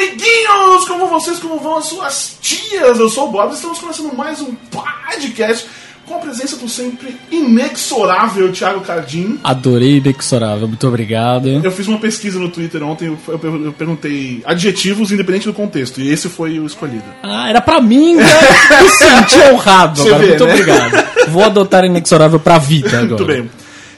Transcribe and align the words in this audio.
amiguinhos, 0.00 0.86
como 0.86 1.06
vocês, 1.08 1.38
como 1.38 1.58
vão 1.58 1.76
as 1.76 1.86
suas 1.86 2.36
tias? 2.40 2.98
Eu 2.98 3.08
sou 3.08 3.28
o 3.28 3.32
Bob, 3.32 3.52
estamos 3.52 3.78
começando 3.78 4.14
mais 4.16 4.40
um 4.40 4.54
podcast 4.54 5.68
presença 6.30 6.56
do 6.56 6.68
sempre 6.68 7.16
inexorável 7.28 8.52
Thiago 8.52 8.80
Cardim. 8.82 9.40
Adorei 9.42 9.96
inexorável, 9.96 10.68
muito 10.68 10.86
obrigado. 10.86 11.48
Eu 11.48 11.72
fiz 11.72 11.88
uma 11.88 11.98
pesquisa 11.98 12.38
no 12.38 12.48
Twitter 12.48 12.82
ontem, 12.84 13.06
eu, 13.06 13.72
perguntei 13.76 14.40
adjetivos 14.44 15.10
independente 15.10 15.46
do 15.46 15.52
contexto, 15.52 16.00
e 16.00 16.08
esse 16.08 16.28
foi 16.28 16.60
o 16.60 16.66
escolhido. 16.66 17.02
Ah, 17.22 17.50
era 17.50 17.60
pra 17.60 17.80
mim, 17.80 18.14
né? 18.14 18.24
Me 18.80 18.88
senti 18.94 19.40
honrado 19.50 20.02
agora, 20.02 20.18
vê, 20.18 20.28
muito 20.28 20.44
né? 20.44 20.52
obrigado. 20.52 21.30
Vou 21.30 21.42
adotar 21.42 21.84
inexorável 21.84 22.38
pra 22.38 22.58
vida 22.58 22.88
agora. 22.88 23.06
Muito 23.06 23.24
bem. 23.24 23.50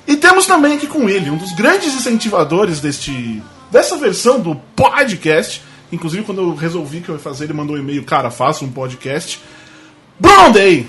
E 0.07 0.17
temos 0.17 0.47
também 0.47 0.75
aqui 0.77 0.87
com 0.87 1.09
ele, 1.09 1.29
um 1.29 1.37
dos 1.37 1.53
grandes 1.53 1.95
incentivadores 1.95 2.81
deste, 2.81 3.43
dessa 3.71 3.97
versão 3.99 4.41
do 4.41 4.57
podcast. 4.75 5.61
Inclusive, 5.93 6.23
quando 6.23 6.41
eu 6.41 6.55
resolvi 6.55 7.03
que 7.03 7.11
eu 7.11 7.17
ia 7.17 7.21
fazer, 7.21 7.45
ele 7.45 7.53
mandou 7.53 7.77
um 7.77 7.79
e-mail, 7.79 8.03
cara, 8.05 8.31
faça 8.31 8.65
um 8.65 8.71
podcast. 8.71 9.39
Bruno 10.19 10.51
Day! 10.51 10.87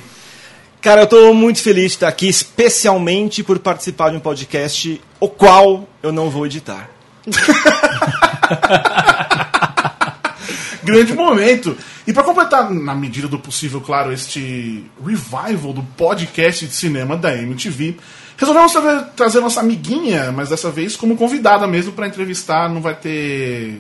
Cara, 0.83 1.01
eu 1.03 1.07
tô 1.07 1.33
muito 1.33 1.61
feliz 1.61 1.91
de 1.91 1.93
estar 1.93 2.09
aqui, 2.09 2.27
especialmente 2.27 3.41
por 3.41 3.57
participar 3.57 4.09
de 4.09 4.17
um 4.17 4.19
podcast, 4.19 4.99
o 5.17 5.29
qual 5.29 5.87
eu 6.03 6.11
não 6.11 6.29
vou 6.29 6.45
editar. 6.45 6.89
Grande 10.83 11.13
momento. 11.13 11.77
E 12.05 12.11
para 12.11 12.23
completar, 12.23 12.69
na 12.69 12.93
medida 12.93 13.29
do 13.29 13.39
possível, 13.39 13.79
claro, 13.79 14.11
este 14.11 14.83
revival 15.01 15.71
do 15.71 15.83
podcast 15.95 16.67
de 16.67 16.75
cinema 16.75 17.15
da 17.15 17.33
MTV, 17.33 17.95
resolvemos 18.35 18.73
tra- 18.73 19.03
trazer 19.15 19.39
nossa 19.39 19.61
amiguinha, 19.61 20.33
mas 20.33 20.49
dessa 20.49 20.69
vez 20.69 20.97
como 20.97 21.15
convidada 21.15 21.65
mesmo 21.65 21.93
para 21.93 22.07
entrevistar. 22.07 22.67
Não 22.67 22.81
vai 22.81 22.95
ter. 22.95 23.77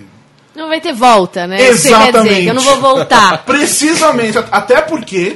Não 0.55 0.69
vai 0.69 0.79
ter 0.79 0.93
volta, 0.93 1.45
né? 1.47 1.61
Exatamente. 1.61 2.29
dizer, 2.29 2.43
que 2.43 2.47
eu 2.47 2.53
não 2.53 2.63
vou 2.63 2.79
voltar. 2.79 3.39
Precisamente, 3.43 4.37
até 4.37 4.81
porque 4.81 5.35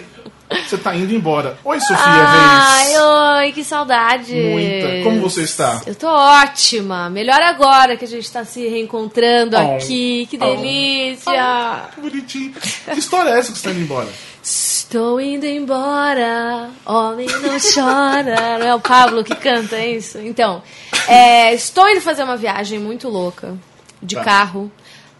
você 0.68 0.78
tá 0.78 0.96
indo 0.96 1.14
embora. 1.14 1.58
Oi, 1.64 1.80
Sofia 1.80 1.98
Ai, 2.00 2.86
Reis. 2.88 2.98
oi, 3.00 3.52
que 3.52 3.64
saudade. 3.64 4.34
Muita. 4.34 5.04
Como 5.04 5.22
você 5.22 5.42
está? 5.44 5.82
Eu 5.86 5.94
tô 5.96 6.08
ótima. 6.08 7.10
Melhor 7.10 7.42
agora 7.42 7.98
que 7.98 8.06
a 8.06 8.08
gente 8.08 8.32
tá 8.32 8.46
se 8.46 8.68
reencontrando 8.68 9.58
Oh. 9.58 9.76
aqui. 9.76 10.26
Que 10.30 10.38
Oh. 10.42 10.56
delícia. 10.56 11.90
Que 11.94 12.02
bonitinho. 12.02 12.54
Que 12.54 13.00
história 13.00 13.32
é 13.32 13.40
essa 13.40 13.52
que 13.52 13.58
você 13.58 13.68
tá 13.68 13.74
indo 13.74 13.82
embora? 13.82 14.08
Estou 14.42 15.20
indo 15.20 15.46
embora, 15.46 16.70
homem 16.86 17.28
não 17.28 17.58
chora. 17.60 18.58
Não 18.60 18.66
é 18.68 18.74
o 18.74 18.80
Pablo 18.80 19.22
que 19.24 19.36
canta 19.36 19.78
isso? 19.86 20.18
Então, 20.20 20.64
é, 21.10 21.54
estou 21.54 21.90
indo 21.90 22.00
fazer 22.00 22.24
uma 22.24 22.38
viagem 22.38 22.80
muito 22.80 23.10
louca 23.10 23.58
de 24.02 24.16
Tá. 24.16 24.24
carro 24.24 24.72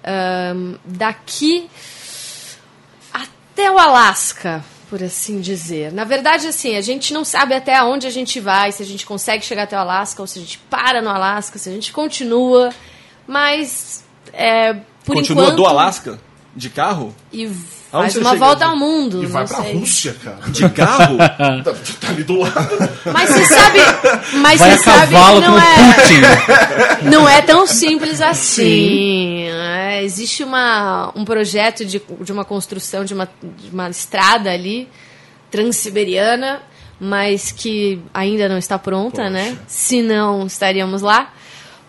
ahn, 0.06 0.76
daqui 0.86 1.70
até 3.14 3.70
o 3.70 3.78
Alasca, 3.78 4.64
por 4.90 5.04
assim 5.04 5.40
dizer. 5.40 5.92
Na 5.92 6.04
verdade, 6.04 6.48
assim, 6.48 6.76
a 6.76 6.82
gente 6.82 7.14
não 7.14 7.24
sabe 7.24 7.54
até 7.54 7.82
onde 7.84 8.08
a 8.08 8.10
gente 8.10 8.40
vai, 8.40 8.72
se 8.72 8.82
a 8.82 8.86
gente 8.86 9.06
consegue 9.06 9.46
chegar 9.46 9.64
até 9.64 9.76
o 9.76 9.80
Alasca 9.80 10.22
ou 10.22 10.28
se 10.28 10.40
a 10.40 10.42
gente 10.42 10.58
para 10.70 11.02
no 11.02 11.10
Alasca, 11.10 11.58
se 11.58 11.70
a 11.70 11.72
gente 11.72 11.92
continua, 11.92 12.70
mas 13.28 14.04
é, 14.34 14.74
por 15.06 15.16
Continua 15.16 15.44
enquanto 15.44 15.58
do 15.58 15.66
Alasca? 15.66 16.20
De 16.58 16.72
carro? 16.72 17.16
e 17.32 17.48
faz 17.92 18.16
uma 18.16 18.32
chega? 18.32 18.46
volta 18.46 18.66
ao 18.66 18.76
mundo. 18.76 19.24
E 19.24 19.28
vai 19.28 19.46
pra 19.48 19.62
sei. 19.62 19.74
Rússia, 19.76 20.16
cara. 20.24 20.40
De 20.50 20.68
carro? 20.72 21.18
Tá, 21.64 21.74
tá 22.02 22.10
ali 22.10 22.24
do 22.24 22.40
lado. 22.40 22.78
Mas 23.14 23.30
você 23.30 23.46
sabe, 23.46 23.80
mas 24.40 24.60
Vai 24.60 24.72
você 24.72 24.84
sabe 24.84 25.14
que 25.14 25.48
não 25.48 25.60
é, 25.60 25.94
Putin. 25.94 27.06
não 27.10 27.30
é 27.30 27.42
tão 27.44 27.68
simples 27.68 28.22
assim. 28.22 29.44
É, 29.50 30.04
existe 30.04 30.44
uma, 30.44 31.12
um 31.16 31.24
projeto 31.24 31.86
de, 31.86 32.02
de 32.22 32.32
uma 32.32 32.44
construção 32.44 33.06
de 33.06 33.14
uma, 33.14 33.30
de 33.42 33.70
uma 33.72 33.90
estrada 33.90 34.50
ali 34.52 34.90
transiberiana, 35.52 36.62
mas 37.00 37.52
que 37.52 38.02
ainda 38.14 38.50
não 38.50 38.58
está 38.58 38.80
pronta, 38.80 39.18
Poxa. 39.24 39.30
né? 39.30 39.58
Se 39.68 40.02
não 40.02 40.48
estaríamos 40.48 41.02
lá. 41.04 41.34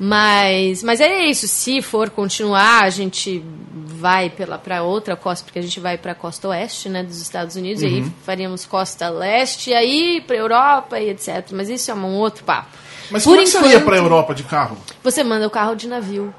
Mas, 0.01 0.83
mas 0.83 1.01
é 1.01 1.25
isso. 1.27 1.49
Se 1.49 1.83
for 1.83 2.09
continuar, 2.11 2.85
a 2.85 2.91
gente 2.91 3.43
vai 3.75 4.31
para 4.31 4.83
outra 4.85 5.17
costa, 5.17 5.45
porque 5.45 5.59
a 5.59 5.63
gente 5.63 5.81
vai 5.81 5.99
para 5.99 6.13
a 6.13 6.15
costa 6.15 6.49
oeste, 6.49 6.89
né, 6.89 7.03
dos 7.03 7.21
Estados 7.21 7.57
Unidos, 7.57 7.83
e 7.83 7.87
aí 7.87 8.05
faríamos 8.25 8.65
costa 8.65 9.09
leste, 9.09 9.71
e 9.71 9.75
aí 9.75 10.21
para 10.25 10.37
Europa 10.37 11.01
e 11.01 11.11
etc. 11.11 11.49
Mas 11.53 11.69
isso 11.69 11.91
é 11.91 11.95
um 11.95 12.15
outro 12.15 12.45
papo. 12.45 12.69
Mas 13.11 13.25
Por 13.25 13.31
como 13.31 13.41
é 13.41 13.45
que 13.45 13.51
você 13.51 13.59
ia 13.59 13.67
enquanto- 13.71 13.85
pra 13.87 13.97
Europa 13.97 14.35
de 14.35 14.43
carro? 14.45 14.77
Você 15.03 15.25
manda 15.25 15.47
o 15.47 15.51
carro 15.51 15.75
de 15.75 15.89
navio. 15.89 16.33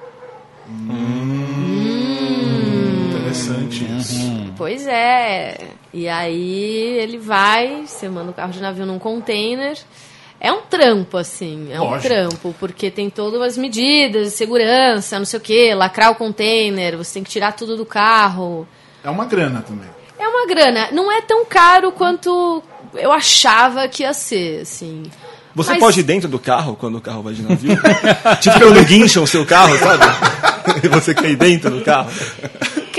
Interessante 3.09 3.85
isso. 3.99 4.53
Pois 4.57 4.87
é. 4.87 5.57
E 5.93 6.07
aí 6.07 6.97
ele 6.99 7.17
vai, 7.17 7.83
você 7.85 8.07
manda 8.09 8.31
o 8.31 8.33
carro 8.33 8.51
de 8.51 8.61
navio 8.61 8.85
num 8.85 8.99
container. 8.99 9.77
É 10.41 10.51
um 10.53 10.61
trampo, 10.61 11.17
assim, 11.17 11.67
é 11.71 11.81
um 11.81 11.85
Lógico. 11.85 12.07
trampo, 12.07 12.55
porque 12.59 12.89
tem 12.89 13.09
todas 13.09 13.41
as 13.41 13.57
medidas 13.57 14.27
de 14.27 14.33
segurança, 14.33 15.19
não 15.19 15.25
sei 15.25 15.37
o 15.37 15.41
quê, 15.41 15.73
lacrar 15.75 16.11
o 16.11 16.15
container, 16.15 16.95
você 16.97 17.15
tem 17.15 17.23
que 17.23 17.29
tirar 17.29 17.51
tudo 17.51 17.75
do 17.75 17.85
carro. 17.85 18.65
É 19.03 19.09
uma 19.09 19.25
grana 19.25 19.61
também. 19.61 19.89
É 20.17 20.27
uma 20.27 20.45
grana. 20.47 20.89
Não 20.91 21.11
é 21.11 21.21
tão 21.21 21.43
caro 21.45 21.91
quanto 21.91 22.63
eu 22.93 23.11
achava 23.11 23.87
que 23.87 24.03
ia 24.03 24.13
ser, 24.13 24.61
assim. 24.61 25.03
Você 25.55 25.71
Mas- 25.71 25.79
pode 25.79 25.99
ir 25.99 26.03
dentro 26.03 26.29
do 26.29 26.39
carro 26.39 26.75
quando 26.79 26.97
o 26.97 27.01
carro 27.01 27.21
vai 27.23 27.33
de 27.33 27.41
navio? 27.41 27.77
tipo 28.39 28.59
quando 28.59 28.85
guincham 28.85 29.23
o 29.23 29.27
seu 29.27 29.45
carro, 29.45 29.77
sabe? 29.77 30.03
e 30.83 30.87
você 30.87 31.13
quer 31.13 31.31
ir 31.31 31.35
dentro 31.35 31.69
do 31.71 31.81
carro? 31.83 32.09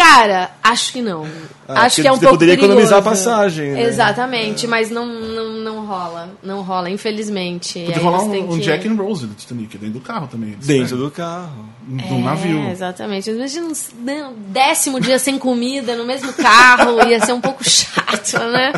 Cara, 0.02 0.50
acho 0.62 0.92
que 0.92 1.02
não. 1.02 1.26
Ah, 1.68 1.82
acho 1.82 2.00
que 2.00 2.08
é 2.08 2.10
um 2.10 2.14
você 2.14 2.20
pouco 2.22 2.34
poderia 2.36 2.54
economizar 2.54 2.98
a 2.98 3.02
perigoso. 3.02 3.24
passagem, 3.24 3.72
né? 3.72 3.82
Exatamente, 3.82 4.66
mas 4.66 4.90
não, 4.90 5.04
não, 5.06 5.50
não 5.58 5.86
rola. 5.86 6.30
Não 6.42 6.62
rola, 6.62 6.88
infelizmente. 6.90 7.80
Podia 7.84 8.02
rolar 8.02 8.22
um, 8.22 8.52
um 8.52 8.56
que- 8.58 8.64
Jack 8.64 8.88
and 8.88 8.94
Rose 8.94 9.26
do 9.26 9.34
Titanic 9.34 9.76
dentro 9.76 9.94
do 9.94 10.00
carro 10.00 10.26
também. 10.26 10.56
Dentro 10.60 10.96
do 10.96 11.10
carro. 11.10 11.68
do 11.86 12.14
É, 12.14 12.18
navio. 12.18 12.68
exatamente. 12.70 13.30
Imagina 13.30 13.66
um 13.66 13.72
né, 14.04 14.30
décimo 14.48 14.98
dia 15.00 15.18
sem 15.18 15.38
comida 15.38 15.94
no 15.94 16.04
mesmo 16.06 16.32
carro, 16.32 17.06
ia 17.06 17.20
ser 17.24 17.32
um 17.34 17.40
pouco 17.40 17.62
chato, 17.68 18.38
né? 18.50 18.72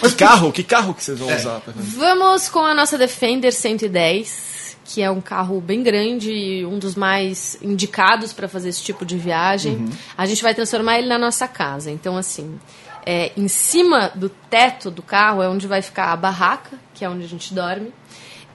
Mas 0.00 0.14
carro? 0.14 0.52
Que 0.52 0.62
carro 0.62 0.94
que 0.94 1.02
vocês 1.02 1.18
vão 1.18 1.28
É. 1.30 1.36
usar? 1.36 1.60
Vamos 1.74 2.48
com 2.48 2.60
a 2.60 2.72
nossa 2.74 2.96
Defender 2.96 3.52
110, 3.52 4.38
que 4.86 5.02
é 5.02 5.10
um 5.10 5.20
carro 5.20 5.60
bem 5.60 5.82
grande 5.82 6.30
e 6.30 6.64
um 6.64 6.78
dos 6.78 6.94
mais 6.94 7.58
indicados 7.60 8.32
para 8.32 8.48
fazer 8.48 8.68
esse 8.68 8.82
tipo 8.82 9.04
de 9.04 9.18
viagem. 9.18 9.76
Uhum. 9.76 9.90
A 10.16 10.26
gente 10.26 10.42
vai 10.42 10.54
transformar 10.54 10.98
ele 10.98 11.08
na 11.08 11.18
nossa 11.18 11.48
casa. 11.48 11.90
Então, 11.90 12.16
assim, 12.16 12.58
é, 13.04 13.32
em 13.36 13.48
cima 13.48 14.10
do 14.14 14.28
teto 14.28 14.90
do 14.90 15.02
carro 15.02 15.42
é 15.42 15.48
onde 15.48 15.66
vai 15.66 15.82
ficar 15.82 16.12
a 16.12 16.16
barraca, 16.16 16.78
que 16.94 17.04
é 17.04 17.10
onde 17.10 17.24
a 17.24 17.28
gente 17.28 17.52
dorme, 17.52 17.92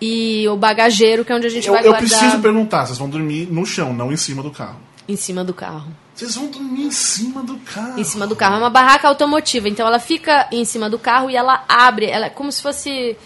e 0.02 0.48
o 0.48 0.56
bagageiro, 0.58 1.24
que 1.24 1.32
é 1.32 1.36
onde 1.36 1.48
a 1.48 1.50
gente 1.50 1.68
Eu, 1.68 1.74
vai 1.74 1.82
eu 1.86 1.92
guardar 1.92 2.08
preciso 2.08 2.42
perguntar, 2.42 2.86
vocês 2.86 2.98
vão 2.98 3.10
dormir 3.10 3.48
no 3.52 3.66
chão, 3.66 3.94
não 3.94 4.12
em 4.12 4.18
cima 4.18 4.42
do 4.42 4.52
carro. 4.52 4.80
em 5.08 5.16
cima 5.16 5.44
do 5.44 5.54
carro. 5.54 5.92
Vocês 6.16 6.36
vão 6.36 6.48
dormir 6.48 6.84
em 6.86 6.92
cima 6.92 7.42
do 7.44 7.58
carro. 7.58 8.00
Em 8.00 8.04
cima 8.04 8.28
do 8.28 8.36
carro. 8.36 8.56
É 8.56 8.58
uma 8.60 8.70
barraca 8.70 9.08
automotiva. 9.08 9.68
Então 9.68 9.88
ela 9.88 10.00
fica 10.00 10.48
em 10.52 10.64
cima 10.64 10.90
do 10.90 11.00
carro 11.00 11.30
e 11.30 11.36
ela 11.36 11.64
abre. 11.68 12.06
Ela 12.06 12.28
é 12.28 12.30
como 12.30 12.52
se 12.52 12.62
fosse. 12.62 13.18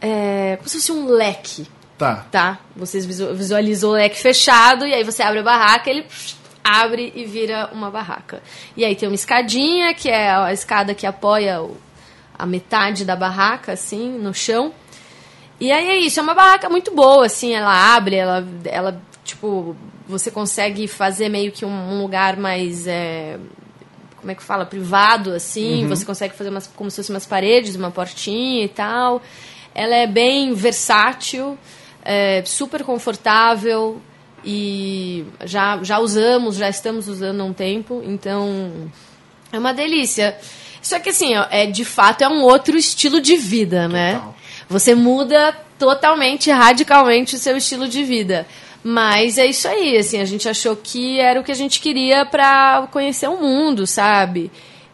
é, 0.00 0.56
como 0.56 0.68
se 0.68 0.78
fosse 0.78 0.92
um 0.92 1.06
leque, 1.06 1.66
Tá. 1.98 2.26
tá? 2.30 2.58
Vocês 2.76 3.06
visu- 3.06 3.34
visualizou 3.34 3.92
o 3.92 3.94
leque 3.94 4.18
fechado 4.20 4.86
e 4.86 4.92
aí 4.92 5.02
você 5.02 5.22
abre 5.22 5.38
a 5.40 5.42
barraca, 5.42 5.88
ele 5.90 6.04
abre 6.62 7.12
e 7.14 7.24
vira 7.24 7.70
uma 7.72 7.90
barraca. 7.90 8.42
E 8.76 8.84
aí 8.84 8.94
tem 8.94 9.08
uma 9.08 9.14
escadinha, 9.14 9.94
que 9.94 10.08
é 10.10 10.30
a 10.30 10.52
escada 10.52 10.94
que 10.94 11.06
apoia 11.06 11.62
o- 11.62 11.76
a 12.38 12.44
metade 12.44 13.04
da 13.04 13.16
barraca, 13.16 13.72
assim, 13.72 14.10
no 14.10 14.34
chão. 14.34 14.74
E 15.58 15.72
aí 15.72 15.88
é 15.88 15.96
isso, 15.98 16.20
é 16.20 16.22
uma 16.22 16.34
barraca 16.34 16.68
muito 16.68 16.94
boa, 16.94 17.24
assim, 17.24 17.54
ela 17.54 17.94
abre, 17.96 18.16
ela, 18.16 18.46
ela 18.66 19.00
tipo, 19.24 19.74
você 20.06 20.30
consegue 20.30 20.86
fazer 20.86 21.30
meio 21.30 21.50
que 21.50 21.64
um, 21.64 21.92
um 21.94 22.02
lugar 22.02 22.36
mais, 22.36 22.86
é, 22.86 23.38
como 24.16 24.30
é 24.30 24.34
que 24.34 24.42
fala, 24.42 24.66
privado, 24.66 25.32
assim, 25.32 25.86
você 25.88 26.04
consegue 26.04 26.34
fazer 26.36 26.50
umas, 26.50 26.66
como 26.66 26.90
se 26.90 26.96
fossem 26.98 27.14
umas 27.14 27.24
paredes, 27.26 27.74
uma 27.74 27.90
portinha 27.90 28.64
e 28.64 28.68
tal. 28.68 29.22
Ela 29.74 29.94
é 29.96 30.06
bem 30.06 30.52
versátil, 30.54 31.58
é, 32.06 32.42
super 32.44 32.84
confortável 32.84 34.00
e 34.44 35.24
já, 35.44 35.82
já 35.82 35.98
usamos, 35.98 36.56
já 36.56 36.68
estamos 36.68 37.08
usando 37.08 37.40
há 37.40 37.44
um 37.44 37.52
tempo, 37.52 38.00
então 38.06 38.90
é 39.52 39.58
uma 39.58 39.74
delícia. 39.74 40.38
Só 40.80 41.00
que 41.00 41.10
assim, 41.10 41.36
ó, 41.36 41.46
é, 41.50 41.66
de 41.66 41.84
fato 41.84 42.22
é 42.22 42.28
um 42.28 42.42
outro 42.42 42.78
estilo 42.78 43.20
de 43.20 43.36
vida, 43.36 43.88
né? 43.88 44.14
Total. 44.14 44.36
Você 44.68 44.94
muda 44.94 45.52
totalmente, 45.78 46.50
radicalmente 46.50 47.34
o 47.34 47.38
seu 47.38 47.56
estilo 47.56 47.88
de 47.88 48.04
vida. 48.04 48.46
Mas 48.84 49.36
é 49.36 49.46
isso 49.46 49.66
aí, 49.66 49.96
assim, 49.96 50.20
a 50.20 50.24
gente 50.24 50.48
achou 50.48 50.76
que 50.76 51.18
era 51.18 51.40
o 51.40 51.44
que 51.44 51.50
a 51.50 51.56
gente 51.56 51.80
queria 51.80 52.24
pra 52.24 52.86
conhecer 52.92 53.28
o 53.28 53.36
mundo, 53.36 53.84
sabe? 53.84 54.48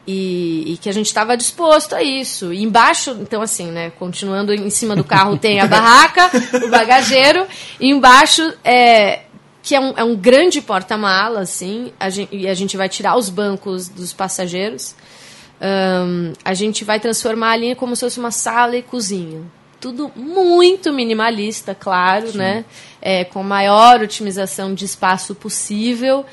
E, 0.05 0.73
e 0.73 0.77
que 0.79 0.89
a 0.89 0.93
gente 0.93 1.07
estava 1.07 1.37
disposto 1.37 1.95
a 1.95 2.03
isso. 2.03 2.53
E 2.53 2.63
embaixo, 2.63 3.17
então 3.21 3.41
assim, 3.41 3.71
né, 3.71 3.91
continuando 3.91 4.53
em 4.53 4.69
cima 4.69 4.97
do 4.97 5.05
carro 5.05 5.39
tem 5.39 5.61
a 5.61 5.67
barraca, 5.67 6.29
o 6.65 6.69
bagageiro, 6.69 7.47
e 7.79 7.89
embaixo 7.91 8.53
é 8.65 9.21
que 9.63 9.77
é 9.77 9.81
um, 9.81 9.95
é 9.97 10.03
um 10.03 10.17
grande 10.17 10.61
porta-mala, 10.61 11.41
assim, 11.41 11.93
a 11.99 12.11
gente, 12.11 12.35
e 12.35 12.49
a 12.49 12.55
gente 12.55 12.77
vai 12.77 12.89
tirar 12.89 13.17
os 13.17 13.29
bancos 13.29 13.89
dos 13.89 14.13
passageiros. 14.13 14.95
Ahn, 15.61 16.33
a 16.45 16.53
gente 16.53 16.85
vai 16.85 16.99
transformar 16.99 17.53
ali 17.53 17.75
como 17.77 17.95
se 17.95 18.01
fosse 18.01 18.19
uma 18.19 18.33
sala 18.33 18.77
e 18.77 18.83
cozinha. 18.83 19.43
Tudo 19.81 20.11
muito 20.17 20.93
minimalista, 20.93 21.75
claro, 21.75 22.37
né? 22.37 22.65
É, 23.01 23.25
com 23.25 23.41
a 23.41 23.45
maior 23.45 24.03
otimização 24.03 24.75
de 24.75 24.85
espaço 24.85 25.35
possível. 25.35 26.27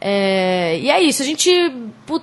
É, 0.00 0.78
e 0.78 0.90
é 0.90 1.00
isso, 1.02 1.22
a 1.22 1.24
gente 1.24 1.50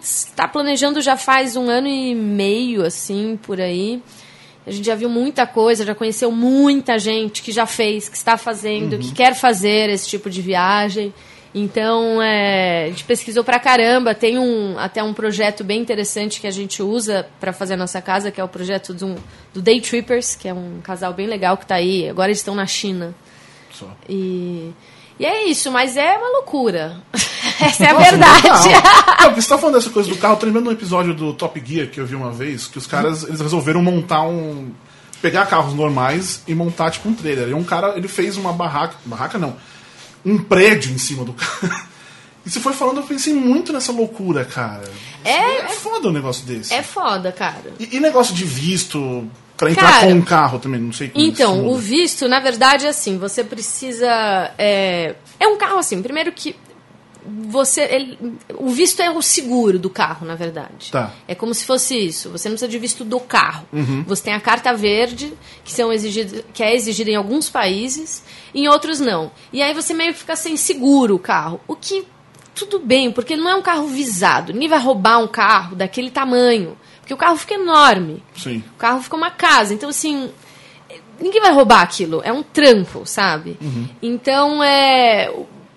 está 0.02 0.48
planejando 0.48 1.02
já 1.02 1.18
faz 1.18 1.56
um 1.56 1.70
ano 1.70 1.88
e 1.88 2.14
meio, 2.14 2.86
assim, 2.86 3.38
por 3.42 3.60
aí. 3.60 4.02
A 4.66 4.72
gente 4.72 4.86
já 4.86 4.96
viu 4.96 5.10
muita 5.10 5.46
coisa, 5.46 5.86
já 5.86 5.94
conheceu 5.94 6.32
muita 6.32 6.98
gente 6.98 7.42
que 7.42 7.52
já 7.52 7.66
fez, 7.66 8.08
que 8.08 8.16
está 8.16 8.38
fazendo, 8.38 8.98
que 8.98 9.12
quer 9.12 9.36
fazer 9.36 9.90
esse 9.90 10.08
tipo 10.08 10.30
de 10.30 10.42
viagem. 10.42 11.14
Então, 11.54 12.22
é, 12.22 12.86
a 12.86 12.88
gente 12.88 13.04
pesquisou 13.04 13.44
pra 13.44 13.60
caramba. 13.60 14.16
Tem 14.16 14.40
um, 14.40 14.78
até 14.80 15.04
um 15.04 15.14
projeto 15.14 15.64
bem 15.64 15.82
interessante 15.82 16.42
que 16.42 16.48
a 16.48 16.52
gente 16.52 16.82
usa 16.82 17.28
para 17.40 17.54
fazer 17.54 17.76
a 17.76 17.78
nossa 17.78 18.02
casa, 18.02 18.32
que 18.32 18.42
é 18.42 18.44
o 18.44 18.48
projeto 18.48 18.94
do, 18.94 19.16
do 19.54 19.62
Day 19.62 19.80
Trippers, 19.80 20.34
que 20.34 20.48
é 20.48 20.54
um 20.54 20.80
casal 20.82 21.14
bem 21.14 21.28
legal 21.28 21.58
que 21.58 21.64
está 21.64 21.76
aí. 21.76 22.10
Agora 22.10 22.30
eles 22.30 22.40
estão 22.40 22.56
na 22.56 22.66
China. 22.66 23.14
Só. 23.72 23.88
E, 24.10 24.72
e 25.20 25.26
é 25.26 25.46
isso, 25.46 25.72
mas 25.72 25.96
é 25.96 26.18
uma 26.18 26.30
loucura. 26.30 26.98
Essa 27.66 27.86
é 27.86 27.90
a 27.90 27.94
Nossa, 27.94 28.10
verdade. 28.12 28.48
Não, 29.24 29.36
você 29.36 29.50
tá 29.50 29.58
falando 29.58 29.76
dessa 29.76 29.90
coisa 29.90 30.10
do 30.10 30.18
carro, 30.18 30.34
eu 30.34 30.38
tô 30.40 30.46
lembrando 30.46 30.70
um 30.70 30.74
episódio 30.74 31.14
do 31.14 31.34
Top 31.34 31.62
Gear 31.66 31.88
que 31.88 32.00
eu 32.00 32.06
vi 32.06 32.16
uma 32.16 32.32
vez, 32.32 32.68
que 32.68 32.78
os 32.78 32.88
caras 32.88 33.24
eles 33.24 33.40
resolveram 33.42 33.82
montar 33.82 34.24
um. 34.24 34.72
pegar 35.22 35.46
carros 35.46 35.74
normais 35.74 36.42
e 36.48 36.54
montar 36.56 36.92
tipo 36.92 37.08
um 37.10 37.14
trailer. 37.14 37.50
E 37.50 37.54
um 37.54 37.64
cara, 37.64 37.94
ele 37.98 38.08
fez 38.08 38.38
uma 38.38 38.52
barraca. 38.54 38.96
Barraca 39.06 39.38
não. 39.38 39.56
Um 40.26 40.38
prédio 40.38 40.94
em 40.94 40.98
cima 40.98 41.24
do 41.24 41.34
carro. 41.34 41.70
E 42.46 42.50
você 42.50 42.60
foi 42.60 42.74
falando, 42.74 42.98
eu 42.98 43.04
pensei 43.04 43.34
muito 43.34 43.72
nessa 43.72 43.94
loucura, 43.94 44.44
cara. 44.44 44.84
É- 45.24 45.60
é 45.60 45.70
foda 45.70 46.10
um 46.10 46.12
negócio 46.12 46.46
desse. 46.46 46.74
É 46.74 46.84
foda, 46.84 47.32
cara. 47.32 47.72
E, 47.80 47.96
e 47.96 48.00
negócio 48.02 48.36
de 48.36 48.44
visto 48.44 49.26
pra 49.56 49.72
entrar 49.72 49.90
Cara, 49.90 50.08
com 50.08 50.12
um 50.12 50.22
carro 50.22 50.60
também, 50.60 50.82
não 50.82 50.92
sei 50.92 51.08
como 51.08 51.24
Então, 51.26 51.66
o 51.70 51.78
visto, 51.78 52.28
na 52.28 52.42
verdade, 52.42 52.86
é 52.86 52.90
assim, 52.90 53.18
você 53.18 53.46
precisa. 53.46 54.52
É, 54.58 55.16
é 55.40 55.48
um 55.48 55.58
carro 55.58 55.78
assim, 55.78 56.02
primeiro 56.02 56.34
que 56.34 56.54
você. 57.26 57.82
ele- 57.82 58.18
o 58.56 58.70
visto 58.70 59.02
é 59.02 59.10
o 59.10 59.22
seguro 59.22 59.78
do 59.80 59.90
carro, 59.90 60.26
na 60.26 60.36
verdade. 60.36 60.92
Tá. 60.92 61.12
É 61.28 61.34
como 61.36 61.54
se 61.54 61.66
fosse 61.66 61.98
isso. 61.98 62.30
Você 62.32 62.50
não 62.50 62.54
precisa 62.56 62.70
de 62.72 62.78
visto 62.80 63.04
do 63.04 63.20
carro. 63.20 63.66
Uhum. 63.72 64.04
Você 64.08 64.24
tem 64.24 64.34
a 64.34 64.40
carta 64.40 64.74
verde, 64.74 65.34
que, 65.64 65.72
são 65.72 65.92
exigidas, 65.92 66.44
que 66.54 66.62
é 66.64 66.76
exigida 66.76 67.10
em 67.12 67.16
alguns 67.16 67.50
países, 67.50 68.24
em 68.54 68.68
outros 68.68 69.00
não. 69.00 69.32
E 69.52 69.62
aí 69.62 69.74
você 69.74 69.94
meio 69.94 70.14
que 70.14 70.20
fica 70.20 70.36
sem 70.36 70.58
seguro 70.58 71.16
o 71.16 71.20
carro. 71.20 71.60
O 71.68 71.76
que. 71.76 72.06
Tudo 72.56 72.78
bem, 72.78 73.12
porque 73.12 73.36
não 73.36 73.50
é 73.50 73.56
um 73.56 73.64
carro 73.64 73.88
visado. 73.88 74.54
Ninguém 74.54 74.70
vai 74.70 74.80
roubar 74.80 75.18
um 75.18 75.28
carro 75.28 75.76
daquele 75.76 76.12
tamanho. 76.12 76.78
Porque 77.00 77.14
o 77.14 77.18
carro 77.18 77.36
fica 77.36 77.56
enorme. 77.56 78.24
Sim. 78.38 78.64
O 78.76 78.78
carro 78.78 79.02
fica 79.02 79.16
uma 79.16 79.32
casa. 79.32 79.74
Então, 79.74 79.90
assim, 79.90 80.30
ninguém 81.20 81.42
vai 81.42 81.52
roubar 81.52 81.82
aquilo. 81.82 82.22
É 82.24 82.32
um 82.32 82.44
trampo, 82.44 83.06
sabe? 83.06 83.58
Então, 84.02 84.64
é. 84.64 85.34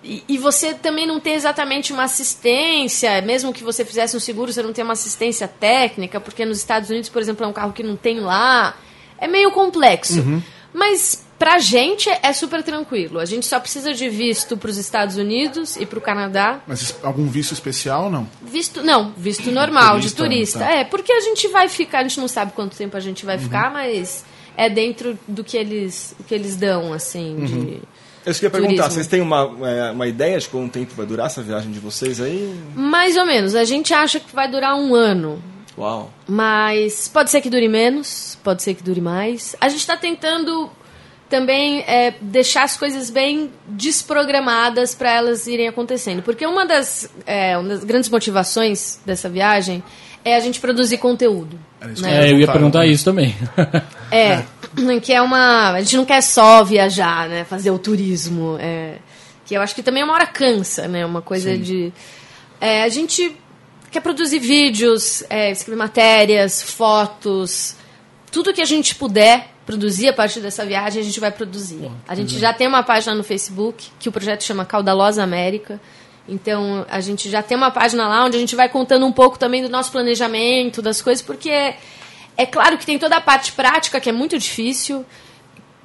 E, 0.09 0.23
e 0.29 0.37
você 0.37 0.73
também 0.73 1.05
não 1.05 1.19
tem 1.19 1.33
exatamente 1.33 1.91
uma 1.91 2.03
assistência, 2.03 3.21
mesmo 3.21 3.51
que 3.51 3.61
você 3.63 3.83
fizesse 3.83 4.15
um 4.15 4.19
seguro, 4.21 4.53
você 4.53 4.63
não 4.63 4.71
tem 4.71 4.83
uma 4.83 4.93
assistência 4.93 5.47
técnica, 5.47 6.19
porque 6.21 6.45
nos 6.45 6.57
Estados 6.59 6.89
Unidos, 6.89 7.09
por 7.09 7.21
exemplo, 7.21 7.45
é 7.45 7.47
um 7.47 7.53
carro 7.53 7.73
que 7.73 7.83
não 7.83 7.97
tem 7.97 8.19
lá. 8.21 8.75
É 9.19 9.27
meio 9.27 9.51
complexo. 9.51 10.23
Mas 10.73 11.25
pra 11.39 11.59
gente 11.59 12.09
é 12.21 12.31
super 12.33 12.63
tranquilo. 12.63 13.19
A 13.19 13.25
gente 13.25 13.45
só 13.45 13.59
precisa 13.59 13.93
de 13.93 14.07
visto 14.09 14.55
pros 14.55 14.77
Estados 14.77 15.17
Unidos 15.17 15.75
e 15.75 15.85
pro 15.85 15.99
Canadá. 15.99 16.61
Mas 16.67 16.95
algum 17.03 17.27
visto 17.27 17.51
especial, 17.53 18.09
não? 18.09 18.27
Visto, 18.41 18.81
não, 18.83 19.11
visto 19.17 19.51
normal, 19.51 19.95
Turista, 19.95 20.09
de 20.09 20.15
turista. 20.29 20.59
tá. 20.59 20.71
É, 20.71 20.83
porque 20.83 21.11
a 21.11 21.19
gente 21.19 21.47
vai 21.49 21.67
ficar, 21.67 21.99
a 21.99 22.03
gente 22.03 22.19
não 22.19 22.27
sabe 22.27 22.53
quanto 22.53 22.77
tempo 22.77 22.95
a 22.95 22.99
gente 22.99 23.23
Uhum. 23.23 23.27
vai 23.27 23.37
ficar, 23.39 23.71
mas 23.71 24.23
é 24.55 24.69
dentro 24.69 25.17
do 25.27 25.43
que 25.43 25.57
eles, 25.57 26.15
o 26.19 26.23
que 26.23 26.33
eles 26.33 26.55
dão, 26.55 26.93
assim, 26.93 27.35
Uhum. 27.35 27.45
de... 27.45 27.81
Eu 28.27 28.33
queria 28.33 28.49
perguntar, 28.49 28.73
Turismo. 28.73 28.91
vocês 28.91 29.07
têm 29.07 29.21
uma, 29.21 29.49
é, 29.63 29.91
uma 29.91 30.05
ideia 30.05 30.37
de 30.37 30.49
quanto 30.49 30.73
tempo 30.73 30.93
vai 30.95 31.05
durar 31.05 31.27
essa 31.27 31.41
viagem 31.41 31.71
de 31.71 31.79
vocês 31.79 32.19
aí? 32.19 32.53
Mais 32.75 33.15
ou 33.15 33.25
menos, 33.25 33.55
a 33.55 33.63
gente 33.63 33.93
acha 33.93 34.19
que 34.19 34.35
vai 34.35 34.51
durar 34.51 34.75
um 34.75 34.93
ano, 34.93 35.41
Uau. 35.77 36.11
mas 36.27 37.07
pode 37.07 37.31
ser 37.31 37.39
que 37.39 37.49
dure 37.49 37.69
menos, 37.69 38.37
pode 38.43 38.63
ser 38.63 38.73
que 38.73 38.83
dure 38.83 38.99
mais. 38.99 39.55
A 39.61 39.69
gente 39.69 39.79
está 39.79 39.95
tentando 39.95 40.69
também 41.29 41.85
é, 41.87 42.15
deixar 42.19 42.63
as 42.63 42.75
coisas 42.75 43.09
bem 43.09 43.49
desprogramadas 43.65 44.93
para 44.93 45.09
elas 45.09 45.47
irem 45.47 45.69
acontecendo. 45.69 46.21
Porque 46.21 46.45
uma 46.45 46.65
das, 46.65 47.09
é, 47.25 47.57
uma 47.57 47.69
das 47.69 47.83
grandes 47.85 48.09
motivações 48.09 48.99
dessa 49.05 49.29
viagem 49.29 49.81
é 50.31 50.35
a 50.35 50.39
gente 50.39 50.59
produzir 50.59 50.97
conteúdo. 50.97 51.59
Né? 51.99 52.27
É, 52.27 52.31
eu 52.31 52.39
ia 52.39 52.47
perguntar. 52.47 52.53
perguntar 52.53 52.85
isso 52.87 53.05
também. 53.05 53.35
É, 54.09 54.45
que 55.01 55.11
é 55.11 55.21
uma. 55.21 55.71
A 55.71 55.81
gente 55.81 55.97
não 55.97 56.05
quer 56.05 56.21
só 56.21 56.63
viajar, 56.63 57.27
né? 57.27 57.43
Fazer 57.43 57.71
o 57.71 57.77
turismo. 57.77 58.57
É, 58.57 58.99
que 59.45 59.53
eu 59.53 59.61
acho 59.61 59.75
que 59.75 59.83
também 59.83 60.01
uma 60.01 60.13
hora 60.13 60.25
cansa, 60.25 60.87
né? 60.87 61.05
Uma 61.05 61.21
coisa 61.21 61.57
de. 61.57 61.91
É, 62.61 62.83
a 62.83 62.89
gente 62.89 63.35
quer 63.91 63.99
produzir 63.99 64.39
vídeos, 64.39 65.25
é, 65.29 65.51
escrever 65.51 65.77
matérias, 65.77 66.61
fotos, 66.61 67.75
tudo 68.31 68.53
que 68.53 68.61
a 68.61 68.65
gente 68.65 68.95
puder 68.95 69.49
produzir 69.65 70.07
a 70.07 70.13
partir 70.13 70.39
dessa 70.39 70.65
viagem, 70.65 71.01
a 71.01 71.03
gente 71.03 71.19
vai 71.19 71.31
produzir. 71.31 71.91
A 72.07 72.15
gente 72.15 72.39
já 72.39 72.53
tem 72.53 72.67
uma 72.67 72.83
página 72.83 73.13
no 73.13 73.23
Facebook, 73.23 73.89
que 73.99 74.07
o 74.07 74.11
projeto 74.11 74.43
chama 74.43 74.63
Caudalosa 74.63 75.21
América. 75.21 75.79
Então, 76.27 76.85
a 76.89 76.99
gente 76.99 77.29
já 77.29 77.41
tem 77.41 77.55
uma 77.55 77.71
página 77.71 78.07
lá 78.07 78.25
onde 78.25 78.35
a 78.35 78.39
gente 78.39 78.55
vai 78.55 78.67
contando 78.67 79.05
um 79.05 79.11
pouco 79.11 79.39
também 79.39 79.61
do 79.61 79.69
nosso 79.69 79.91
planejamento, 79.91 80.81
das 80.81 81.01
coisas, 81.01 81.23
porque 81.23 81.49
é 81.49 82.45
claro 82.45 82.77
que 82.77 82.85
tem 82.85 82.99
toda 82.99 83.17
a 83.17 83.21
parte 83.21 83.53
prática 83.53 83.99
que 83.99 84.09
é 84.09 84.11
muito 84.11 84.37
difícil, 84.37 85.05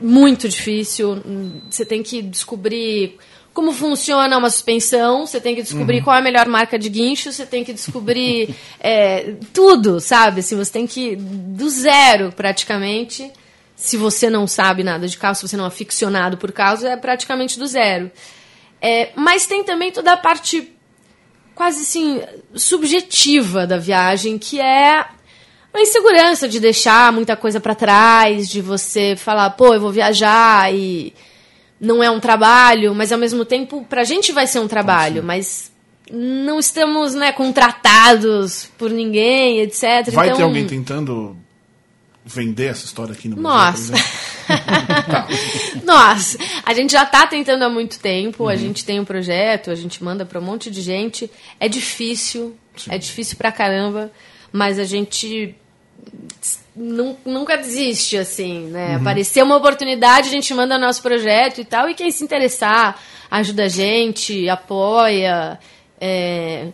muito 0.00 0.48
difícil. 0.48 1.22
Você 1.70 1.86
tem 1.86 2.02
que 2.02 2.20
descobrir 2.20 3.18
como 3.54 3.72
funciona 3.72 4.38
uma 4.38 4.50
suspensão, 4.50 5.26
você 5.26 5.40
tem 5.40 5.54
que 5.54 5.62
descobrir 5.62 6.02
qual 6.02 6.16
é 6.16 6.20
a 6.20 6.22
melhor 6.22 6.46
marca 6.46 6.78
de 6.78 6.88
guincho, 6.88 7.30
você 7.30 7.44
tem 7.44 7.62
que 7.62 7.72
descobrir 7.72 8.54
é, 8.80 9.34
tudo, 9.52 10.00
sabe? 10.00 10.40
Assim, 10.40 10.56
você 10.56 10.72
tem 10.72 10.86
que, 10.86 11.16
do 11.16 11.68
zero 11.68 12.32
praticamente, 12.32 13.30
se 13.76 13.96
você 13.96 14.30
não 14.30 14.46
sabe 14.46 14.82
nada 14.82 15.06
de 15.06 15.18
carro, 15.18 15.34
se 15.34 15.46
você 15.46 15.56
não 15.56 15.64
é 15.64 15.68
aficionado 15.68 16.38
por 16.38 16.50
carros, 16.50 16.82
é 16.82 16.96
praticamente 16.96 17.58
do 17.58 17.66
zero. 17.66 18.10
É, 18.82 19.10
mas 19.14 19.46
tem 19.46 19.62
também 19.62 19.92
toda 19.92 20.12
a 20.12 20.16
parte 20.16 20.72
quase 21.54 21.82
assim 21.82 22.20
subjetiva 22.52 23.64
da 23.64 23.78
viagem, 23.78 24.36
que 24.38 24.60
é 24.60 25.06
a 25.72 25.80
insegurança 25.80 26.48
de 26.48 26.58
deixar 26.58 27.12
muita 27.12 27.36
coisa 27.36 27.60
pra 27.60 27.76
trás, 27.76 28.48
de 28.48 28.60
você 28.60 29.14
falar, 29.16 29.50
pô, 29.50 29.72
eu 29.72 29.80
vou 29.80 29.92
viajar 29.92 30.74
e 30.74 31.14
não 31.80 32.02
é 32.02 32.10
um 32.10 32.18
trabalho, 32.18 32.92
mas 32.92 33.12
ao 33.12 33.18
mesmo 33.18 33.44
tempo 33.44 33.86
pra 33.88 34.02
gente 34.02 34.32
vai 34.32 34.48
ser 34.48 34.58
um 34.58 34.68
trabalho, 34.68 35.22
mas 35.22 35.70
não 36.10 36.58
estamos, 36.58 37.14
né, 37.14 37.32
contratados 37.32 38.68
por 38.76 38.90
ninguém, 38.90 39.60
etc. 39.60 40.10
Vai 40.12 40.26
então, 40.26 40.38
ter 40.38 40.42
alguém 40.42 40.66
tentando 40.66 41.36
vender 42.24 42.66
essa 42.66 42.84
história 42.84 43.12
aqui 43.12 43.28
no 43.28 43.36
Brasil, 43.36 43.50
Nossa. 43.50 43.92
exemplo? 43.92 44.12
Nossa, 45.84 46.38
a 46.64 46.74
gente 46.74 46.92
já 46.92 47.04
tá 47.04 47.26
tentando 47.26 47.64
há 47.64 47.68
muito 47.68 47.98
tempo, 47.98 48.44
Uhum. 48.44 48.48
a 48.48 48.56
gente 48.56 48.84
tem 48.84 49.00
um 49.00 49.04
projeto, 49.04 49.70
a 49.70 49.74
gente 49.74 50.02
manda 50.02 50.24
pra 50.24 50.38
um 50.38 50.42
monte 50.42 50.70
de 50.70 50.80
gente. 50.80 51.30
É 51.58 51.68
difícil, 51.68 52.56
é 52.88 52.98
difícil 52.98 53.36
pra 53.36 53.50
caramba, 53.52 54.10
mas 54.52 54.78
a 54.78 54.84
gente 54.84 55.54
nu- 56.74 57.16
nunca 57.24 57.56
desiste, 57.56 58.16
assim, 58.16 58.66
né? 58.68 58.90
Uhum. 58.96 59.02
Aparecer 59.02 59.42
uma 59.42 59.56
oportunidade, 59.56 60.28
a 60.28 60.30
gente 60.32 60.52
manda 60.54 60.78
nosso 60.78 61.02
projeto 61.02 61.60
e 61.60 61.64
tal, 61.64 61.88
e 61.88 61.94
quem 61.94 62.10
se 62.10 62.22
interessar 62.24 63.00
ajuda 63.30 63.64
a 63.64 63.68
gente, 63.68 64.48
apoia. 64.48 65.58
é, 66.04 66.68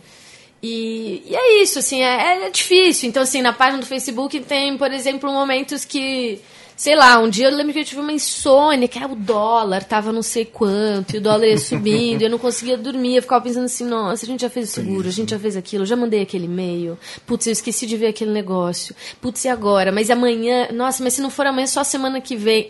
E, 0.61 1.23
e 1.25 1.35
é 1.35 1.61
isso, 1.63 1.79
assim, 1.79 2.01
é, 2.01 2.45
é 2.45 2.49
difícil. 2.49 3.07
Então, 3.07 3.23
assim, 3.23 3.41
na 3.41 3.53
página 3.53 3.79
do 3.79 3.85
Facebook 3.85 4.39
tem, 4.41 4.77
por 4.77 4.91
exemplo, 4.91 5.31
momentos 5.31 5.85
que, 5.85 6.41
sei 6.75 6.95
lá, 6.97 7.17
um 7.19 7.29
dia 7.29 7.47
eu 7.47 7.55
lembro 7.55 7.71
que 7.71 7.79
eu 7.79 7.85
tive 7.85 8.01
uma 8.01 8.11
insônia, 8.11 8.87
que 8.87 8.97
era 8.97 9.07
o 9.07 9.15
dólar, 9.15 9.85
tava 9.85 10.11
não 10.11 10.21
sei 10.21 10.43
quanto, 10.43 11.15
e 11.15 11.17
o 11.17 11.21
dólar 11.21 11.47
ia 11.47 11.57
subindo, 11.59 12.21
e 12.21 12.25
eu 12.25 12.29
não 12.29 12.37
conseguia 12.37 12.77
dormir, 12.77 13.15
eu 13.15 13.21
ficava 13.21 13.41
pensando 13.41 13.65
assim, 13.65 13.85
nossa, 13.85 14.25
a 14.25 14.27
gente 14.27 14.41
já 14.41 14.49
fez 14.49 14.69
o 14.69 14.71
seguro, 14.73 15.07
a 15.07 15.11
gente 15.11 15.29
já 15.31 15.39
fez 15.39 15.55
aquilo, 15.55 15.85
já 15.85 15.95
mandei 15.95 16.21
aquele 16.21 16.45
e-mail, 16.45 16.99
putz, 17.25 17.47
eu 17.47 17.53
esqueci 17.53 17.85
de 17.85 17.95
ver 17.95 18.07
aquele 18.07 18.31
negócio, 18.31 18.93
putz, 19.21 19.45
e 19.45 19.47
agora? 19.47 19.93
Mas 19.93 20.09
amanhã, 20.09 20.67
nossa, 20.73 21.01
mas 21.01 21.13
se 21.13 21.21
não 21.21 21.29
for 21.29 21.45
amanhã, 21.45 21.67
só 21.67 21.83
semana 21.85 22.19
que 22.19 22.35
vem. 22.35 22.69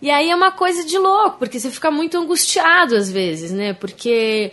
E 0.00 0.10
aí 0.10 0.30
é 0.30 0.34
uma 0.34 0.50
coisa 0.50 0.84
de 0.84 0.98
louco, 0.98 1.38
porque 1.38 1.60
você 1.60 1.70
fica 1.70 1.90
muito 1.90 2.18
angustiado 2.18 2.96
às 2.96 3.08
vezes, 3.08 3.52
né? 3.52 3.72
Porque 3.72 4.50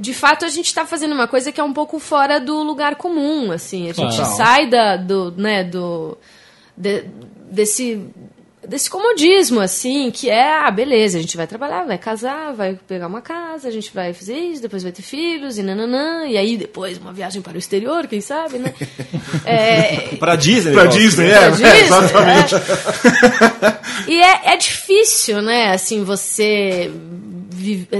de 0.00 0.14
fato 0.14 0.44
a 0.44 0.48
gente 0.48 0.66
está 0.66 0.86
fazendo 0.86 1.12
uma 1.12 1.28
coisa 1.28 1.52
que 1.52 1.60
é 1.60 1.64
um 1.64 1.72
pouco 1.72 1.98
fora 1.98 2.40
do 2.40 2.62
lugar 2.62 2.96
comum, 2.96 3.52
assim. 3.52 3.90
A 3.90 3.92
gente 3.92 4.16
Claro. 4.16 4.36
sai 4.36 4.66
da, 4.68 4.96
do, 4.96 5.30
né, 5.36 5.62
do 5.62 6.16
de- 6.76 7.04
desse 7.50 8.00
desse 8.68 8.90
comodismo, 8.90 9.58
assim, 9.58 10.10
que 10.12 10.28
é, 10.30 10.58
ah, 10.58 10.70
beleza, 10.70 11.18
a 11.18 11.20
gente 11.20 11.36
vai 11.36 11.46
trabalhar, 11.46 11.82
vai 11.86 11.96
casar, 11.98 12.52
vai 12.52 12.78
pegar 12.86 13.06
uma 13.08 13.20
casa, 13.22 13.66
a 13.66 13.70
gente 13.70 13.90
vai 13.92 14.12
fazer 14.12 14.36
isso, 14.36 14.62
depois 14.62 14.82
vai 14.82 14.92
ter 14.92 15.02
filhos, 15.02 15.56
e 15.58 15.62
nananã, 15.62 16.26
e 16.26 16.36
aí 16.36 16.56
depois 16.58 16.98
uma 16.98 17.12
viagem 17.12 17.40
para 17.42 17.54
o 17.54 17.58
exterior, 17.58 18.06
quem 18.06 18.20
sabe, 18.20 18.58
né? 18.58 18.72
É, 19.46 20.14
Pra 20.18 20.36
Disney. 20.36 20.72
Pra 20.74 20.84
Paulo. 20.84 20.98
Disney, 20.98 21.30
Pra 21.30 21.42
é, 21.42 21.50
Disney, 21.50 21.66
é, 21.70 21.80
exatamente. 21.80 22.54
E 24.06 24.20
é, 24.22 24.52
é 24.52 24.56
difícil, 24.56 25.40
né, 25.42 25.72
assim, 25.72 26.04
você 26.04 26.90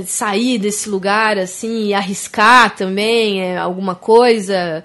sair 0.06 0.58
desse 0.58 0.88
lugar, 0.88 1.38
assim, 1.38 1.86
e 1.86 1.94
arriscar 1.94 2.74
também 2.76 3.40
é, 3.42 3.56
alguma 3.58 3.94
coisa. 3.94 4.84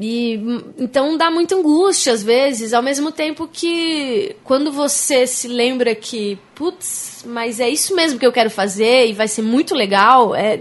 E 0.00 0.36
hum, 0.42 0.60
então 0.78 1.16
dá 1.16 1.30
muita 1.30 1.54
angústia 1.54 2.12
às 2.12 2.22
vezes, 2.22 2.74
ao 2.74 2.82
mesmo 2.82 3.10
tempo 3.10 3.48
que 3.50 4.36
quando 4.44 4.70
você 4.70 5.26
se 5.26 5.48
lembra 5.48 5.94
que, 5.94 6.38
putz, 6.54 7.24
mas 7.26 7.58
é 7.58 7.68
isso 7.70 7.94
mesmo 7.96 8.18
que 8.18 8.26
eu 8.26 8.32
quero 8.32 8.50
fazer 8.50 9.06
e 9.08 9.12
vai 9.14 9.26
ser 9.28 9.40
muito 9.42 9.74
legal, 9.74 10.34
é 10.34 10.60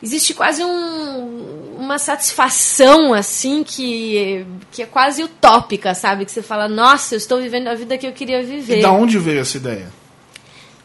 existe 0.00 0.34
quase 0.34 0.62
um- 0.64 1.74
uma 1.78 1.98
satisfação 1.98 3.12
assim 3.12 3.64
que 3.64 4.46
que 4.70 4.82
é 4.82 4.86
quase 4.86 5.24
utópica, 5.24 5.92
sabe? 5.94 6.24
Que 6.24 6.30
você 6.30 6.42
fala, 6.42 6.68
nossa, 6.68 7.14
eu 7.14 7.18
estou 7.18 7.40
vivendo 7.40 7.66
a 7.68 7.74
vida 7.74 7.98
que 7.98 8.06
eu 8.06 8.12
queria 8.12 8.40
viver. 8.42 8.78
E 8.78 8.82
da 8.82 8.92
onde 8.92 9.18
veio 9.18 9.40
essa 9.40 9.56
ideia? 9.56 9.92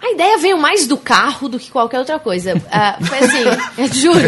A 0.02 0.12
ideia 0.12 0.38
veio 0.38 0.58
mais 0.58 0.86
do 0.86 0.96
carro 0.96 1.50
do 1.50 1.58
que 1.58 1.72
qualquer 1.72 1.98
outra 1.98 2.20
coisa. 2.20 2.62
Ah, 2.72 2.98
foi 3.02 3.18
assim, 3.18 3.44
eu 3.78 3.94
juro. 3.94 4.28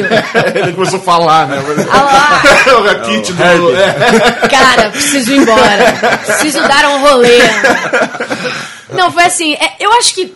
Ele 0.56 0.74
começou 0.74 1.00
a 1.00 1.04
falar, 1.04 1.48
né? 1.48 1.58
Ah, 1.92 2.42
o 2.80 3.06
kit 3.06 3.32
do. 3.34 3.76
É. 3.76 4.48
Cara, 4.50 4.90
preciso 4.90 5.32
ir 5.32 5.38
embora. 5.38 6.18
Preciso 6.26 6.60
dar 6.68 6.86
um 6.90 7.02
rolê. 7.02 7.38
Não, 8.92 9.12
foi 9.12 9.24
assim. 9.24 9.54
é, 9.54 9.76
eu 9.80 9.92
acho 9.94 10.16
que 10.16 10.34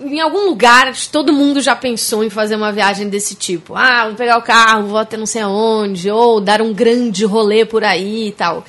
em 0.00 0.20
algum 0.20 0.46
lugar 0.48 0.92
todo 1.10 1.32
mundo 1.32 1.60
já 1.60 1.76
pensou 1.76 2.24
em 2.24 2.30
fazer 2.30 2.56
uma 2.56 2.72
viagem 2.72 3.08
desse 3.08 3.34
tipo. 3.34 3.74
Ah, 3.74 4.06
vou 4.06 4.14
pegar 4.14 4.38
o 4.38 4.42
carro, 4.42 4.86
vou 4.86 4.98
até 4.98 5.16
não 5.16 5.26
sei 5.26 5.42
aonde, 5.42 6.10
ou 6.10 6.40
dar 6.40 6.62
um 6.62 6.72
grande 6.72 7.24
rolê 7.24 7.64
por 7.64 7.84
aí 7.84 8.28
e 8.28 8.32
tal. 8.32 8.64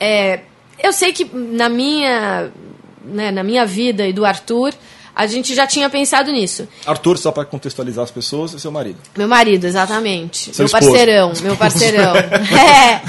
É, 0.00 0.40
eu 0.82 0.92
sei 0.92 1.12
que 1.12 1.24
na 1.32 1.68
minha, 1.68 2.50
né, 3.04 3.30
na 3.30 3.42
minha 3.42 3.64
vida 3.64 4.06
e 4.06 4.12
do 4.12 4.24
Arthur, 4.24 4.72
a 5.16 5.26
gente 5.26 5.54
já 5.54 5.66
tinha 5.66 5.88
pensado 5.88 6.30
nisso. 6.30 6.68
Arthur, 6.86 7.16
só 7.16 7.32
pra 7.32 7.42
contextualizar 7.46 8.04
as 8.04 8.10
pessoas, 8.10 8.54
é 8.54 8.58
seu 8.58 8.70
marido. 8.70 8.98
Meu 9.16 9.26
marido, 9.26 9.64
exatamente. 9.64 10.54
Seu 10.54 10.64
meu 10.64 10.66
esposo. 10.66 10.90
parceirão, 10.90 11.32
meu 11.42 11.56
parceirão. 11.56 12.14
é. 12.70 13.00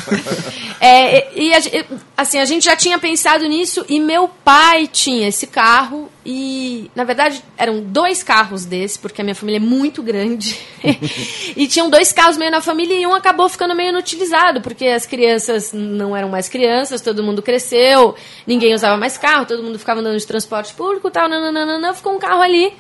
É, 0.80 1.28
e 1.40 1.62
ge- 1.62 1.86
assim, 2.16 2.40
a 2.40 2.46
gente 2.46 2.64
já 2.64 2.76
tinha 2.76 2.98
pensado 2.98 3.46
nisso 3.48 3.84
e 3.90 4.00
meu 4.00 4.28
pai 4.28 4.88
tinha 4.88 5.28
esse 5.28 5.48
carro 5.48 6.10
e, 6.30 6.92
na 6.94 7.06
verdade, 7.06 7.42
eram 7.58 7.80
dois 7.80 8.22
carros 8.22 8.66
desse, 8.66 9.00
porque 9.00 9.22
a 9.22 9.24
minha 9.24 9.34
família 9.34 9.60
é 9.60 9.62
muito 9.62 10.04
grande. 10.04 10.60
e 11.56 11.66
tinham 11.70 11.90
dois 11.90 12.12
carros 12.12 12.36
meio 12.36 12.52
na 12.52 12.60
família 12.60 13.00
e 13.00 13.08
um 13.08 13.16
acabou 13.16 13.48
ficando 13.48 13.74
meio 13.74 13.92
inutilizado, 13.92 14.60
porque 14.60 14.88
as 14.88 15.06
crianças 15.06 15.72
não 15.72 16.14
eram 16.14 16.28
mais 16.28 16.50
crianças, 16.50 17.00
todo 17.00 17.24
mundo 17.24 17.42
cresceu, 17.42 18.14
ninguém 18.46 18.74
usava 18.74 18.98
mais 18.98 19.18
carro, 19.18 19.46
todo 19.46 19.64
mundo 19.64 19.80
ficava 19.80 20.02
andando 20.02 20.20
de 20.20 20.28
transporte 20.28 20.74
público 20.74 21.08
e 21.08 21.12
tal, 21.12 21.30
nananana, 21.30 21.94
ficou 21.94 22.14
um 22.14 22.20
carro 22.20 22.42
ali 22.42 22.74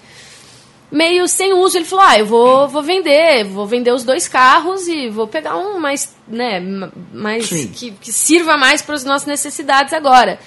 meio 0.92 1.26
sem 1.26 1.54
uso. 1.54 1.78
Ele 1.78 1.86
falou: 1.86 2.04
Ah, 2.04 2.20
eu 2.20 2.26
vou, 2.26 2.68
vou 2.68 2.84
vender, 2.84 3.46
vou 3.46 3.66
vender 3.66 3.94
os 3.94 4.04
dois 4.04 4.28
carros 4.28 4.90
e 4.90 5.08
vou 5.08 5.26
pegar 5.26 5.56
um 5.56 5.80
mais, 5.80 6.14
né, 6.28 6.60
ma- 6.60 6.92
mais 7.14 7.48
que, 7.48 7.92
que 7.92 8.12
sirva 8.12 8.58
mais 8.58 8.82
para 8.82 8.96
as 8.96 9.06
nossas 9.06 9.26
necessidades 9.26 9.94
agora. 9.94 10.38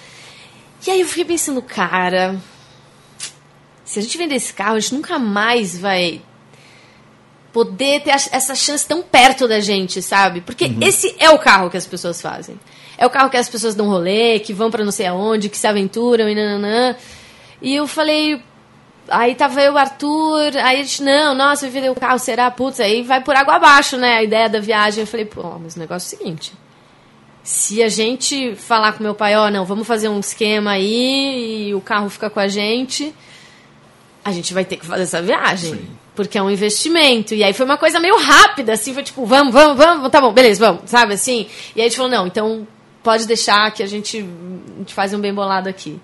E 0.87 0.90
aí 0.90 1.00
eu 1.00 1.07
fiquei 1.07 1.25
pensando, 1.25 1.62
cara, 1.62 2.38
se 3.90 3.99
a 3.99 4.02
gente 4.02 4.16
vender 4.16 4.37
esse 4.37 4.54
carro, 4.54 4.76
a 4.76 4.78
gente 4.78 4.94
nunca 4.94 5.18
mais 5.18 5.76
vai 5.76 6.23
poder 7.52 8.00
ter 8.02 8.11
essa 8.11 8.54
chance 8.54 8.87
tão 8.87 9.02
perto 9.02 9.49
da 9.49 9.59
gente, 9.59 10.00
sabe? 10.00 10.40
Porque 10.42 10.70
esse 10.80 11.16
é 11.18 11.28
o 11.28 11.38
carro 11.40 11.68
que 11.68 11.76
as 11.76 11.88
pessoas 11.88 12.23
fazem. 12.23 12.56
É 12.97 13.04
o 13.04 13.11
carro 13.11 13.28
que 13.28 13.37
as 13.37 13.49
pessoas 13.49 13.75
dão 13.75 13.88
rolê, 13.88 14.38
que 14.38 14.52
vão 14.52 14.70
pra 14.70 14.85
não 14.85 14.92
sei 14.92 15.06
aonde, 15.06 15.49
que 15.49 15.59
se 15.59 15.66
aventuram 15.66 16.28
e 16.28 16.37
nananã. 16.37 16.94
E 17.61 17.75
eu 17.75 17.88
falei, 17.88 18.40
Aí 19.09 19.35
tava 19.35 19.61
eu, 19.61 19.76
Arthur, 19.76 20.56
aí 20.59 20.78
a 20.78 20.85
gente, 20.85 21.02
não, 21.02 21.35
nossa, 21.35 21.62
vai 21.62 21.70
vender 21.70 21.90
o 21.90 21.97
carro, 21.97 22.20
será? 22.20 22.49
Putz, 22.49 22.78
aí 22.78 23.02
vai 23.02 23.20
por 23.20 23.35
água 23.35 23.56
abaixo, 23.56 23.97
né? 23.97 24.18
A 24.18 24.23
ideia 24.23 24.49
da 24.49 24.61
viagem. 24.61 25.00
Eu 25.00 25.06
falei, 25.09 25.26
pô, 25.26 25.59
mas 25.59 25.75
o 25.75 25.80
negócio 25.80 26.14
é 26.14 26.16
o 26.16 26.18
seguinte. 26.20 26.52
Se 27.42 27.82
a 27.82 27.88
gente 27.88 28.54
falar 28.54 28.92
com 28.92 29.02
meu 29.02 29.16
pai, 29.16 29.35
ó, 29.35 29.50
não, 29.50 29.64
vamos 29.64 29.85
fazer 29.85 30.09
um 30.09 30.20
esquema 30.20 30.73
aí 30.73 31.70
e 31.70 31.75
o 31.75 31.80
carro 31.80 32.09
fica 32.09 32.30
com 32.30 32.38
a 32.38 32.47
gente, 32.47 33.12
a 34.30 34.34
gente 34.34 34.54
vai 34.54 34.64
ter 34.64 34.76
que 34.76 34.87
fazer 34.87 35.02
essa 35.02 35.20
viagem. 35.20 35.88
Porque 36.14 36.38
é 36.38 36.42
um 36.42 36.50
investimento. 36.50 37.34
E 37.34 37.42
aí 37.42 37.52
foi 37.52 37.64
uma 37.64 37.76
coisa 37.76 38.00
meio 38.00 38.16
rápida, 38.18 38.72
assim, 38.72 38.92
foi 38.94 39.02
tipo, 39.02 39.25
vamos, 39.25 39.52
vamos, 39.52 39.76
vamos, 39.76 40.10
tá 40.10 40.20
bom, 40.20 40.32
beleza, 40.32 40.64
vamos, 40.64 40.90
sabe 40.90 41.14
assim? 41.14 41.46
E 41.75 41.80
aí 41.80 41.87
a 41.87 41.88
gente 41.88 41.96
falou, 41.96 42.10
não, 42.10 42.26
então 42.26 42.66
pode 43.02 43.26
deixar 43.26 43.70
que 43.72 43.82
a 43.82 43.87
gente, 43.87 44.18
a 44.18 44.78
gente 44.78 44.94
faz 44.94 45.14
um 45.14 45.20
bem 45.20 45.32
bolado 45.32 45.68
aqui. 45.68 46.00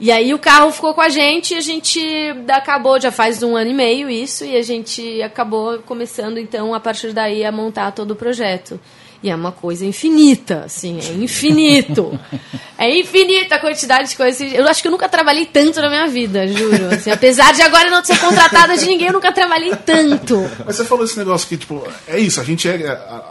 E 0.00 0.10
aí 0.10 0.34
o 0.34 0.38
carro 0.38 0.72
ficou 0.72 0.92
com 0.92 1.00
a 1.00 1.08
gente 1.08 1.54
e 1.54 1.56
a 1.56 1.60
gente 1.60 2.00
acabou, 2.48 3.00
já 3.00 3.12
faz 3.12 3.42
um 3.42 3.56
ano 3.56 3.70
e 3.70 3.74
meio 3.74 4.10
isso, 4.10 4.44
e 4.44 4.56
a 4.56 4.62
gente 4.62 5.22
acabou 5.22 5.78
começando, 5.80 6.38
então, 6.38 6.74
a 6.74 6.80
partir 6.80 7.12
daí, 7.12 7.44
a 7.44 7.52
montar 7.52 7.92
todo 7.92 8.10
o 8.10 8.16
projeto. 8.16 8.80
E 9.24 9.30
é 9.30 9.34
uma 9.34 9.50
coisa 9.52 9.86
infinita, 9.86 10.64
assim, 10.66 11.00
é 11.00 11.12
infinito. 11.14 12.18
É 12.76 12.90
infinita 12.98 13.54
a 13.54 13.60
quantidade 13.60 14.08
de 14.10 14.16
coisas. 14.16 14.52
Eu 14.52 14.66
acho 14.66 14.82
que 14.82 14.88
eu 14.88 14.92
nunca 14.92 15.08
trabalhei 15.08 15.46
tanto 15.46 15.80
na 15.80 15.88
minha 15.88 16.08
vida, 16.08 16.46
juro. 16.48 16.86
assim. 16.92 17.08
apesar 17.08 17.52
de 17.54 17.62
agora 17.62 17.88
não 17.88 18.04
ser 18.04 18.18
contratada 18.18 18.76
de 18.76 18.84
ninguém, 18.84 19.06
eu 19.06 19.12
nunca 19.12 19.30
trabalhei 19.32 19.72
tanto. 19.76 20.44
Mas 20.66 20.74
você 20.74 20.84
falou 20.84 21.04
esse 21.04 21.16
negócio 21.16 21.46
que, 21.48 21.56
tipo, 21.56 21.86
é 22.08 22.18
isso, 22.18 22.40
a 22.40 22.44
gente 22.44 22.68
é. 22.68 22.88
A, 22.88 23.30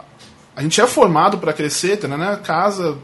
a 0.56 0.62
gente 0.62 0.80
é 0.80 0.86
formado 0.86 1.36
pra 1.36 1.52
crescer, 1.52 1.98
tá, 1.98 2.08
né? 2.08 2.40
Casa. 2.42 2.96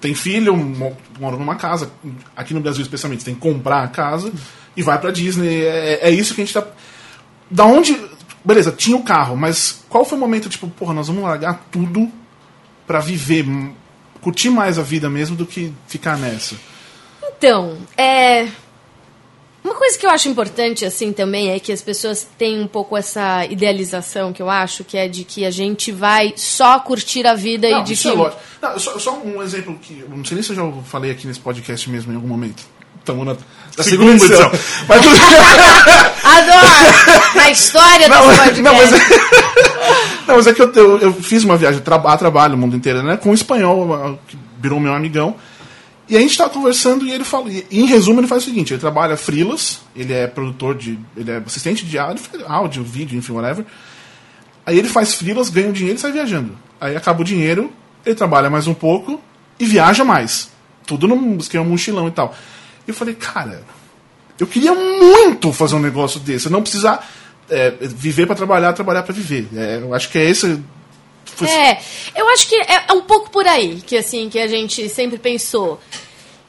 Tem 0.00 0.14
filho, 0.14 0.56
mo- 0.56 0.96
mora 1.20 1.36
numa 1.36 1.54
casa. 1.56 1.90
Aqui 2.34 2.54
no 2.54 2.60
Brasil, 2.60 2.80
especialmente, 2.82 3.22
tem 3.22 3.34
que 3.34 3.40
comprar 3.40 3.82
a 3.84 3.88
casa 3.88 4.32
e 4.74 4.82
vai 4.82 4.98
pra 4.98 5.10
Disney. 5.10 5.64
É, 5.66 5.98
é 6.02 6.10
isso 6.10 6.34
que 6.34 6.40
a 6.40 6.44
gente 6.46 6.54
tá. 6.54 6.66
Da 7.50 7.66
onde. 7.66 7.94
Beleza, 8.44 8.72
tinha 8.72 8.96
o 8.96 9.02
carro, 9.04 9.36
mas 9.36 9.84
qual 9.88 10.04
foi 10.04 10.18
o 10.18 10.20
momento, 10.20 10.48
tipo, 10.48 10.68
porra, 10.68 10.92
nós 10.92 11.06
vamos 11.06 11.22
largar 11.22 11.64
tudo 11.70 12.10
pra 12.86 12.98
viver, 12.98 13.44
m- 13.46 13.74
curtir 14.20 14.50
mais 14.50 14.78
a 14.78 14.82
vida 14.82 15.08
mesmo 15.08 15.36
do 15.36 15.46
que 15.46 15.72
ficar 15.86 16.16
nessa? 16.18 16.56
Então, 17.22 17.78
é. 17.96 18.48
Uma 19.64 19.76
coisa 19.76 19.96
que 19.96 20.04
eu 20.04 20.10
acho 20.10 20.28
importante, 20.28 20.84
assim, 20.84 21.12
também, 21.12 21.50
é 21.50 21.60
que 21.60 21.70
as 21.70 21.80
pessoas 21.80 22.26
têm 22.36 22.60
um 22.60 22.66
pouco 22.66 22.96
essa 22.96 23.46
idealização 23.46 24.32
que 24.32 24.42
eu 24.42 24.50
acho, 24.50 24.82
que 24.82 24.96
é 24.98 25.06
de 25.06 25.22
que 25.22 25.44
a 25.44 25.52
gente 25.52 25.92
vai 25.92 26.32
só 26.36 26.80
curtir 26.80 27.24
a 27.28 27.34
vida 27.34 27.70
Não, 27.70 27.80
e 27.80 27.84
de 27.84 27.92
isso 27.92 28.02
que. 28.02 28.08
é 28.08 28.12
lógico. 28.12 28.42
Não, 28.60 28.76
só, 28.76 28.98
só 28.98 29.18
um 29.20 29.40
exemplo 29.40 29.78
que. 29.80 30.04
Não 30.08 30.24
sei 30.24 30.34
nem 30.34 30.42
se 30.42 30.50
eu 30.50 30.56
já 30.56 30.82
falei 30.82 31.12
aqui 31.12 31.28
nesse 31.28 31.38
podcast 31.38 31.88
mesmo 31.88 32.12
em 32.12 32.16
algum 32.16 32.26
momento. 32.26 32.64
Estamos 33.02 33.26
na, 33.26 33.32
na 33.32 33.84
segunda 33.84 34.16
segunda 34.18 34.24
edição. 34.24 34.46
edição. 34.48 34.84
Mas 34.88 35.02
Adoro! 36.24 37.34
Na 37.34 37.50
história 37.50 38.08
não, 38.08 38.28
desse 38.28 38.38
podcast. 38.38 38.62
não, 38.62 38.74
mas, 38.74 38.92
é, 38.92 38.98
não, 40.28 40.36
mas 40.36 40.46
é 40.46 40.54
que 40.54 40.62
eu, 40.62 40.72
eu, 40.72 40.98
eu 40.98 41.12
fiz 41.14 41.42
uma 41.42 41.56
viagem 41.56 41.80
tra- 41.80 41.96
a 41.96 42.16
trabalho 42.16 42.54
o 42.54 42.58
mundo 42.58 42.76
inteiro, 42.76 43.02
né? 43.02 43.16
Com 43.16 43.30
um 43.30 43.34
espanhol, 43.34 44.18
que 44.28 44.38
virou 44.60 44.78
meu 44.78 44.94
amigão. 44.94 45.34
E 46.08 46.16
a 46.16 46.20
gente 46.20 46.36
tava 46.38 46.50
conversando 46.50 47.04
e 47.06 47.10
ele 47.10 47.24
falou. 47.24 47.48
e, 47.48 47.66
em 47.70 47.86
resumo, 47.86 48.20
ele 48.20 48.28
faz 48.28 48.42
o 48.42 48.46
seguinte: 48.46 48.72
ele 48.72 48.80
trabalha 48.80 49.16
freelas, 49.16 49.80
ele 49.96 50.12
é 50.12 50.26
produtor 50.28 50.76
de. 50.76 50.98
ele 51.16 51.30
é 51.30 51.42
assistente 51.44 51.84
de 51.84 51.98
áudio, 51.98 52.22
áudio 52.46 52.84
vídeo, 52.84 53.18
enfim, 53.18 53.32
whatever. 53.32 53.64
Aí 54.64 54.78
ele 54.78 54.88
faz 54.88 55.14
freelas, 55.14 55.48
ganha 55.48 55.70
o 55.70 55.72
dinheiro 55.72 55.98
e 55.98 56.00
sai 56.00 56.12
viajando. 56.12 56.56
Aí 56.80 56.94
acaba 56.96 57.20
o 57.22 57.24
dinheiro, 57.24 57.72
ele 58.06 58.14
trabalha 58.14 58.48
mais 58.48 58.68
um 58.68 58.74
pouco 58.74 59.20
e 59.58 59.64
viaja 59.64 60.04
mais. 60.04 60.50
Tudo 60.86 61.08
num 61.08 61.36
esquema 61.38 61.64
mochilão 61.64 62.06
e 62.06 62.12
tal. 62.12 62.34
Eu 62.86 62.94
falei, 62.94 63.14
cara, 63.14 63.62
eu 64.38 64.46
queria 64.46 64.74
muito 64.74 65.52
fazer 65.52 65.74
um 65.76 65.80
negócio 65.80 66.18
desse. 66.20 66.46
Eu 66.46 66.52
não 66.52 66.62
precisar 66.62 67.08
é, 67.50 67.70
viver 67.80 68.26
para 68.26 68.34
trabalhar, 68.36 68.72
trabalhar 68.72 69.02
para 69.02 69.14
viver. 69.14 69.48
É, 69.54 69.78
eu 69.82 69.94
acho 69.94 70.08
que 70.08 70.18
é 70.18 70.24
esse. 70.28 70.60
foi- 71.26 71.48
É, 71.48 71.78
eu 72.16 72.28
acho 72.30 72.48
que 72.48 72.56
é 72.56 72.84
é 72.88 72.92
um 72.92 73.02
pouco 73.02 73.30
por 73.30 73.46
aí 73.46 73.82
que 73.86 73.96
assim 73.96 74.28
que 74.28 74.38
a 74.38 74.46
gente 74.46 74.88
sempre 74.88 75.18
pensou 75.18 75.80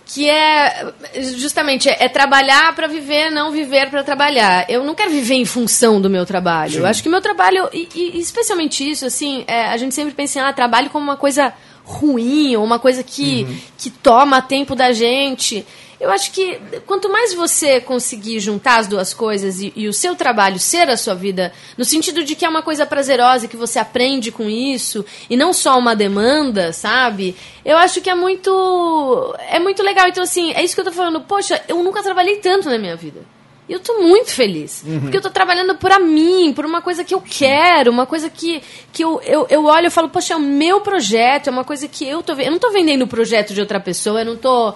que 0.05 0.29
é 0.29 0.93
justamente 1.37 1.87
é, 1.89 2.05
é 2.05 2.09
trabalhar 2.09 2.75
para 2.75 2.87
viver, 2.87 3.29
não 3.31 3.51
viver 3.51 3.89
para 3.89 4.03
trabalhar. 4.03 4.65
Eu 4.69 4.83
não 4.83 4.93
quero 4.93 5.09
viver 5.11 5.35
em 5.35 5.45
função 5.45 5.99
do 6.01 6.09
meu 6.09 6.25
trabalho. 6.25 6.79
Eu 6.79 6.85
acho 6.85 7.01
que 7.01 7.07
o 7.07 7.11
meu 7.11 7.21
trabalho 7.21 7.67
e, 7.73 7.87
e 7.95 8.19
especialmente 8.19 8.87
isso 8.87 9.05
assim, 9.05 9.43
é, 9.47 9.65
a 9.67 9.77
gente 9.77 9.95
sempre 9.95 10.13
pensa 10.13 10.39
em 10.39 10.41
ah, 10.43 10.53
trabalho 10.53 10.89
como 10.89 11.03
uma 11.03 11.17
coisa 11.17 11.53
ruim 11.83 12.55
ou 12.55 12.63
uma 12.63 12.79
coisa 12.79 13.03
que 13.03 13.45
que 13.77 13.89
toma 13.89 14.41
tempo 14.41 14.75
da 14.75 14.91
gente. 14.91 15.65
Eu 16.03 16.11
acho 16.11 16.31
que 16.33 16.59
quanto 16.85 17.09
mais 17.09 17.33
você 17.33 17.79
conseguir 17.79 18.37
juntar 18.41 18.79
as 18.79 18.87
duas 18.87 19.13
coisas 19.13 19.61
e, 19.61 19.71
e, 19.73 19.87
o 19.87 19.93
seu 19.93 20.17
trabalho 20.17 20.59
ser 20.59 20.89
a 20.89 20.97
sua 20.97 21.15
vida, 21.15 21.53
no 21.77 21.85
sentido 21.85 22.25
de 22.25 22.35
que 22.35 22.43
é 22.43 22.49
uma 22.49 22.61
coisa 22.61 22.85
prazerosa, 22.85 23.47
que 23.47 23.55
você 23.55 23.79
aprende 23.79 24.29
com 24.29 24.49
isso, 24.49 25.05
e 25.29 25.37
não 25.37 25.53
só 25.53 25.79
uma 25.79 25.95
demanda, 25.95 26.73
sabe? 26.73 27.37
Eu 27.63 27.77
acho 27.77 28.01
que 28.01 28.09
é 28.09 28.15
muito. 28.15 29.33
É 29.49 29.59
muito 29.59 29.81
legal. 29.81 30.09
Então, 30.09 30.23
assim, 30.23 30.51
é 30.51 30.61
isso 30.61 30.75
que 30.75 30.81
eu 30.81 30.85
tô 30.85 30.91
falando. 30.91 31.21
Poxa, 31.21 31.63
eu 31.69 31.81
nunca 31.81 32.03
trabalhei 32.03 32.35
tanto 32.37 32.69
na 32.69 32.77
minha 32.77 32.97
vida. 32.97 33.21
E 33.67 33.73
eu 33.73 33.79
tô 33.79 33.99
muito 34.01 34.31
feliz. 34.31 34.83
Uhum. 34.85 35.01
Porque 35.01 35.17
eu 35.17 35.21
tô 35.21 35.29
trabalhando 35.29 35.75
por 35.75 35.97
mim, 35.99 36.51
por 36.53 36.65
uma 36.65 36.81
coisa 36.81 37.03
que 37.03 37.13
eu 37.13 37.21
quero, 37.21 37.91
uma 37.91 38.05
coisa 38.05 38.29
que, 38.29 38.61
que 38.91 39.03
eu, 39.03 39.21
eu, 39.21 39.47
eu 39.49 39.65
olho 39.65 39.87
e 39.87 39.89
falo, 39.89 40.09
poxa, 40.09 40.33
é 40.33 40.37
o 40.37 40.39
meu 40.39 40.81
projeto, 40.81 41.47
é 41.47 41.51
uma 41.51 41.63
coisa 41.63 41.87
que 41.87 42.05
eu 42.05 42.21
tô 42.21 42.33
Eu 42.33 42.51
não 42.51 42.59
tô 42.59 42.71
vendendo 42.71 43.03
o 43.03 43.07
projeto 43.07 43.53
de 43.53 43.61
outra 43.61 43.79
pessoa, 43.79 44.21
eu 44.21 44.25
não 44.25 44.35
tô. 44.35 44.73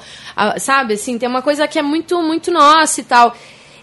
Sabe, 0.58 0.94
assim, 0.94 1.18
tem 1.18 1.28
uma 1.28 1.42
coisa 1.42 1.68
que 1.68 1.78
é 1.78 1.82
muito, 1.82 2.22
muito 2.22 2.50
nossa 2.50 3.02
e 3.02 3.04
tal. 3.04 3.36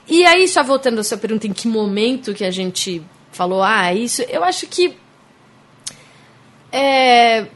E 0.09 0.25
aí, 0.25 0.49
só 0.49 0.63
voltando 0.63 1.01
à 1.01 1.05
sua 1.05 1.19
pergunta, 1.19 1.47
em 1.47 1.53
que 1.53 1.69
momento 1.69 2.35
que 2.35 2.45
a 2.45 2.51
gente 2.51 3.03
falou, 3.31 3.63
ah, 3.63 3.93
isso, 3.93 4.23
eu 4.23 4.43
acho 4.43 4.67
que. 4.67 4.95
É, 6.73 7.47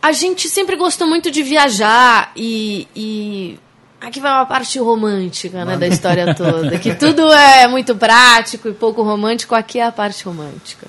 a 0.00 0.12
gente 0.12 0.48
sempre 0.48 0.74
gostou 0.74 1.06
muito 1.06 1.30
de 1.30 1.42
viajar 1.42 2.32
e, 2.34 2.88
e 2.94 3.58
Aqui 4.00 4.20
vai 4.20 4.30
uma 4.30 4.46
parte 4.46 4.78
romântica 4.78 5.64
né, 5.64 5.76
da 5.76 5.86
história 5.86 6.32
toda. 6.34 6.78
Que 6.78 6.94
tudo 6.94 7.32
é 7.32 7.66
muito 7.66 7.96
prático 7.96 8.68
e 8.68 8.72
pouco 8.72 9.02
romântico, 9.02 9.54
aqui 9.54 9.80
é 9.80 9.84
a 9.84 9.92
parte 9.92 10.24
romântica. 10.24 10.86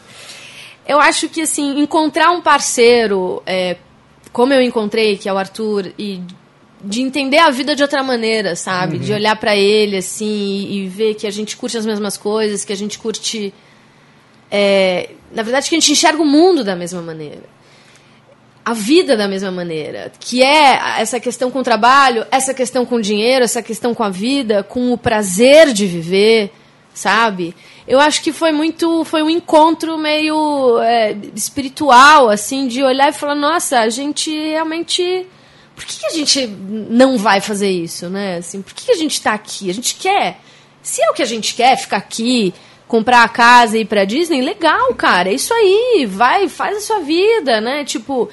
Eu 0.87 0.99
acho 0.99 1.27
que, 1.27 1.41
assim, 1.41 1.79
encontrar 1.79 2.31
um 2.31 2.41
parceiro, 2.41 3.41
é, 3.45 3.77
como 4.31 4.53
eu 4.53 4.61
encontrei, 4.61 5.17
que 5.17 5.27
é 5.27 5.33
o 5.33 5.37
Arthur, 5.37 5.91
e 5.97 6.21
de 6.83 7.01
entender 7.01 7.39
a 7.39 7.49
vida 7.49 7.75
de 7.75 7.81
outra 7.81 8.03
maneira, 8.03 8.55
sabe? 8.55 8.97
Uhum. 8.97 9.03
De 9.03 9.13
olhar 9.13 9.35
para 9.35 9.55
ele, 9.55 9.97
assim, 9.97 10.25
e, 10.25 10.85
e, 10.85 10.87
ver 10.87 11.15
que 11.15 11.27
a 11.27 11.31
gente 11.31 11.57
curte 11.57 11.77
as 11.77 11.85
mesmas 11.85 12.15
coisas, 12.15 12.63
que 12.63 12.73
a 12.73 12.77
gente 12.77 12.97
curte. 12.97 13.53
É, 14.51 15.11
na 15.31 15.43
verdade, 15.43 15.69
que 15.69 15.75
a 15.75 15.79
gente 15.79 15.91
enxerga 15.91 16.21
o 16.21 16.25
mundo 16.25 16.63
da 16.63 16.75
mesma 16.75 17.01
maneira 17.01 17.43
a 18.69 18.73
vida 18.73 19.17
da 19.17 19.27
mesma 19.27 19.49
maneira, 19.49 20.11
que 20.19 20.43
é 20.43 20.79
essa 20.99 21.19
questão 21.19 21.49
com 21.49 21.57
o 21.57 21.63
trabalho, 21.63 22.23
essa 22.29 22.53
questão 22.53 22.85
com 22.85 22.97
o 22.97 23.01
dinheiro, 23.01 23.43
essa 23.43 23.63
questão 23.63 23.95
com 23.95 24.03
a 24.03 24.11
vida, 24.11 24.61
com 24.61 24.93
o 24.93 24.97
prazer 24.97 25.73
de 25.73 25.87
viver, 25.87 26.51
sabe? 26.93 27.55
Eu 27.87 27.99
acho 27.99 28.21
que 28.21 28.31
foi 28.31 28.51
muito, 28.51 29.03
foi 29.05 29.23
um 29.23 29.29
encontro 29.29 29.97
meio 29.97 30.79
é, 30.81 31.17
espiritual, 31.35 32.29
assim, 32.29 32.67
de 32.67 32.83
olhar 32.83 33.09
e 33.09 33.13
falar, 33.13 33.33
nossa, 33.33 33.79
a 33.79 33.89
gente 33.89 34.29
realmente, 34.29 35.25
por 35.75 35.83
que, 35.83 36.05
a 36.05 36.11
gente 36.11 36.45
não 36.45 37.17
vai 37.17 37.41
fazer 37.41 37.71
isso, 37.71 38.07
né? 38.07 38.37
Assim, 38.37 38.61
por 38.61 38.75
que, 38.75 38.91
a 38.91 38.95
gente 38.95 39.13
está 39.13 39.33
aqui? 39.33 39.71
A 39.71 39.73
gente 39.73 39.95
quer, 39.95 40.41
se 40.83 41.01
é 41.01 41.09
o 41.09 41.13
que 41.15 41.23
a 41.23 41.25
gente 41.25 41.55
quer, 41.55 41.75
ficar 41.75 41.97
aqui, 41.97 42.53
comprar 42.87 43.23
a 43.23 43.29
casa 43.29 43.79
e 43.79 43.81
ir 43.81 43.85
pra 43.85 44.05
Disney, 44.05 44.43
legal, 44.43 44.93
cara, 44.93 45.29
é 45.29 45.33
isso 45.33 45.55
aí, 45.55 46.05
vai, 46.07 46.47
faz 46.47 46.77
a 46.77 46.81
sua 46.81 46.99
vida, 46.99 47.59
né? 47.59 47.83
Tipo, 47.83 48.29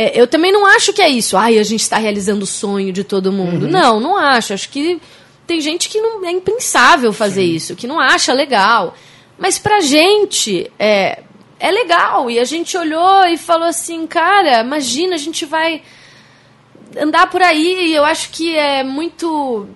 é, 0.00 0.12
eu 0.14 0.28
também 0.28 0.52
não 0.52 0.64
acho 0.64 0.92
que 0.92 1.02
é 1.02 1.08
isso. 1.08 1.36
Ai, 1.36 1.58
a 1.58 1.62
gente 1.64 1.82
está 1.82 1.98
realizando 1.98 2.44
o 2.44 2.46
sonho 2.46 2.92
de 2.92 3.02
todo 3.02 3.32
mundo. 3.32 3.64
Uhum. 3.64 3.72
Não, 3.72 3.98
não 3.98 4.16
acho. 4.16 4.54
Acho 4.54 4.68
que 4.68 5.00
tem 5.44 5.60
gente 5.60 5.88
que 5.88 6.00
não 6.00 6.24
é 6.24 6.30
impensável 6.30 7.12
fazer 7.12 7.42
Sim. 7.42 7.54
isso, 7.56 7.74
que 7.74 7.88
não 7.88 7.98
acha 7.98 8.32
legal. 8.32 8.94
Mas 9.36 9.58
pra 9.58 9.80
gente 9.80 10.70
é, 10.78 11.24
é 11.58 11.70
legal. 11.72 12.30
E 12.30 12.38
a 12.38 12.44
gente 12.44 12.78
olhou 12.78 13.24
e 13.26 13.36
falou 13.36 13.66
assim, 13.66 14.06
cara, 14.06 14.60
imagina, 14.60 15.16
a 15.16 15.18
gente 15.18 15.44
vai 15.44 15.82
andar 16.96 17.28
por 17.28 17.42
aí. 17.42 17.88
E 17.88 17.92
eu 17.92 18.04
acho 18.04 18.30
que 18.30 18.56
é 18.56 18.84
muito. 18.84 19.66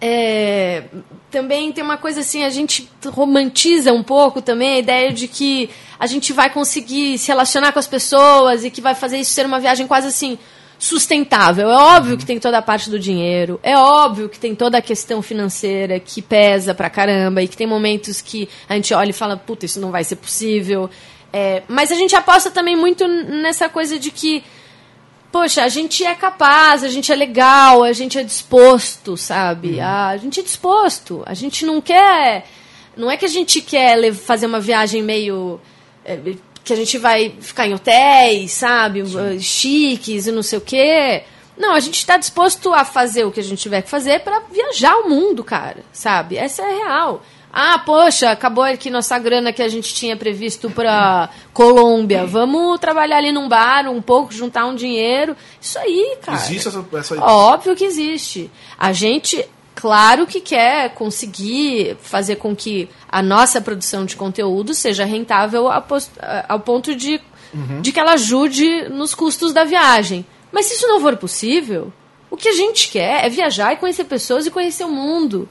É, 0.00 0.84
também 1.30 1.72
tem 1.72 1.84
uma 1.84 1.96
coisa 1.96 2.20
assim, 2.20 2.44
a 2.44 2.50
gente 2.50 2.88
romantiza 3.06 3.92
um 3.92 4.02
pouco 4.02 4.40
também 4.40 4.74
a 4.74 4.78
ideia 4.78 5.12
de 5.12 5.28
que 5.28 5.70
a 5.98 6.06
gente 6.06 6.32
vai 6.32 6.50
conseguir 6.50 7.18
se 7.18 7.28
relacionar 7.28 7.72
com 7.72 7.78
as 7.78 7.86
pessoas 7.86 8.64
e 8.64 8.70
que 8.70 8.80
vai 8.80 8.94
fazer 8.94 9.18
isso 9.18 9.32
ser 9.32 9.46
uma 9.46 9.60
viagem 9.60 9.86
quase 9.86 10.06
assim 10.08 10.38
sustentável. 10.78 11.68
É 11.68 11.74
óbvio 11.74 12.16
que 12.16 12.24
tem 12.24 12.38
toda 12.38 12.58
a 12.58 12.62
parte 12.62 12.88
do 12.88 12.98
dinheiro, 12.98 13.58
é 13.62 13.76
óbvio 13.76 14.28
que 14.28 14.38
tem 14.38 14.54
toda 14.54 14.78
a 14.78 14.82
questão 14.82 15.20
financeira 15.20 15.98
que 15.98 16.22
pesa 16.22 16.74
pra 16.74 16.88
caramba 16.88 17.42
e 17.42 17.48
que 17.48 17.56
tem 17.56 17.66
momentos 17.66 18.22
que 18.22 18.48
a 18.68 18.74
gente 18.74 18.94
olha 18.94 19.10
e 19.10 19.14
fala, 19.14 19.36
puta, 19.36 19.66
isso 19.66 19.80
não 19.80 19.90
vai 19.90 20.04
ser 20.04 20.16
possível. 20.16 20.88
É, 21.32 21.62
mas 21.68 21.92
a 21.92 21.94
gente 21.94 22.16
aposta 22.16 22.50
também 22.50 22.76
muito 22.76 23.06
nessa 23.06 23.68
coisa 23.68 23.98
de 23.98 24.10
que, 24.10 24.42
poxa, 25.30 25.62
a 25.62 25.68
gente 25.68 26.04
é 26.04 26.14
capaz, 26.14 26.82
a 26.82 26.88
gente 26.88 27.12
é 27.12 27.14
legal, 27.14 27.82
a 27.82 27.92
gente 27.92 28.18
é 28.18 28.22
disposto, 28.22 29.16
sabe? 29.16 29.74
Uhum. 29.74 29.82
A, 29.82 30.08
a 30.08 30.16
gente 30.16 30.40
é 30.40 30.42
disposto. 30.42 31.22
A 31.26 31.34
gente 31.34 31.64
não 31.64 31.80
quer. 31.80 32.46
Não 32.96 33.10
é 33.10 33.16
que 33.16 33.24
a 33.24 33.28
gente 33.28 33.60
quer 33.60 34.12
fazer 34.12 34.46
uma 34.46 34.60
viagem 34.60 35.02
meio 35.02 35.60
é, 36.04 36.18
que 36.64 36.72
a 36.72 36.76
gente 36.76 36.98
vai 36.98 37.34
ficar 37.40 37.66
em 37.66 37.74
hotéis, 37.74 38.52
sabe? 38.52 39.04
Sim. 39.06 39.40
Chiques 39.40 40.26
e 40.26 40.32
não 40.32 40.42
sei 40.42 40.58
o 40.58 40.62
quê. 40.62 41.22
Não, 41.56 41.74
a 41.74 41.80
gente 41.80 41.98
está 41.98 42.16
disposto 42.16 42.72
a 42.72 42.84
fazer 42.84 43.24
o 43.24 43.32
que 43.32 43.40
a 43.40 43.42
gente 43.42 43.60
tiver 43.60 43.82
que 43.82 43.90
fazer 43.90 44.20
para 44.20 44.40
viajar 44.40 44.96
o 44.98 45.08
mundo, 45.08 45.42
cara, 45.42 45.84
sabe? 45.92 46.36
Essa 46.36 46.62
é 46.62 46.76
real. 46.76 47.22
Ah, 47.52 47.78
poxa, 47.78 48.30
acabou 48.30 48.64
aqui 48.64 48.90
nossa 48.90 49.18
grana 49.18 49.52
que 49.52 49.62
a 49.62 49.68
gente 49.68 49.94
tinha 49.94 50.16
previsto 50.16 50.70
para 50.70 51.30
Colômbia. 51.52 52.26
Vamos 52.26 52.78
trabalhar 52.78 53.18
ali 53.18 53.32
num 53.32 53.48
bar 53.48 53.88
um 53.88 54.02
pouco, 54.02 54.32
juntar 54.32 54.66
um 54.66 54.74
dinheiro. 54.74 55.36
Isso 55.60 55.78
aí, 55.78 56.18
cara. 56.22 56.38
Existe 56.38 56.68
essa, 56.68 56.84
essa... 56.94 57.24
Óbvio 57.24 57.74
que 57.74 57.84
existe. 57.84 58.50
A 58.78 58.92
gente 58.92 59.44
claro 59.74 60.26
que 60.26 60.40
quer 60.40 60.90
conseguir 60.94 61.96
fazer 62.02 62.36
com 62.36 62.54
que 62.54 62.88
a 63.08 63.22
nossa 63.22 63.60
produção 63.60 64.04
de 64.04 64.16
conteúdo 64.16 64.74
seja 64.74 65.04
rentável 65.04 65.68
ao 66.48 66.58
ponto 66.58 66.96
de, 66.96 67.20
uhum. 67.54 67.80
de 67.80 67.92
que 67.92 68.00
ela 68.00 68.14
ajude 68.14 68.88
nos 68.88 69.14
custos 69.14 69.52
da 69.52 69.62
viagem. 69.62 70.26
Mas 70.50 70.66
se 70.66 70.74
isso 70.74 70.88
não 70.88 71.00
for 71.00 71.16
possível, 71.16 71.92
o 72.28 72.36
que 72.36 72.48
a 72.48 72.52
gente 72.54 72.88
quer 72.88 73.24
é 73.24 73.28
viajar 73.28 73.72
e 73.72 73.76
conhecer 73.76 74.04
pessoas 74.04 74.46
e 74.46 74.50
conhecer 74.50 74.82
o 74.84 74.90
mundo. 74.90 75.48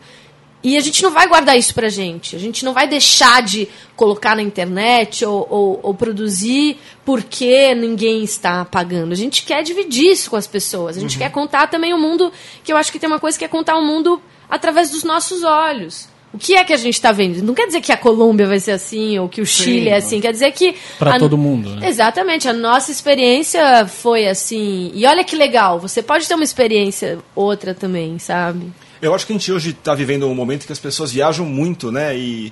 E 0.67 0.75
a 0.75 0.81
gente 0.81 1.01
não 1.01 1.11
vai 1.11 1.25
guardar 1.29 1.57
isso 1.57 1.73
pra 1.73 1.87
gente. 1.87 2.35
A 2.35 2.39
gente 2.39 2.65
não 2.65 2.73
vai 2.73 2.89
deixar 2.89 3.41
de 3.41 3.69
colocar 3.95 4.35
na 4.35 4.41
internet 4.41 5.23
ou, 5.23 5.47
ou, 5.49 5.79
ou, 5.81 5.93
produzir 5.93 6.77
porque 7.05 7.73
ninguém 7.73 8.21
está 8.21 8.65
pagando. 8.65 9.13
A 9.13 9.15
gente 9.15 9.43
quer 9.43 9.63
dividir 9.63 10.11
isso 10.11 10.29
com 10.29 10.35
as 10.35 10.45
pessoas. 10.45 10.97
A 10.97 10.99
gente 10.99 11.13
uhum. 11.13 11.19
quer 11.19 11.31
contar 11.31 11.67
também 11.67 11.93
o 11.93 11.97
mundo, 11.97 12.33
que 12.65 12.73
eu 12.73 12.75
acho 12.75 12.91
que 12.91 12.99
tem 12.99 13.07
uma 13.07 13.17
coisa 13.17 13.39
que 13.39 13.45
é 13.45 13.47
contar 13.47 13.77
o 13.77 13.81
mundo 13.81 14.21
através 14.49 14.89
dos 14.89 15.05
nossos 15.05 15.41
olhos. 15.41 16.09
O 16.33 16.37
que 16.37 16.55
é 16.55 16.65
que 16.65 16.73
a 16.73 16.77
gente 16.77 16.95
está 16.95 17.13
vendo? 17.13 17.41
Não 17.41 17.53
quer 17.53 17.67
dizer 17.67 17.79
que 17.79 17.93
a 17.93 17.97
Colômbia 17.97 18.45
vai 18.45 18.59
ser 18.59 18.71
assim 18.71 19.17
ou 19.17 19.29
que 19.29 19.39
o 19.39 19.45
Chile 19.45 19.85
Sim, 19.85 19.89
é 19.89 19.95
assim, 19.95 20.19
quer 20.19 20.33
dizer 20.33 20.51
que. 20.51 20.75
Para 20.99 21.17
todo 21.17 21.37
mundo. 21.37 21.69
Né? 21.77 21.87
Exatamente, 21.87 22.49
a 22.49 22.53
nossa 22.53 22.91
experiência 22.91 23.87
foi 23.87 24.27
assim. 24.27 24.91
E 24.93 25.05
olha 25.05 25.23
que 25.23 25.37
legal, 25.37 25.79
você 25.79 26.03
pode 26.03 26.27
ter 26.27 26.35
uma 26.35 26.43
experiência 26.43 27.19
outra 27.33 27.73
também, 27.73 28.19
sabe? 28.19 28.69
Eu 29.01 29.13
acho 29.13 29.25
que 29.25 29.33
a 29.33 29.35
gente 29.35 29.51
hoje 29.51 29.69
está 29.71 29.93
vivendo 29.93 30.27
um 30.27 30.35
momento 30.35 30.65
que 30.65 30.71
as 30.71 30.79
pessoas 30.79 31.11
viajam 31.11 31.45
muito, 31.45 31.91
né? 31.91 32.17
E 32.17 32.51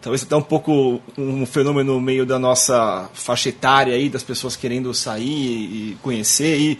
talvez 0.00 0.22
até 0.22 0.34
um 0.34 0.42
pouco 0.42 1.00
um 1.16 1.44
fenômeno 1.44 2.00
meio 2.00 2.24
da 2.24 2.38
nossa 2.38 3.08
faixa 3.12 3.50
etária 3.50 3.94
aí, 3.94 4.08
das 4.08 4.22
pessoas 4.22 4.56
querendo 4.56 4.92
sair 4.94 5.22
e 5.22 5.96
conhecer. 6.02 6.58
E 6.58 6.78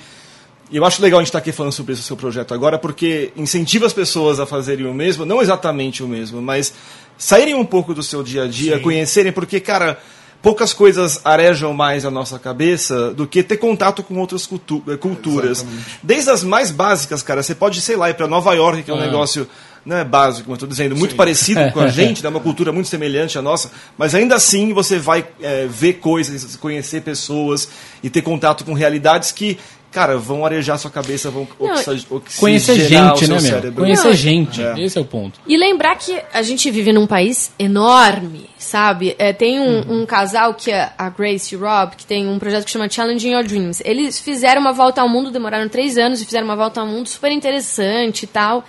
eu 0.72 0.84
acho 0.84 1.02
legal 1.02 1.20
a 1.20 1.22
gente 1.22 1.28
estar 1.28 1.40
tá 1.40 1.42
aqui 1.42 1.52
falando 1.52 1.72
sobre 1.72 1.92
esse 1.92 2.02
seu 2.02 2.16
projeto 2.16 2.54
agora, 2.54 2.78
porque 2.78 3.32
incentiva 3.36 3.84
as 3.84 3.92
pessoas 3.92 4.40
a 4.40 4.46
fazerem 4.46 4.86
o 4.86 4.94
mesmo, 4.94 5.26
não 5.26 5.42
exatamente 5.42 6.02
o 6.02 6.08
mesmo, 6.08 6.40
mas 6.40 6.72
saírem 7.18 7.54
um 7.54 7.64
pouco 7.64 7.92
do 7.92 8.02
seu 8.02 8.22
dia 8.22 8.44
a 8.44 8.48
dia, 8.48 8.76
Sim. 8.76 8.82
conhecerem, 8.82 9.32
porque, 9.32 9.60
cara 9.60 10.00
poucas 10.42 10.72
coisas 10.74 11.20
arejam 11.24 11.72
mais 11.72 12.04
a 12.04 12.10
nossa 12.10 12.38
cabeça 12.38 13.14
do 13.14 13.26
que 13.26 13.42
ter 13.42 13.56
contato 13.56 14.02
com 14.02 14.18
outras 14.18 14.44
cultu 14.44 14.82
eh, 14.88 14.96
culturas. 14.96 15.60
Exatamente. 15.60 16.00
Desde 16.02 16.30
as 16.30 16.42
mais 16.42 16.70
básicas, 16.70 17.22
cara, 17.22 17.42
você 17.42 17.54
pode, 17.54 17.80
sei 17.80 17.96
lá, 17.96 18.10
ir 18.10 18.14
para 18.14 18.26
Nova 18.26 18.52
York, 18.52 18.82
que 18.82 18.90
é 18.90 18.94
um 18.94 19.00
é. 19.00 19.06
negócio 19.06 19.48
não 19.84 19.96
é 19.96 20.04
básico, 20.04 20.44
como 20.44 20.52
eu 20.52 20.56
estou 20.56 20.68
dizendo, 20.68 20.96
muito 20.96 21.12
Sim. 21.12 21.16
parecido 21.16 21.72
com 21.72 21.80
a 21.80 21.88
gente, 21.90 22.22
né, 22.22 22.28
uma 22.28 22.38
cultura 22.38 22.70
muito 22.70 22.88
semelhante 22.88 23.36
à 23.36 23.42
nossa, 23.42 23.70
mas 23.98 24.14
ainda 24.14 24.36
assim 24.36 24.72
você 24.72 24.96
vai 24.96 25.26
é, 25.40 25.66
ver 25.66 25.94
coisas, 25.94 26.54
conhecer 26.54 27.02
pessoas 27.02 27.68
e 28.00 28.08
ter 28.08 28.22
contato 28.22 28.64
com 28.64 28.74
realidades 28.74 29.32
que 29.32 29.58
cara, 29.90 30.16
vão 30.16 30.46
arejar 30.46 30.78
sua 30.78 30.90
cabeça, 30.90 31.30
vão 31.30 31.46
oxigenar 31.58 32.22
Conhecer 32.38 32.76
gente, 32.76 33.28
né, 33.28 33.40
meu? 33.40 33.72
Conhecer 33.72 34.08
não, 34.08 34.14
gente, 34.14 34.62
é. 34.62 34.80
esse 34.82 34.96
é 34.96 35.00
o 35.00 35.04
ponto. 35.04 35.38
E 35.46 35.54
lembrar 35.54 35.96
que 35.96 36.18
a 36.32 36.40
gente 36.40 36.70
vive 36.70 36.94
num 36.94 37.06
país 37.06 37.52
enorme, 37.58 38.48
sabe? 38.62 39.14
É, 39.18 39.32
tem 39.32 39.60
um, 39.60 39.80
uhum. 39.80 40.02
um, 40.02 40.06
casal 40.06 40.54
que 40.54 40.70
é 40.70 40.92
a 40.96 41.10
Grace 41.10 41.54
e 41.54 41.58
o 41.58 41.60
Rob, 41.60 41.96
que 41.96 42.06
tem 42.06 42.28
um 42.28 42.38
projeto 42.38 42.64
que 42.64 42.70
chama 42.70 42.88
Challenging 42.88 43.32
Your 43.32 43.44
Dreams. 43.44 43.82
Eles 43.84 44.20
fizeram 44.20 44.60
uma 44.60 44.72
volta 44.72 45.00
ao 45.00 45.08
mundo, 45.08 45.30
demoraram 45.30 45.68
três 45.68 45.98
anos 45.98 46.22
e 46.22 46.24
fizeram 46.24 46.44
uma 46.44 46.56
volta 46.56 46.80
ao 46.80 46.86
mundo 46.86 47.08
super 47.08 47.32
interessante 47.32 48.22
e 48.22 48.26
tal. 48.26 48.64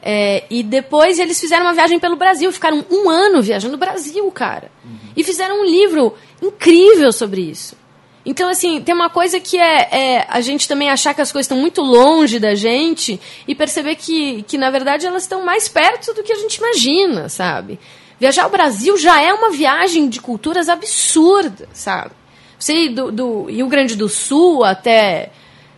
É, 0.00 0.44
e 0.48 0.62
depois 0.62 1.18
eles 1.18 1.40
fizeram 1.40 1.64
uma 1.64 1.74
viagem 1.74 1.98
pelo 1.98 2.16
Brasil, 2.16 2.52
ficaram 2.52 2.84
um 2.90 3.10
ano 3.10 3.42
viajando 3.42 3.72
no 3.72 3.78
Brasil, 3.78 4.30
cara. 4.30 4.70
Uhum. 4.84 4.98
E 5.16 5.24
fizeram 5.24 5.62
um 5.62 5.64
livro 5.64 6.14
incrível 6.42 7.10
sobre 7.12 7.40
isso. 7.40 7.76
Então, 8.24 8.48
assim, 8.50 8.80
tem 8.82 8.94
uma 8.94 9.08
coisa 9.08 9.40
que 9.40 9.56
é, 9.56 9.88
é, 9.90 10.26
a 10.28 10.42
gente 10.42 10.68
também 10.68 10.90
achar 10.90 11.14
que 11.14 11.22
as 11.22 11.32
coisas 11.32 11.46
estão 11.46 11.56
muito 11.56 11.80
longe 11.80 12.38
da 12.38 12.54
gente 12.54 13.18
e 13.46 13.54
perceber 13.54 13.94
que, 13.94 14.42
que, 14.42 14.58
na 14.58 14.70
verdade, 14.70 15.06
elas 15.06 15.22
estão 15.22 15.44
mais 15.44 15.66
perto 15.66 16.12
do 16.12 16.22
que 16.22 16.32
a 16.32 16.36
gente 16.36 16.56
imagina, 16.56 17.30
sabe? 17.30 17.78
Viajar 18.20 18.44
ao 18.44 18.50
Brasil 18.50 18.96
já 18.96 19.20
é 19.22 19.32
uma 19.32 19.50
viagem 19.50 20.08
de 20.08 20.20
culturas 20.20 20.68
absurda, 20.68 21.68
sabe? 21.72 22.10
Você 22.58 22.74
ir 22.74 22.88
do, 22.90 23.12
do 23.12 23.44
Rio 23.44 23.68
Grande 23.68 23.94
do 23.94 24.08
Sul 24.08 24.64
até, 24.64 25.30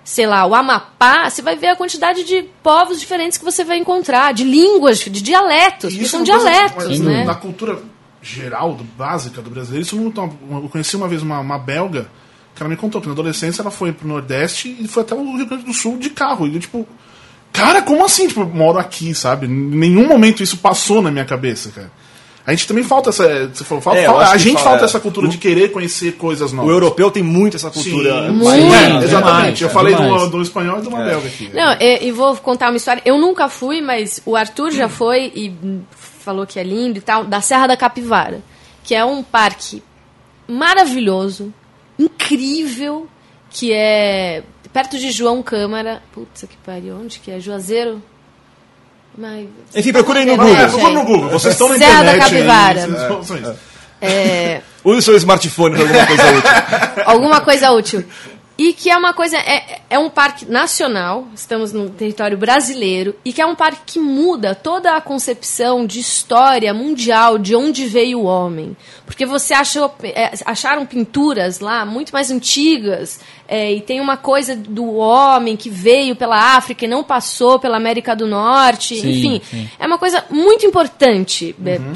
sei 0.03 0.27
lá, 0.27 0.47
o 0.47 0.55
Amapá, 0.55 1.29
você 1.29 1.43
vai 1.43 1.57
ver 1.57 1.69
a 1.69 1.77
quantidade 1.77 2.25
de 2.25 2.43
povos 2.63 2.99
diferentes 2.99 3.37
que 3.37 3.45
você 3.45 3.63
vai 3.63 3.77
encontrar, 3.77 4.33
de 4.33 4.45
línguas, 4.45 4.99
de 4.99 5.11
dialetos, 5.11 5.95
que 5.95 6.09
são 6.09 6.21
é 6.21 6.25
dialetos, 6.25 6.85
coisa, 6.85 7.05
né? 7.05 7.25
Na 7.25 7.35
cultura 7.35 7.79
geral, 8.23 8.75
do, 8.75 8.85
básica 8.85 9.43
do 9.43 9.51
brasileiro, 9.51 9.85
isso 9.85 9.97
não, 9.97 10.63
eu 10.63 10.69
conheci 10.71 10.97
uma 10.97 11.09
vez 11.09 11.23
uma, 11.23 11.41
uma 11.41 11.59
belga 11.59 12.09
que 12.55 12.63
ela 12.63 12.71
me 12.71 12.77
contou 12.77 13.01
que 13.01 13.07
na 13.07 13.13
adolescência 13.13 13.63
ela 13.63 13.71
foi 13.71 13.93
pro 13.93 14.09
Nordeste 14.09 14.75
e 14.81 14.89
foi 14.89 15.03
até 15.03 15.15
o 15.15 15.37
Rio 15.37 15.47
Grande 15.47 15.65
do 15.65 15.73
Sul 15.75 15.99
de 15.99 16.11
carro. 16.11 16.47
E 16.47 16.55
eu, 16.55 16.61
tipo, 16.61 16.87
cara, 17.53 17.83
como 17.83 18.05
assim? 18.05 18.27
Tipo, 18.27 18.41
eu 18.41 18.49
moro 18.49 18.79
aqui, 18.79 19.15
sabe? 19.15 19.47
Em 19.47 19.51
nenhum 19.51 20.07
momento 20.07 20.43
isso 20.43 20.59
passou 20.59 21.01
na 21.01 21.11
minha 21.11 21.25
cabeça, 21.25 21.71
cara. 21.71 21.91
A 22.51 22.55
gente 22.55 22.67
também 22.67 22.83
falta 22.83 23.11
essa. 23.11 23.49
Falou, 23.65 23.81
falta, 23.81 24.01
é, 24.01 24.07
a 24.07 24.37
gente 24.37 24.55
fala, 24.55 24.71
falta 24.71 24.85
essa 24.85 24.99
cultura 24.99 25.29
o, 25.29 25.31
de 25.31 25.39
querer 25.39 25.71
conhecer 25.71 26.17
coisas 26.17 26.53
novas. 26.53 26.69
O 26.69 26.75
europeu 26.75 27.09
tem 27.09 27.23
muito 27.23 27.57
essa 27.57 27.71
cultura. 27.71 28.27
Sim, 28.27 28.33
muito. 28.33 28.75
É, 28.75 29.05
exatamente. 29.05 29.63
eu 29.63 29.71
falei 29.71 29.95
do, 29.95 30.31
do, 30.31 30.43
espanhol 30.43 30.81
e 30.81 30.83
de 30.83 30.89
uma 30.89 31.01
é. 31.03 31.11
belga 31.11 31.29
aqui. 31.29 31.49
Não, 31.55 31.77
e, 31.81 32.09
e, 32.09 32.11
vou 32.11 32.37
contar 32.39 32.71
uma 32.71 32.77
história. 32.77 33.01
Eu 33.05 33.19
nunca 33.19 33.49
fui, 33.49 33.81
mas 33.81 34.21
o 34.27 34.35
Arthur 34.35 34.73
já 34.73 34.89
foi 34.89 35.31
e 35.33 35.55
falou 35.93 36.45
que 36.45 36.59
é 36.59 36.65
lindo 36.65 36.99
e 36.99 37.01
tal, 37.01 37.25
da 37.25 37.41
Serra 37.41 37.69
da 37.69 37.77
Capivara, 37.77 38.43
que 38.83 38.97
é 38.97 39.05
um 39.05 39.23
parque 39.23 39.81
maravilhoso, 40.49 41.55
incrível, 41.97 43.07
que 43.49 43.73
é 43.73 44.43
perto 44.73 44.99
de 44.99 45.13
João 45.13 45.41
Câmara. 45.41 46.03
Putz, 46.13 46.43
que 46.43 46.57
pariu, 46.67 46.97
onde 46.97 47.21
que 47.21 47.31
é? 47.31 47.39
Juazeiro? 47.39 48.03
Mas, 49.17 49.49
Enfim, 49.75 49.93
procurem 49.93 50.25
no 50.25 50.37
Google. 50.37 50.57
É, 50.57 50.67
procurem 50.69 50.95
no 50.95 51.05
Google. 51.05 51.31
Vocês 51.31 51.55
estão 51.55 51.69
na 51.69 51.77
Serra 51.77 52.01
internet. 52.03 52.19
da 52.19 52.25
Capivara. 52.25 52.85
Aí, 53.31 53.57
é... 54.01 54.61
Use 54.83 54.99
o 54.99 55.03
seu 55.03 55.17
smartphone 55.17 55.77
para 55.77 55.85
alguma 55.85 56.07
coisa 56.07 56.31
útil. 56.33 57.03
alguma 57.05 57.41
coisa 57.41 57.71
útil. 57.73 58.05
E 58.61 58.75
que 58.75 58.91
é 58.91 58.97
uma 58.99 59.15
coisa, 59.15 59.39
é, 59.39 59.81
é 59.89 59.99
um 59.99 60.11
parque 60.11 60.45
nacional, 60.45 61.27
estamos 61.35 61.73
no 61.73 61.89
território 61.89 62.37
brasileiro, 62.37 63.17
e 63.25 63.33
que 63.33 63.41
é 63.41 63.47
um 63.47 63.55
parque 63.55 63.95
que 63.95 63.99
muda 63.99 64.55
toda 64.55 64.95
a 64.95 65.01
concepção 65.01 65.87
de 65.87 65.99
história 65.99 66.75
mundial 66.75 67.39
de 67.39 67.57
onde 67.57 67.87
veio 67.87 68.21
o 68.21 68.25
homem. 68.25 68.77
Porque 69.07 69.25
você 69.25 69.55
achou, 69.55 69.91
é, 70.03 70.33
acharam 70.45 70.85
pinturas 70.85 71.59
lá 71.59 71.87
muito 71.87 72.13
mais 72.13 72.31
antigas, 72.31 73.19
é, 73.49 73.73
e 73.73 73.81
tem 73.81 73.99
uma 73.99 74.19
coisa 74.19 74.55
do 74.55 74.95
homem 74.97 75.57
que 75.57 75.71
veio 75.71 76.15
pela 76.15 76.55
África 76.55 76.85
e 76.85 76.89
não 76.89 77.03
passou 77.03 77.59
pela 77.59 77.79
América 77.79 78.15
do 78.15 78.27
Norte, 78.27 79.01
sim, 79.01 79.11
enfim. 79.11 79.43
Sim. 79.43 79.71
É 79.79 79.87
uma 79.87 79.97
coisa 79.97 80.23
muito 80.29 80.67
importante. 80.67 81.57
É, 81.65 81.79
uhum 81.79 81.95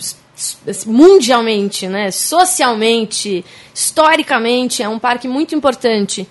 mundialmente, 0.86 1.86
né, 1.86 2.10
socialmente, 2.10 3.44
historicamente, 3.72 4.82
é 4.82 4.88
um 4.88 4.98
parque 4.98 5.28
muito 5.28 5.54
importante. 5.54 6.26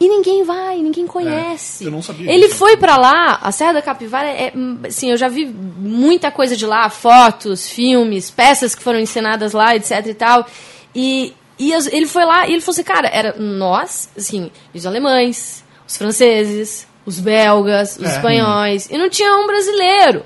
E 0.00 0.08
ninguém 0.08 0.42
vai, 0.44 0.78
ninguém 0.78 1.06
conhece. 1.06 1.84
É, 1.84 1.86
eu 1.86 1.90
não 1.90 2.00
sabia. 2.00 2.32
Ele 2.32 2.48
foi 2.48 2.74
para 2.78 2.96
lá, 2.96 3.38
a 3.42 3.52
Serra 3.52 3.74
da 3.74 3.82
Capivara 3.82 4.28
é, 4.28 4.50
assim, 4.88 5.10
eu 5.10 5.16
já 5.18 5.28
vi 5.28 5.44
muita 5.44 6.30
coisa 6.30 6.56
de 6.56 6.64
lá, 6.64 6.88
fotos, 6.88 7.68
filmes, 7.68 8.30
peças 8.30 8.74
que 8.74 8.82
foram 8.82 8.98
encenadas 8.98 9.52
lá, 9.52 9.76
etc 9.76 10.06
e 10.06 10.14
tal. 10.14 10.46
E, 10.94 11.34
e 11.58 11.72
ele 11.92 12.06
foi 12.06 12.24
lá 12.24 12.48
e 12.48 12.52
ele 12.52 12.62
falou 12.62 12.72
assim, 12.72 12.82
cara, 12.82 13.08
era 13.08 13.36
nós, 13.38 14.08
assim, 14.16 14.50
os 14.74 14.86
alemães, 14.86 15.62
os 15.86 15.98
franceses, 15.98 16.88
os 17.04 17.20
belgas, 17.20 17.98
os 17.98 18.08
é. 18.08 18.16
espanhóis, 18.16 18.88
e 18.90 18.96
não 18.96 19.10
tinha 19.10 19.36
um 19.36 19.46
brasileiro. 19.46 20.24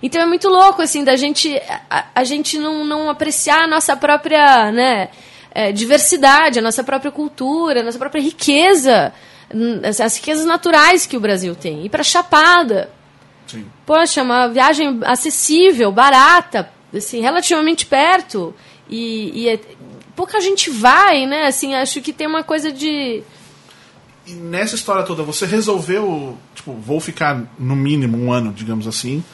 Então 0.00 0.22
é 0.22 0.26
muito 0.26 0.48
louco, 0.48 0.80
assim, 0.80 1.02
da 1.02 1.16
gente, 1.16 1.60
a, 1.90 2.04
a 2.14 2.22
gente 2.22 2.56
não, 2.56 2.84
não 2.84 3.10
apreciar 3.10 3.64
a 3.64 3.66
nossa 3.66 3.96
própria, 3.96 4.70
né, 4.70 5.08
é, 5.58 5.72
diversidade, 5.72 6.60
a 6.60 6.62
nossa 6.62 6.84
própria 6.84 7.10
cultura, 7.10 7.80
a 7.80 7.82
nossa 7.82 7.98
própria 7.98 8.22
riqueza, 8.22 9.12
as, 9.82 10.00
as 10.00 10.16
riquezas 10.16 10.46
naturais 10.46 11.04
que 11.04 11.16
o 11.16 11.20
Brasil 11.20 11.52
tem. 11.56 11.84
Ir 11.84 11.88
para 11.88 12.04
Chapada. 12.04 12.88
Sim. 13.44 13.66
Poxa, 13.84 14.22
uma 14.22 14.46
viagem 14.46 15.00
acessível, 15.02 15.90
barata, 15.90 16.70
assim, 16.94 17.20
relativamente 17.20 17.86
perto. 17.86 18.54
E, 18.88 19.32
e 19.34 19.48
é, 19.48 19.58
pouca 20.14 20.40
gente 20.40 20.70
vai, 20.70 21.26
né? 21.26 21.48
Assim, 21.48 21.74
acho 21.74 22.00
que 22.02 22.12
tem 22.12 22.28
uma 22.28 22.44
coisa 22.44 22.70
de. 22.70 23.24
E 24.28 24.32
nessa 24.34 24.76
história 24.76 25.02
toda, 25.02 25.24
você 25.24 25.44
resolveu, 25.44 26.38
tipo, 26.54 26.72
vou 26.74 27.00
ficar 27.00 27.42
no 27.58 27.74
mínimo 27.74 28.16
um 28.16 28.32
ano, 28.32 28.52
digamos 28.52 28.86
assim. 28.86 29.24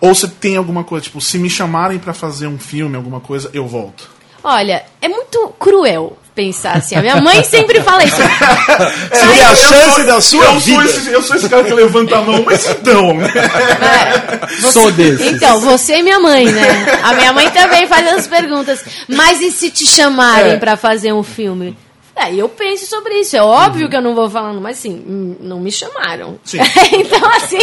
Ou 0.00 0.14
você 0.14 0.28
tem 0.28 0.56
alguma 0.56 0.84
coisa, 0.84 1.02
tipo, 1.02 1.20
se 1.20 1.36
me 1.36 1.50
chamarem 1.50 1.98
para 1.98 2.14
fazer 2.14 2.46
um 2.46 2.60
filme, 2.60 2.94
alguma 2.94 3.18
coisa, 3.18 3.50
eu 3.52 3.66
volto? 3.66 4.13
Olha, 4.44 4.84
é 5.00 5.08
muito 5.08 5.54
cruel 5.58 6.18
pensar 6.34 6.76
assim. 6.76 6.96
A 6.96 7.00
minha 7.00 7.16
mãe 7.20 7.42
sempre 7.44 7.80
fala 7.80 8.04
isso. 8.04 8.16
Seria 9.12 9.48
a 9.48 9.56
chance 9.56 10.02
da 10.04 10.20
sua 10.20 10.44
eu 10.44 10.60
vida. 10.60 10.88
Sou 10.88 10.98
esse, 10.98 11.10
eu 11.10 11.22
sou 11.22 11.36
esse 11.36 11.48
cara 11.48 11.64
que 11.64 11.72
levanta 11.72 12.18
a 12.18 12.20
mão, 12.20 12.42
mas 12.44 12.68
então? 12.68 13.12
É, 13.22 14.46
você, 14.46 14.72
sou 14.72 14.92
desse. 14.92 15.28
Então, 15.28 15.60
você 15.60 15.96
e 15.96 16.02
minha 16.02 16.20
mãe, 16.20 16.46
né? 16.46 17.00
A 17.02 17.14
minha 17.14 17.32
mãe 17.32 17.48
também 17.50 17.86
faz 17.86 18.06
as 18.06 18.26
perguntas. 18.26 18.84
Mas 19.08 19.40
e 19.40 19.50
se 19.50 19.70
te 19.70 19.86
chamarem 19.86 20.52
é. 20.52 20.56
para 20.58 20.76
fazer 20.76 21.12
um 21.12 21.22
filme? 21.22 21.76
É, 22.16 22.32
eu 22.34 22.48
penso 22.48 22.86
sobre 22.86 23.14
isso. 23.20 23.36
É 23.36 23.42
óbvio 23.42 23.84
uhum. 23.84 23.90
que 23.90 23.96
eu 23.96 24.02
não 24.02 24.14
vou 24.14 24.30
falando, 24.30 24.60
mas 24.60 24.78
assim, 24.78 25.04
hum, 25.06 25.36
não 25.40 25.60
me 25.60 25.72
chamaram. 25.72 26.38
então, 26.92 27.30
assim, 27.32 27.58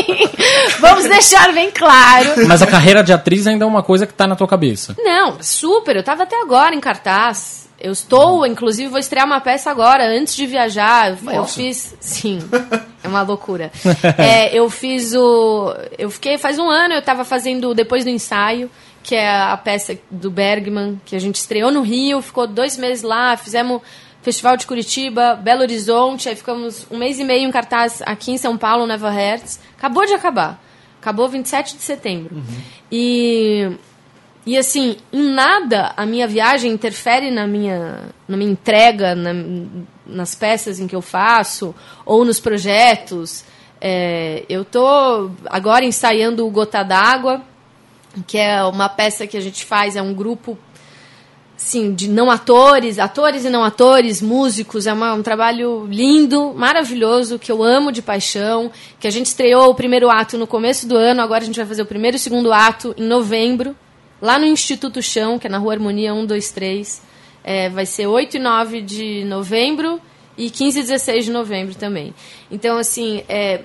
vamos 0.79 1.05
deixar 1.05 1.53
bem 1.53 1.71
claro. 1.71 2.47
Mas 2.47 2.61
a 2.61 2.67
carreira 2.67 3.03
de 3.03 3.13
atriz 3.13 3.47
ainda 3.47 3.63
é 3.63 3.67
uma 3.67 3.81
coisa 3.81 4.05
que 4.05 4.13
tá 4.13 4.27
na 4.27 4.35
tua 4.35 4.47
cabeça. 4.47 4.95
Não, 4.97 5.41
super. 5.41 5.95
Eu 5.95 6.03
tava 6.03 6.23
até 6.23 6.41
agora 6.41 6.75
em 6.75 6.79
cartaz. 6.79 7.61
Eu 7.79 7.91
estou, 7.91 8.45
inclusive, 8.45 8.89
vou 8.89 8.99
estrear 8.99 9.25
uma 9.25 9.41
peça 9.41 9.71
agora, 9.71 10.05
antes 10.05 10.35
de 10.35 10.45
viajar. 10.45 11.17
Nossa. 11.19 11.35
Eu 11.35 11.45
fiz. 11.45 11.95
Sim, 11.99 12.39
é 13.03 13.07
uma 13.07 13.23
loucura. 13.23 13.71
É, 14.17 14.55
eu 14.55 14.69
fiz 14.69 15.13
o. 15.15 15.73
Eu 15.97 16.11
fiquei. 16.11 16.37
Faz 16.37 16.59
um 16.59 16.69
ano 16.69 16.93
eu 16.93 16.99
estava 16.99 17.23
fazendo 17.23 17.73
Depois 17.73 18.03
do 18.03 18.09
Ensaio, 18.09 18.69
que 19.01 19.15
é 19.15 19.27
a 19.27 19.57
peça 19.57 19.97
do 20.11 20.29
Bergman, 20.29 21.01
que 21.05 21.15
a 21.15 21.19
gente 21.19 21.35
estreou 21.35 21.71
no 21.71 21.81
Rio, 21.81 22.21
ficou 22.21 22.45
dois 22.45 22.77
meses 22.77 23.03
lá, 23.03 23.35
fizemos 23.35 23.81
Festival 24.21 24.55
de 24.55 24.67
Curitiba, 24.67 25.35
Belo 25.35 25.61
Horizonte, 25.61 26.29
aí 26.29 26.35
ficamos 26.35 26.85
um 26.91 26.97
mês 26.97 27.19
e 27.19 27.23
meio 27.23 27.47
em 27.47 27.51
cartaz 27.51 28.03
aqui 28.05 28.31
em 28.31 28.37
São 28.37 28.55
Paulo, 28.55 28.85
Neva 28.85 29.09
Hertz. 29.09 29.59
Acabou 29.75 30.05
de 30.05 30.13
acabar. 30.13 30.61
Acabou 31.01 31.27
27 31.27 31.75
de 31.75 31.81
setembro. 31.81 32.35
Uhum. 32.35 32.43
E, 32.91 33.71
e 34.45 34.55
assim, 34.55 34.97
em 35.11 35.23
nada 35.33 35.93
a 35.97 36.05
minha 36.05 36.27
viagem 36.27 36.71
interfere 36.71 37.31
na 37.31 37.47
minha, 37.47 38.09
na 38.27 38.37
minha 38.37 38.51
entrega, 38.51 39.15
na, 39.15 39.31
nas 40.05 40.35
peças 40.35 40.79
em 40.79 40.85
que 40.85 40.95
eu 40.95 41.01
faço, 41.01 41.73
ou 42.05 42.23
nos 42.23 42.39
projetos. 42.39 43.43
É, 43.79 44.45
eu 44.47 44.61
estou 44.61 45.31
agora 45.47 45.83
ensaiando 45.83 46.45
o 46.45 46.51
Gota 46.51 46.83
d'Água, 46.83 47.41
que 48.27 48.37
é 48.37 48.63
uma 48.63 48.87
peça 48.87 49.25
que 49.25 49.35
a 49.35 49.41
gente 49.41 49.65
faz, 49.65 49.95
é 49.95 50.01
um 50.01 50.13
grupo 50.13 50.55
sim, 51.63 51.93
de 51.93 52.09
não 52.09 52.31
atores, 52.31 52.97
atores 52.97 53.45
e 53.45 53.49
não 53.49 53.63
atores, 53.63 54.21
músicos, 54.21 54.87
é 54.87 54.93
uma, 54.93 55.13
um 55.13 55.21
trabalho 55.21 55.85
lindo, 55.87 56.53
maravilhoso, 56.55 57.37
que 57.37 57.51
eu 57.51 57.63
amo 57.63 57.91
de 57.91 58.01
paixão, 58.01 58.71
que 58.99 59.07
a 59.07 59.11
gente 59.11 59.27
estreou 59.27 59.69
o 59.69 59.75
primeiro 59.75 60.09
ato 60.09 60.37
no 60.37 60.47
começo 60.47 60.87
do 60.87 60.97
ano, 60.97 61.21
agora 61.21 61.43
a 61.43 61.45
gente 61.45 61.57
vai 61.57 61.65
fazer 61.65 61.83
o 61.83 61.85
primeiro 61.85 62.17
e 62.17 62.19
segundo 62.19 62.51
ato 62.51 62.95
em 62.97 63.03
novembro, 63.03 63.75
lá 64.19 64.39
no 64.39 64.45
Instituto 64.45 65.01
Chão, 65.03 65.37
que 65.37 65.45
é 65.45 65.49
na 65.49 65.59
Rua 65.59 65.73
Harmonia 65.73 66.13
123, 66.13 67.01
é, 67.43 67.69
vai 67.69 67.85
ser 67.85 68.07
8 68.07 68.37
e 68.37 68.39
9 68.39 68.81
de 68.81 69.23
novembro 69.25 70.01
e 70.35 70.49
15 70.49 70.79
e 70.79 70.81
16 70.81 71.25
de 71.25 71.31
novembro 71.31 71.75
também. 71.75 72.13
Então, 72.49 72.77
assim, 72.77 73.23
é, 73.29 73.61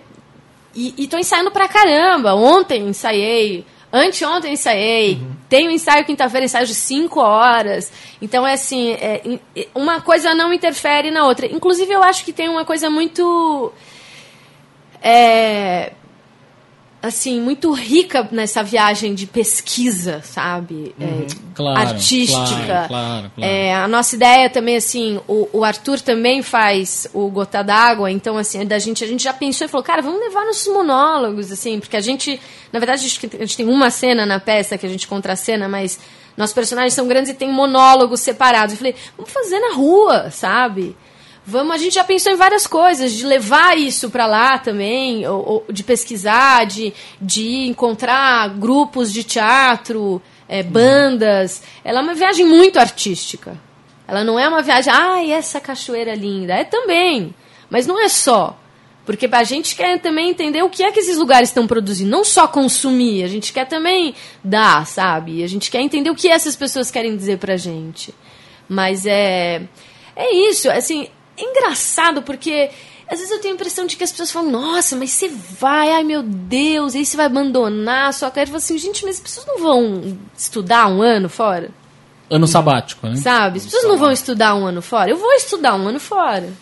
e, 0.75 0.95
estou 0.99 1.19
ensaiando 1.19 1.51
pra 1.51 1.67
caramba, 1.67 2.35
ontem 2.35 2.89
ensaiei 2.89 3.65
Anteontem 3.97 4.53
ensaiei. 4.53 5.15
Uhum. 5.15 5.37
Tenho 5.49 5.71
ensaio 5.71 6.05
quinta-feira, 6.05 6.45
ensaio 6.45 6.67
de 6.67 6.75
5 6.75 7.21
horas. 7.21 7.93
Então, 8.21 8.47
é 8.47 8.55
assim, 8.55 8.93
é, 8.93 9.39
uma 9.75 10.01
coisa 10.01 10.35
não 10.35 10.53
interfere 10.53 11.11
na 11.11 11.25
outra. 11.25 11.47
Inclusive, 11.47 11.93
eu 11.93 12.03
acho 12.03 12.25
que 12.25 12.33
tem 12.33 12.49
uma 12.49 12.65
coisa 12.65 12.91
muito. 12.91 13.73
É, 15.03 15.93
assim, 17.03 17.41
muito 17.41 17.73
rica 17.73 18.29
nessa 18.33 18.63
viagem 18.63 19.15
de 19.15 19.27
pesquisa, 19.27 20.21
sabe? 20.23 20.95
É, 20.99 21.05
uhum. 21.05 21.23
É, 21.23 21.27
claro, 21.55 21.79
artística. 21.79 22.87
Claro, 22.89 22.89
claro, 22.89 23.31
é, 23.39 23.75
a 23.75 23.87
nossa 23.87 24.17
ideia 24.17 24.51
também, 24.51 24.77
assim, 24.77 25.21
o, 25.29 25.49
o 25.53 25.65
Arthur 25.65 26.01
também 26.01 26.43
faz 26.43 27.07
o 27.13 27.29
Gota 27.29 27.63
d'Água, 27.63 28.11
então, 28.11 28.37
assim, 28.37 28.65
da 28.67 28.79
gente, 28.79 29.05
a 29.05 29.07
gente 29.07 29.23
já 29.23 29.33
pensou 29.33 29.67
e 29.67 29.69
falou, 29.69 29.85
cara, 29.85 30.03
vamos 30.03 30.21
levar 30.21 30.45
nossos 30.45 30.73
monólogos, 30.73 31.53
assim, 31.53 31.79
porque 31.79 31.97
a 31.97 32.01
gente, 32.01 32.41
na 32.73 32.79
verdade, 32.79 33.05
a 33.05 33.09
gente, 33.09 33.37
a 33.37 33.39
gente 33.39 33.57
tem 33.57 33.69
uma 33.69 33.91
cena 33.91 34.27
na 34.27 34.41
peça 34.41 34.77
que 34.77 34.87
a 34.87 34.89
gente 34.89 35.07
contracena, 35.07 35.69
mas 35.69 35.99
nossos 36.37 36.55
personagens 36.55 36.93
são 36.93 37.07
grandes 37.09 37.31
e 37.31 37.35
tem 37.35 37.51
monólogos 37.51 38.21
separados. 38.21 38.73
Eu 38.73 38.79
falei, 38.79 38.95
vamos 39.17 39.33
fazer 39.33 39.59
na 39.59 39.75
rua, 39.75 40.31
sabe? 40.31 40.97
Vamos, 41.49 41.77
a 41.77 41.79
gente 41.79 41.95
já 41.95 42.03
pensou 42.03 42.33
em 42.33 42.37
várias 42.37 42.67
coisas, 42.67 43.13
de 43.13 43.25
levar 43.25 43.79
isso 43.79 44.11
para 44.11 44.27
lá 44.27 44.59
também, 44.59 45.25
ou, 45.29 45.65
ou, 45.69 45.73
de 45.73 45.85
pesquisar, 45.85 46.67
de, 46.67 46.93
de 47.21 47.69
encontrar 47.69 48.49
grupos 48.59 49.13
de 49.13 49.23
teatro, 49.23 50.21
é, 50.49 50.65
bandas. 50.65 51.63
Ela 51.85 52.01
é 52.01 52.03
uma 52.03 52.15
viagem 52.15 52.45
muito 52.45 52.81
artística. 52.81 53.57
Ela 54.09 54.25
não 54.25 54.41
é 54.41 54.49
uma 54.49 54.61
viagem, 54.61 54.93
ai, 54.93 55.33
ah, 55.33 55.37
essa 55.37 55.61
cachoeira 55.61 56.17
linda. 56.17 56.53
É 56.53 56.65
também, 56.65 57.33
mas 57.71 57.87
não 57.87 58.01
é 58.01 58.09
só. 58.09 58.59
Porque 59.05 59.29
a 59.31 59.45
gente 59.45 59.77
quer 59.77 60.01
também 60.01 60.31
entender 60.31 60.65
o 60.65 60.69
que 60.69 60.83
é 60.83 60.91
que 60.91 60.99
esses 60.99 61.17
lugares 61.17 61.51
estão 61.51 61.65
produzindo, 61.65 62.11
não 62.11 62.25
só 62.25 62.49
consumir, 62.49 63.23
a 63.23 63.29
gente 63.29 63.53
quer 63.53 63.67
também 63.67 64.17
dar, 64.43 64.85
sabe? 64.85 65.45
A 65.45 65.47
gente 65.47 65.71
quer 65.71 65.81
entender 65.81 66.11
o 66.11 66.15
que 66.17 66.29
essas 66.29 66.57
pessoas 66.57 66.91
querem 66.91 67.17
dizer 67.17 67.39
pra 67.39 67.57
gente. 67.57 68.13
Mas 68.69 69.07
é 69.07 69.63
é 70.17 70.35
isso, 70.35 70.71
assim, 70.71 71.09
é 71.37 71.43
engraçado 71.43 72.23
porque 72.23 72.71
às 73.09 73.19
vezes 73.19 73.31
eu 73.31 73.41
tenho 73.41 73.55
a 73.55 73.57
impressão 73.57 73.87
de 73.87 73.97
que 73.97 74.03
as 74.03 74.11
pessoas 74.11 74.33
falam, 74.33 74.51
nossa, 74.51 74.97
mas 74.97 75.11
você 75.11 75.29
vai, 75.29 75.93
ai 75.93 76.03
meu 76.03 76.23
Deus, 76.23 76.95
aí 76.95 77.07
você 77.07 77.17
vai 77.17 77.27
abandonar 77.27 78.09
a 78.09 78.13
sua 78.13 78.31
carreira. 78.31 78.49
Eu 78.49 78.53
falo 78.53 78.59
assim, 78.59 78.79
gente, 78.79 79.05
mas 79.05 79.17
as 79.17 79.23
pessoas 79.23 79.47
não 79.47 79.59
vão 79.59 80.19
estudar 80.37 80.89
um 80.89 81.01
ano 81.03 81.29
fora? 81.29 81.71
Ano 82.29 82.49
sabático, 82.49 83.07
né? 83.07 83.17
Sabe? 83.17 83.59
As 83.59 83.65
pessoas 83.65 83.85
não 83.85 83.97
vão 83.97 84.11
estudar 84.11 84.57
um 84.57 84.67
ano 84.67 84.83
fora. 84.83 85.11
Eu 85.11 85.17
vou 85.17 85.33
estudar 85.35 85.77
um 85.77 85.87
ano 85.87 86.01
fora. 86.01 86.53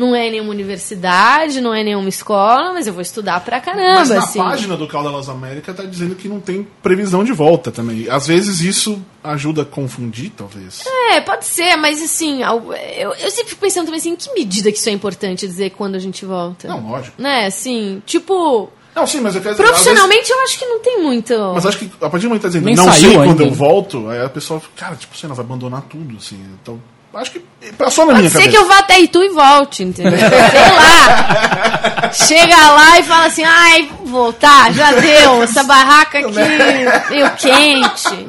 Não 0.00 0.16
é 0.16 0.30
nenhuma 0.30 0.48
universidade, 0.50 1.60
não 1.60 1.74
é 1.74 1.84
nenhuma 1.84 2.08
escola, 2.08 2.72
mas 2.72 2.86
eu 2.86 2.92
vou 2.94 3.02
estudar 3.02 3.38
pra 3.40 3.60
caramba. 3.60 3.96
Mas 3.96 4.08
na 4.08 4.20
assim. 4.20 4.38
página 4.38 4.74
do 4.74 4.88
Cal 4.88 5.12
das 5.12 5.28
Américas 5.28 5.76
tá 5.76 5.82
dizendo 5.82 6.14
que 6.14 6.26
não 6.26 6.40
tem 6.40 6.66
previsão 6.82 7.22
de 7.22 7.32
volta 7.32 7.70
também. 7.70 8.08
Às 8.08 8.26
vezes 8.26 8.62
isso 8.62 8.98
ajuda 9.22 9.60
a 9.60 9.64
confundir, 9.66 10.32
talvez. 10.34 10.82
É, 11.12 11.20
pode 11.20 11.44
ser, 11.44 11.76
mas 11.76 12.00
assim, 12.00 12.42
eu, 12.42 12.72
eu 13.12 13.30
sempre 13.30 13.50
fico 13.50 13.60
pensando 13.60 13.84
também 13.84 14.00
assim, 14.00 14.12
em 14.12 14.16
que 14.16 14.32
medida 14.32 14.72
que 14.72 14.78
isso 14.78 14.88
é 14.88 14.92
importante 14.92 15.46
dizer 15.46 15.68
quando 15.72 15.96
a 15.96 15.98
gente 15.98 16.24
volta? 16.24 16.66
Não, 16.66 16.88
lógico. 16.88 17.20
Né, 17.20 17.44
assim, 17.44 18.02
tipo. 18.06 18.70
Não, 18.96 19.06
sim, 19.06 19.20
mas 19.20 19.36
eu 19.36 19.42
quero 19.42 19.54
dizer, 19.54 19.66
Profissionalmente 19.66 20.20
vezes... 20.20 20.34
eu 20.34 20.42
acho 20.44 20.58
que 20.58 20.64
não 20.64 20.78
tem 20.80 21.02
muito. 21.02 21.34
Mas 21.54 21.66
acho 21.66 21.78
que 21.78 21.90
a 22.00 22.08
partir 22.08 22.22
do 22.24 22.30
momento 22.30 22.40
que 22.40 22.42
tá 22.42 22.48
dizendo, 22.48 22.64
Nem 22.64 22.74
não 22.74 22.90
sei 22.90 23.10
ainda. 23.10 23.24
quando 23.26 23.42
eu 23.42 23.50
volto, 23.52 24.08
aí 24.08 24.24
a 24.24 24.30
pessoa 24.30 24.60
fica, 24.60 24.72
cara, 24.76 24.96
tipo, 24.96 25.14
você 25.14 25.28
não 25.28 25.34
vai 25.34 25.44
abandonar 25.44 25.82
tudo, 25.82 26.16
assim. 26.16 26.42
Então 26.62 26.80
Acho 27.12 27.32
que 27.32 27.40
passou 27.76 28.06
na 28.06 28.12
Pode 28.12 28.20
minha 28.22 28.30
ser 28.30 28.38
cabeça. 28.38 28.50
que 28.50 28.56
eu 28.56 28.68
vá 28.68 28.78
até 28.78 29.00
Itu 29.00 29.22
e 29.22 29.30
volte, 29.30 29.82
entendeu? 29.82 30.18
Sei 30.18 30.28
lá. 30.28 32.12
Chega 32.12 32.70
lá 32.70 32.98
e 33.00 33.02
fala 33.02 33.26
assim, 33.26 33.42
ai, 33.44 33.90
voltar, 34.04 34.72
já 34.72 34.92
deu, 34.92 35.42
essa 35.42 35.64
barraca 35.64 36.20
aqui 36.20 36.32
meio 37.10 37.30
quente. 37.36 38.28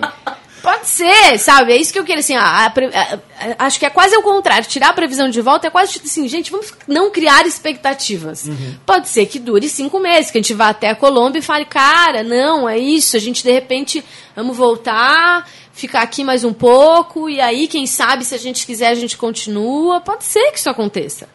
Pode 0.62 0.88
ser, 0.88 1.40
sabe? 1.40 1.74
É 1.74 1.78
isso 1.78 1.92
que 1.92 1.98
eu 1.98 2.04
quero, 2.04 2.20
assim, 2.20 2.36
a, 2.36 2.44
a, 2.44 2.68
a, 2.68 3.66
acho 3.66 3.80
que 3.80 3.86
é 3.86 3.90
quase 3.90 4.16
o 4.16 4.22
contrário. 4.22 4.68
Tirar 4.68 4.90
a 4.90 4.94
previsão 4.94 5.28
de 5.28 5.42
volta 5.42 5.66
é 5.66 5.70
quase 5.72 5.94
tipo 5.94 6.06
assim, 6.06 6.28
gente, 6.28 6.52
vamos 6.52 6.72
não 6.88 7.10
criar 7.10 7.48
expectativas. 7.48 8.46
Uhum. 8.46 8.76
Pode 8.86 9.10
ser 9.10 9.26
que 9.26 9.40
dure 9.40 9.68
cinco 9.68 10.00
meses, 10.00 10.30
que 10.30 10.38
a 10.38 10.42
gente 10.42 10.54
vá 10.54 10.70
até 10.70 10.90
a 10.90 10.96
Colômbia 10.96 11.40
e 11.40 11.42
fale, 11.42 11.66
cara, 11.66 12.24
não, 12.24 12.70
é 12.70 12.78
isso, 12.78 13.18
a 13.18 13.20
gente 13.20 13.44
de 13.44 13.52
repente 13.52 14.04
vamos 14.36 14.56
voltar 14.56 15.48
ficar 15.74 16.02
aqui 16.02 16.24
mais 16.24 16.44
um 16.44 16.54
pouco, 16.54 17.30
e 17.30 17.40
aí, 17.40 17.68
quem 17.68 17.88
sabe, 17.88 18.26
se 18.26 18.36
a 18.36 18.38
gente 18.38 18.66
quiser, 18.66 18.90
a 18.90 18.96
gente 18.96 19.18
continua. 19.18 20.02
Pode 20.02 20.24
ser 20.24 20.52
que 20.52 20.60
isso 20.60 20.70
aconteça. 20.70 21.28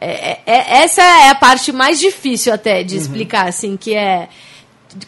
É, 0.00 0.32
é, 0.32 0.42
é 0.46 0.82
essa 0.82 1.02
é 1.02 1.28
a 1.28 1.34
parte 1.34 1.70
mais 1.72 2.00
difícil 2.00 2.52
até 2.52 2.82
de 2.82 2.96
uhum. 2.96 3.00
explicar, 3.00 3.48
assim, 3.48 3.76
que 3.76 3.94
é 3.94 4.28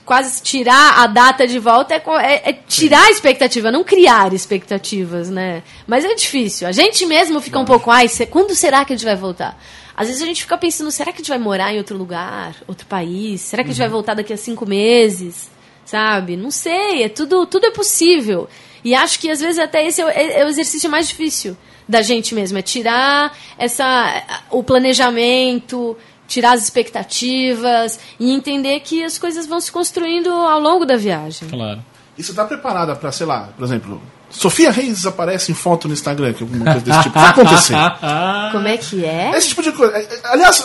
quase 0.05 0.43
tirar 0.43 1.03
a 1.03 1.07
data 1.07 1.47
de 1.47 1.59
volta 1.59 1.95
é, 1.95 1.99
é, 1.99 2.51
é 2.51 2.53
tirar 2.53 3.03
Sim. 3.03 3.09
a 3.09 3.11
expectativa, 3.11 3.71
não 3.71 3.85
criar 3.85 4.33
expectativas, 4.33 5.29
né? 5.29 5.63
Mas 5.87 6.05
é 6.05 6.15
difícil. 6.15 6.67
A 6.67 6.73
gente 6.73 7.05
mesmo 7.07 7.41
fica 7.41 7.59
um 7.59 7.65
pouco, 7.65 7.91
ai, 7.91 8.07
quando 8.31 8.55
será 8.55 8.85
que 8.85 8.93
a 8.93 8.97
gente 8.97 9.05
vai 9.05 9.17
voltar? 9.17 9.61
Às 9.97 10.09
vezes 10.09 10.23
a 10.23 10.27
gente 10.27 10.43
fica 10.43 10.59
pensando, 10.59 10.91
será 10.91 11.13
que 11.13 11.19
a 11.19 11.23
gente 11.23 11.29
vai 11.29 11.39
morar 11.39 11.73
em 11.73 11.79
outro 11.79 11.97
lugar, 11.97 12.57
outro 12.67 12.87
país? 12.87 13.41
Será 13.41 13.63
que 13.63 13.71
a 13.71 13.73
gente 13.73 13.79
vai 13.79 13.89
uhum. 13.89 13.93
voltar 13.93 14.15
daqui 14.15 14.33
a 14.33 14.37
cinco 14.37 14.67
meses? 14.67 15.49
Sabe? 15.85 16.37
Não 16.37 16.51
sei, 16.51 17.03
é 17.03 17.09
tudo, 17.09 17.47
tudo 17.47 17.67
é 17.67 17.71
possível. 17.71 18.49
E 18.85 18.95
acho 18.95 19.19
que 19.19 19.31
às 19.31 19.41
vezes 19.41 19.59
até 19.59 19.87
esse 19.87 20.01
é 20.01 20.05
o, 20.05 20.09
é, 20.09 20.41
é 20.41 20.45
o 20.45 20.49
exercício 20.49 20.91
mais 20.91 21.09
difícil 21.09 21.57
da 21.89 22.01
gente 22.03 22.35
mesmo, 22.35 22.57
é 22.59 22.63
tirar 22.63 23.37
essa 23.59 24.45
o 24.51 24.63
planejamento, 24.63 25.97
tirar 26.27 26.53
as 26.53 26.63
expectativas 26.63 28.01
e 28.19 28.33
entender 28.33 28.81
que 28.81 29.05
as 29.05 29.19
coisas 29.19 29.47
vão 29.47 29.61
se 29.61 29.71
construindo 29.71 30.31
ao 30.31 30.61
longo 30.61 30.85
da 30.87 30.97
viagem. 30.97 31.49
Claro. 31.49 31.85
E 32.17 32.23
você 32.23 32.31
está 32.31 32.45
preparada 32.45 32.95
para, 32.95 33.13
sei 33.13 33.27
lá, 33.27 33.51
por 33.57 33.65
exemplo, 33.65 34.01
Sofia 34.35 34.71
Reis 34.71 35.07
aparece 35.07 35.53
em 35.53 35.55
foto 35.55 35.87
no 35.87 35.95
Instagram, 35.95 36.33
que 36.33 36.43
alguma 36.43 36.65
coisa 36.65 36.81
desse 36.81 37.03
tipo 37.05 37.19
vai 37.19 37.31
acontecer. 37.31 37.75
Como 38.53 38.69
é 38.69 38.77
que 38.77 39.05
é? 39.05 39.31
Esse 39.37 39.49
tipo 39.49 39.63
de 39.63 39.73
coisa. 39.73 39.97
É, 39.97 40.09
aliás, 40.25 40.63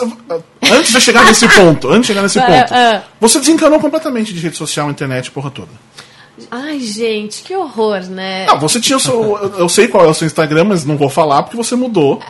antes 0.62 0.92
de 0.92 1.00
chegar 1.00 1.24
nesse 1.24 1.48
ponto, 1.48 1.88
antes 1.88 2.02
de 2.02 2.06
chegar 2.08 2.22
nesse 2.22 2.40
ponto, 2.40 2.74
você 3.20 3.38
desencanou 3.38 3.78
completamente 3.80 4.34
de 4.34 4.40
rede 4.40 4.56
social, 4.56 4.90
internet, 4.90 5.30
porra 5.30 5.50
toda. 5.50 5.70
Ai, 6.50 6.80
gente, 6.80 7.42
que 7.42 7.54
horror, 7.54 8.00
né? 8.08 8.46
Não, 8.46 8.58
você 8.58 8.80
tinha 8.80 8.96
o 8.96 9.00
seu. 9.00 9.36
Eu 9.58 9.68
sei 9.68 9.88
qual 9.88 10.04
é 10.04 10.08
o 10.08 10.14
seu 10.14 10.26
Instagram, 10.26 10.64
mas 10.64 10.84
não 10.84 10.96
vou 10.96 11.08
falar 11.08 11.42
porque 11.42 11.56
você 11.56 11.76
mudou. 11.76 12.22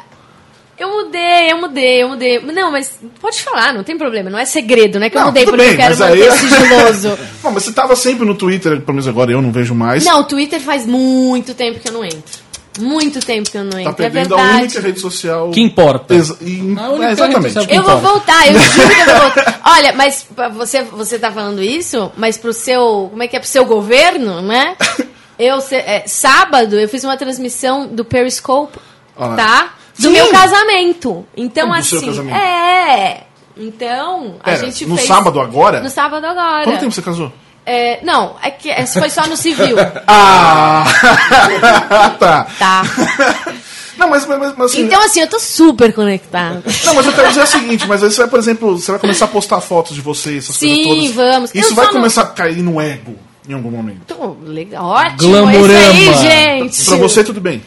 Eu 0.81 0.89
mudei, 0.89 1.53
eu 1.53 1.59
mudei, 1.59 2.03
eu 2.03 2.09
mudei. 2.09 2.41
Não, 2.41 2.73
mas 2.73 2.99
pode 3.21 3.43
falar, 3.43 3.75
não 3.75 3.85
tem 3.85 3.99
problema. 3.99 4.31
Não 4.31 4.39
é 4.39 4.47
segredo, 4.47 4.99
né? 4.99 5.11
Que 5.11 5.17
eu 5.19 5.21
não, 5.21 5.27
mudei 5.29 5.45
porque 5.45 5.59
bem, 5.59 5.73
eu 5.73 5.77
quero 5.77 5.99
manter 5.99 6.31
aí... 6.31 6.39
sigiloso. 6.39 7.09
não, 7.45 7.51
mas 7.53 7.65
você 7.65 7.73
tava 7.73 7.95
sempre 7.95 8.25
no 8.25 8.35
Twitter, 8.35 8.81
pelo 8.81 8.95
menos 8.95 9.07
agora 9.07 9.31
eu 9.31 9.43
não 9.43 9.53
vejo 9.53 9.75
mais. 9.75 10.07
Não, 10.07 10.21
o 10.21 10.25
Twitter 10.25 10.59
faz 10.59 10.87
muito 10.87 11.53
tempo 11.53 11.79
que 11.81 11.87
eu 11.87 11.93
não 11.93 12.03
entro. 12.03 12.51
Muito 12.79 13.21
tempo 13.21 13.51
que 13.51 13.59
eu 13.59 13.65
não 13.65 13.73
tá 13.73 13.81
entro. 13.83 13.93
Tá 13.93 13.97
perdendo 13.97 14.39
é 14.39 14.41
a 14.41 14.57
única 14.57 14.81
rede 14.81 15.01
social 15.01 15.51
que 15.51 15.61
importa. 15.61 16.15
Exa 16.15 16.39
e, 16.41 16.75
é, 17.03 17.13
exatamente. 17.13 17.57
eu 17.57 17.63
importa. 17.63 17.97
vou 17.97 18.01
voltar, 18.01 18.47
eu 18.47 18.57
juro 18.59 18.89
que 18.89 19.01
eu 19.01 19.07
vou 19.07 19.21
voltar. 19.21 19.61
Olha, 19.67 19.93
mas 19.93 20.27
você, 20.55 20.83
você 20.85 21.19
tá 21.19 21.31
falando 21.31 21.63
isso, 21.63 22.11
mas 22.17 22.39
pro 22.39 22.55
seu. 22.55 23.09
Como 23.11 23.23
é 23.23 23.29
que 23.29 23.37
é? 23.37 23.39
Pro 23.39 23.49
seu 23.49 23.67
governo, 23.67 24.41
né? 24.41 24.77
Eu, 25.39 25.57
é, 25.71 26.03
sábado, 26.07 26.79
eu 26.79 26.87
fiz 26.87 27.03
uma 27.03 27.17
transmissão 27.17 27.87
do 27.87 28.05
Periscope, 28.05 28.79
Olha. 29.17 29.37
tá? 29.37 29.75
Do 30.01 30.07
Sim. 30.07 30.13
meu 30.13 30.31
casamento. 30.31 31.27
Então, 31.37 31.69
Como 31.69 31.79
assim. 31.79 32.07
Casamento? 32.07 32.37
É. 32.37 33.25
Então, 33.57 34.37
Pera, 34.43 34.57
a 34.57 34.65
gente 34.65 34.87
no 34.87 34.97
fez. 34.97 35.09
No 35.09 35.15
sábado 35.15 35.41
agora? 35.41 35.81
No 35.81 35.91
sábado 35.91 36.25
agora. 36.25 36.65
Quanto 36.65 36.81
tempo 36.81 36.93
você 36.93 37.03
casou? 37.03 37.31
É, 37.67 38.01
não, 38.03 38.37
é 38.43 38.51
que 38.51 38.71
esse 38.71 38.99
foi 38.99 39.11
só 39.11 39.27
no 39.27 39.37
civil. 39.37 39.77
ah! 40.09 40.85
tá. 42.19 42.47
Tá. 42.59 42.83
Não, 43.99 44.09
mas, 44.09 44.27
mas, 44.27 44.39
mas 44.57 44.73
assim, 44.73 44.81
Então, 44.81 45.05
assim, 45.05 45.21
eu 45.21 45.27
tô 45.27 45.39
super 45.39 45.93
conectado. 45.93 46.63
Não, 46.87 46.95
mas 46.95 47.05
eu 47.05 47.13
quero 47.13 47.29
dizer 47.29 47.43
o 47.43 47.47
seguinte, 47.47 47.87
mas 47.87 48.03
aí 48.03 48.11
você 48.11 48.23
vai, 48.23 48.31
por 48.31 48.39
exemplo, 48.39 48.79
você 48.79 48.91
vai 48.93 48.99
começar 48.99 49.27
a 49.27 49.29
postar 49.29 49.61
fotos 49.61 49.95
de 49.95 50.01
você, 50.01 50.39
essas 50.39 50.57
Sim, 50.57 50.85
coisas 50.85 51.15
todas. 51.15 51.33
vamos. 51.33 51.51
Isso 51.55 51.73
eu 51.73 51.75
vai 51.75 51.87
começar 51.89 52.25
no... 52.25 52.31
a 52.31 52.33
cair 52.33 52.63
no 52.63 52.81
ego 52.81 53.15
em 53.47 53.53
algum 53.53 53.71
momento. 53.71 54.01
Tô, 54.07 54.37
legal, 54.43 54.87
ótimo, 54.87 55.33
Glamorama. 55.33 55.79
aí, 55.91 56.15
gente. 56.15 56.83
Pra 56.83 56.97
você, 56.97 57.23
tudo 57.23 57.43
bem. 57.43 57.63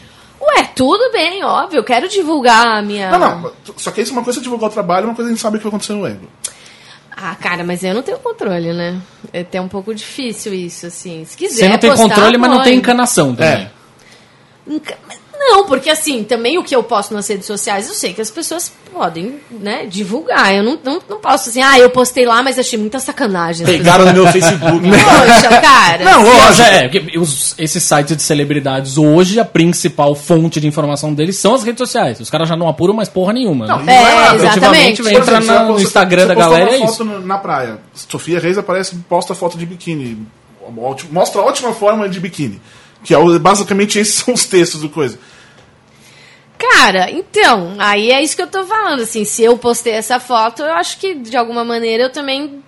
Ué, 0.56 0.70
tudo 0.74 1.10
bem, 1.12 1.44
óbvio. 1.44 1.78
Eu 1.78 1.84
quero 1.84 2.08
divulgar 2.08 2.78
a 2.78 2.82
minha. 2.82 3.10
Não, 3.10 3.18
não. 3.18 3.52
Só 3.76 3.90
que 3.90 4.00
isso 4.00 4.12
é 4.12 4.14
uma 4.14 4.24
coisa 4.24 4.40
é 4.40 4.42
divulgar 4.42 4.70
o 4.70 4.72
trabalho, 4.72 5.06
uma 5.06 5.14
coisa 5.14 5.30
a 5.30 5.32
gente 5.32 5.42
sabe 5.42 5.58
que 5.58 5.64
vai 5.64 5.70
acontecer 5.70 5.92
no 5.92 6.06
ego. 6.06 6.28
Ah, 7.16 7.34
cara, 7.36 7.62
mas 7.62 7.84
eu 7.84 7.94
não 7.94 8.02
tenho 8.02 8.18
controle, 8.18 8.72
né? 8.72 9.00
É 9.32 9.40
até 9.40 9.60
um 9.60 9.68
pouco 9.68 9.94
difícil 9.94 10.52
isso, 10.52 10.86
assim. 10.86 11.24
Se 11.24 11.36
quiser. 11.36 11.56
Você 11.56 11.68
não 11.68 11.78
tem 11.78 11.90
postar, 11.90 12.08
controle, 12.08 12.38
mas 12.38 12.50
não 12.50 12.62
tem 12.62 12.76
encanação 12.76 13.34
também. 13.34 13.62
É. 13.62 13.70
Enca... 14.66 14.96
Não, 15.46 15.66
porque 15.66 15.90
assim, 15.90 16.24
também 16.24 16.56
o 16.56 16.64
que 16.64 16.74
eu 16.74 16.82
posto 16.82 17.12
nas 17.12 17.28
redes 17.28 17.46
sociais, 17.46 17.86
eu 17.86 17.94
sei 17.94 18.14
que 18.14 18.20
as 18.22 18.30
pessoas 18.30 18.72
podem, 18.90 19.40
né, 19.50 19.84
divulgar. 19.84 20.54
Eu 20.54 20.62
não, 20.62 20.78
não, 20.82 21.02
não 21.08 21.18
posso 21.18 21.50
assim, 21.50 21.60
ah, 21.60 21.78
eu 21.78 21.90
postei 21.90 22.24
lá, 22.24 22.42
mas 22.42 22.58
achei 22.58 22.78
muita 22.78 22.98
sacanagem. 22.98 23.66
Pegaram 23.66 24.06
no 24.06 24.12
meu 24.14 24.26
Facebook. 24.32 24.88
Poxa, 24.88 25.60
cara. 25.60 26.04
Não, 26.04 26.24
lógico. 26.24 26.62
É, 26.62 27.62
esses 27.62 27.82
sites 27.82 28.16
de 28.16 28.22
celebridades 28.22 28.96
hoje, 28.96 29.38
a 29.38 29.44
principal 29.44 30.14
fonte 30.14 30.60
de 30.60 30.66
informação 30.66 31.12
deles 31.12 31.36
são 31.36 31.54
as 31.54 31.62
redes 31.62 31.78
sociais. 31.78 32.20
Os 32.20 32.30
caras 32.30 32.48
já 32.48 32.56
não 32.56 32.66
apuram 32.66 32.94
mais 32.94 33.10
porra 33.10 33.34
nenhuma. 33.34 33.66
Não, 33.66 33.82
né? 33.82 33.94
é, 33.94 34.32
é 34.32 34.34
exatamente. 34.36 35.02
Entra 35.02 35.38
exemplo, 35.38 35.74
no 35.74 35.80
Instagram 35.80 36.26
da 36.26 36.34
galera 36.34 36.70
uma 36.70 36.84
é 36.84 36.88
foto 36.88 37.04
na 37.04 37.36
praia. 37.36 37.78
Sofia 37.92 38.40
Reis 38.40 38.56
aparece 38.56 38.96
posta 39.08 39.34
foto 39.34 39.58
de 39.58 39.66
biquíni. 39.66 40.26
Mostra 41.10 41.42
a 41.42 41.44
ótima 41.44 41.74
forma 41.74 42.08
de 42.08 42.18
biquíni. 42.18 42.60
Que 43.02 43.14
é, 43.14 43.38
basicamente 43.38 43.98
esses 43.98 44.14
são 44.14 44.32
os 44.32 44.46
textos 44.46 44.80
do 44.80 44.88
coisa. 44.88 45.18
Cara, 46.70 47.10
então, 47.10 47.74
aí 47.78 48.10
é 48.10 48.22
isso 48.22 48.34
que 48.34 48.42
eu 48.42 48.46
tô 48.46 48.64
falando, 48.64 49.02
assim, 49.02 49.24
se 49.24 49.42
eu 49.42 49.58
postei 49.58 49.92
essa 49.92 50.18
foto, 50.18 50.62
eu 50.62 50.72
acho 50.72 50.98
que 50.98 51.14
de 51.14 51.36
alguma 51.36 51.64
maneira 51.64 52.04
eu 52.04 52.10
também 52.10 52.62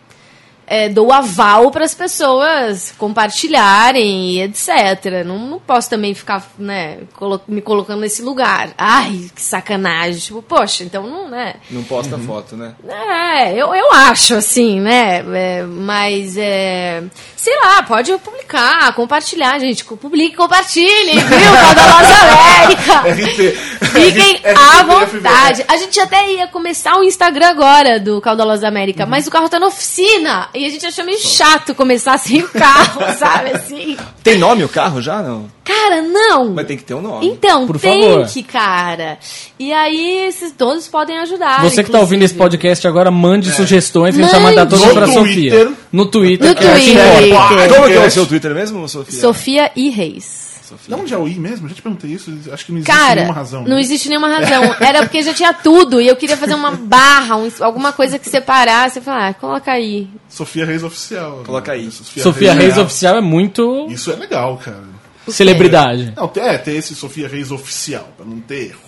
é, 0.67 0.89
dou 0.89 1.13
aval 1.13 1.71
para 1.71 1.85
as 1.85 1.95
pessoas 1.95 2.93
compartilharem 2.99 4.33
e 4.33 4.43
etc. 4.43 5.25
Não, 5.25 5.39
não 5.39 5.59
posso 5.61 5.89
também 5.89 6.15
ficar, 6.15 6.45
né, 6.59 6.99
colo 7.15 7.41
me 7.47 7.61
colocando 7.61 8.01
nesse 8.01 8.23
lugar. 8.23 8.71
Ai, 8.77 9.31
que 9.35 9.43
sacanagem. 9.43 10.21
Tipo, 10.21 10.43
poxa, 10.43 10.85
então 10.85 11.07
não, 11.07 11.29
né? 11.29 11.57
Não 11.71 11.85
posta 11.85 12.17
uhum. 12.17 12.25
foto, 12.25 12.57
né? 12.57 12.75
É, 12.89 13.53
eu, 13.53 13.75
eu 13.75 13.93
acho, 13.93 14.35
assim, 14.35 14.81
né? 14.81 15.25
É, 15.35 15.63
mas, 15.63 16.37
é, 16.37 17.03
sei 17.37 17.55
lá, 17.61 17.83
pode 17.83 18.13
publicar 18.19 18.93
compartilhar, 18.95 19.59
gente. 19.59 19.85
Publique, 19.85 20.37
compartilhem, 20.37 21.19
viu? 21.19 21.53
Caudalosa 21.63 22.15
América. 22.33 23.01
RT. 23.07 23.87
Fiquem 23.87 24.41
à 24.57 24.83
vontade. 24.83 25.65
A 25.69 25.77
gente 25.77 26.01
até 26.01 26.33
ia 26.33 26.47
começar 26.49 26.97
o 26.97 27.05
Instagram 27.05 27.49
agora 27.49 28.01
do 28.01 28.21
Caudalosa 28.21 28.67
América, 28.67 29.07
mas 29.07 29.27
o 29.27 29.31
carro 29.31 29.49
tá 29.49 29.61
na 29.61 29.67
oficina. 29.67 30.49
E 30.57 30.65
a 30.67 30.71
gente 30.71 30.87
achou 30.87 31.05
meio 31.05 31.19
chato 31.19 31.75
começar 31.75 32.17
sem 32.19 32.43
o 32.43 32.49
carro, 32.49 33.01
sabe? 33.19 33.51
Assim. 33.51 33.97
Tem 34.23 34.39
nome 34.39 34.65
o 34.65 34.69
carro 34.69 35.03
já? 35.03 35.23
Não. 35.23 35.51
Cara, 35.63 36.01
não. 36.01 36.53
Mas 36.55 36.67
tem 36.67 36.77
que 36.77 36.85
ter 36.85 36.95
um 36.95 37.03
nome. 37.03 37.27
Então, 37.27 37.67
Por 37.67 37.79
tem 37.79 38.03
favor. 38.03 38.27
que, 38.29 38.43
cara. 38.43 39.19
E 39.59 39.73
aí, 39.73 40.27
esses 40.29 40.53
todos 40.53 40.89
podem 40.89 41.19
ajudar. 41.19 41.63
Você 41.63 41.85
que 41.85 41.91
tá 41.91 41.99
ouvindo 42.01 42.23
esse 42.23 42.35
inclusive. 42.35 42.57
podcast 42.59 42.87
agora, 42.89 43.11
mande 43.11 43.51
sugestões 43.53 44.15
que 44.15 44.21
a 44.23 44.25
gente 44.25 44.33
vai 44.33 44.41
Mande. 44.41 44.57
mandar 44.57 44.71
todas 44.71 44.93
pra 44.93 45.07
Twitter. 45.07 45.63
Sofia. 45.63 45.73
No 45.93 46.07
Twitter. 46.07 46.49
No 46.49 46.55
te 46.55 46.63
Twitter. 46.63 47.35
Como 47.75 47.85
é 47.85 47.89
que 47.89 47.93
é 47.95 48.07
o 48.07 48.11
seu 48.11 48.27
Twitter 48.27 48.55
mesmo, 48.55 48.89
Sofia? 48.89 49.21
Sofia 49.21 49.71
e 49.77 49.91
Reis. 49.91 50.56
De 50.87 50.95
onde 50.95 51.15
é 51.15 51.19
o 51.19 51.27
I 51.29 51.35
mesmo? 51.39 51.67
Eu 51.67 51.71
já 51.71 51.75
te 51.77 51.83
perguntei 51.83 52.11
isso. 52.11 52.31
Acho 52.53 52.65
que 52.67 52.73
não 52.73 52.79
existe 52.79 52.93
Cara, 52.99 53.15
nenhuma 53.17 53.35
razão. 53.35 53.63
não 53.65 53.79
existe 53.79 54.09
nenhuma 54.09 54.29
razão. 54.35 54.63
Era 54.81 55.01
porque 55.03 55.23
já 55.23 55.33
tinha 55.35 55.53
tudo 55.55 56.01
e 56.01 56.07
eu 56.09 56.17
queria 56.17 56.37
fazer 56.37 56.55
uma 56.55 56.71
barra, 56.73 57.37
um- 57.37 57.51
alguma 57.61 57.93
coisa 57.93 58.19
que 58.19 58.29
separasse. 58.29 58.99
Eu 58.99 59.03
falei, 59.03 59.29
ah, 59.31 59.35
coloca 59.35 59.71
aí. 59.73 60.09
Sofia 60.29 60.65
Reis 60.67 60.83
Oficial. 60.83 61.43
Coloca 61.45 61.73
aí. 61.73 61.91
Sofia 61.91 62.55
Reis 62.55 62.75
Real. 62.75 62.87
Oficial 62.87 63.17
é 63.17 63.21
muito 63.21 63.87
Isso 63.91 64.11
é 64.11 64.17
legal, 64.17 64.57
cara. 64.59 64.85
celebridade. 65.29 66.13
Não, 66.17 66.31
é, 66.37 66.59
ter 66.59 66.73
esse 66.75 66.95
Sofia 66.95 67.29
Reis 67.29 67.51
Oficial, 67.51 68.09
pra 68.17 68.25
não 68.27 68.41
ter 68.41 68.69
erro. 68.71 68.81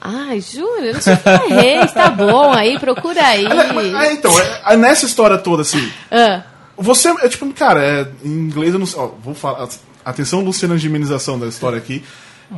Ai, 0.00 0.40
juro, 0.40 0.92
não 0.92 1.00
Sofia 1.00 1.42
Reis, 1.48 1.92
tá 1.92 2.08
bom, 2.10 2.52
aí 2.52 2.78
procura 2.78 3.20
aí. 3.20 3.44
É, 3.44 4.12
então, 4.12 4.30
é, 4.40 4.60
é 4.74 4.76
nessa 4.76 5.06
história 5.06 5.36
toda, 5.38 5.62
assim, 5.62 5.90
Ah, 6.10 6.42
você, 6.76 7.08
é 7.20 7.28
tipo, 7.28 7.52
cara, 7.52 7.82
é, 7.84 8.08
em 8.24 8.28
inglês 8.30 8.72
eu 8.72 8.78
não 8.78 8.86
sei, 8.86 9.00
ó, 9.00 9.08
vou 9.20 9.34
falar, 9.34 9.66
atenção 10.10 10.40
Luciana 10.40 10.76
de 10.76 10.86
amenização 10.86 11.38
da 11.38 11.46
história 11.46 11.78
aqui, 11.78 12.02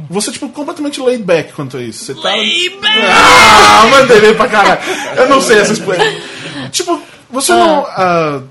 você, 0.09 0.31
tipo, 0.31 0.49
completamente 0.51 1.01
laid 1.01 1.23
back 1.25 1.53
quanto 1.53 1.77
a 1.77 1.83
isso. 1.83 2.05
Você 2.05 2.15
tá... 2.15 2.21
Laid 2.21 2.71
back! 2.81 3.01
Ah, 3.07 3.87
mandei 3.91 4.21
bem 4.21 4.35
pra 4.35 4.49
caralho. 4.49 4.81
Eu 5.17 5.29
não 5.29 5.41
sei 5.41 5.59
essas 5.59 5.79
coisas. 5.79 6.23
Tipo, 6.71 7.01
você 7.31 7.53
não... 7.53 7.85
ah, 7.89 8.43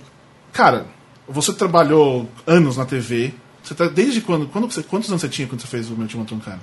cara, 0.52 0.86
você 1.28 1.54
trabalhou 1.54 2.30
anos 2.46 2.76
na 2.76 2.86
TV, 2.86 3.34
você 3.64 3.74
tá, 3.74 3.86
desde 3.88 4.20
quando, 4.22 4.48
quando 4.48 4.70
você, 4.70 4.84
quantos 4.84 5.10
anos 5.10 5.22
você 5.22 5.30
tinha 5.30 5.48
quando 5.48 5.62
você 5.62 5.68
fez 5.68 5.90
o 5.90 5.94
Meu 5.94 6.08
um 6.32 6.40
Cara? 6.40 6.60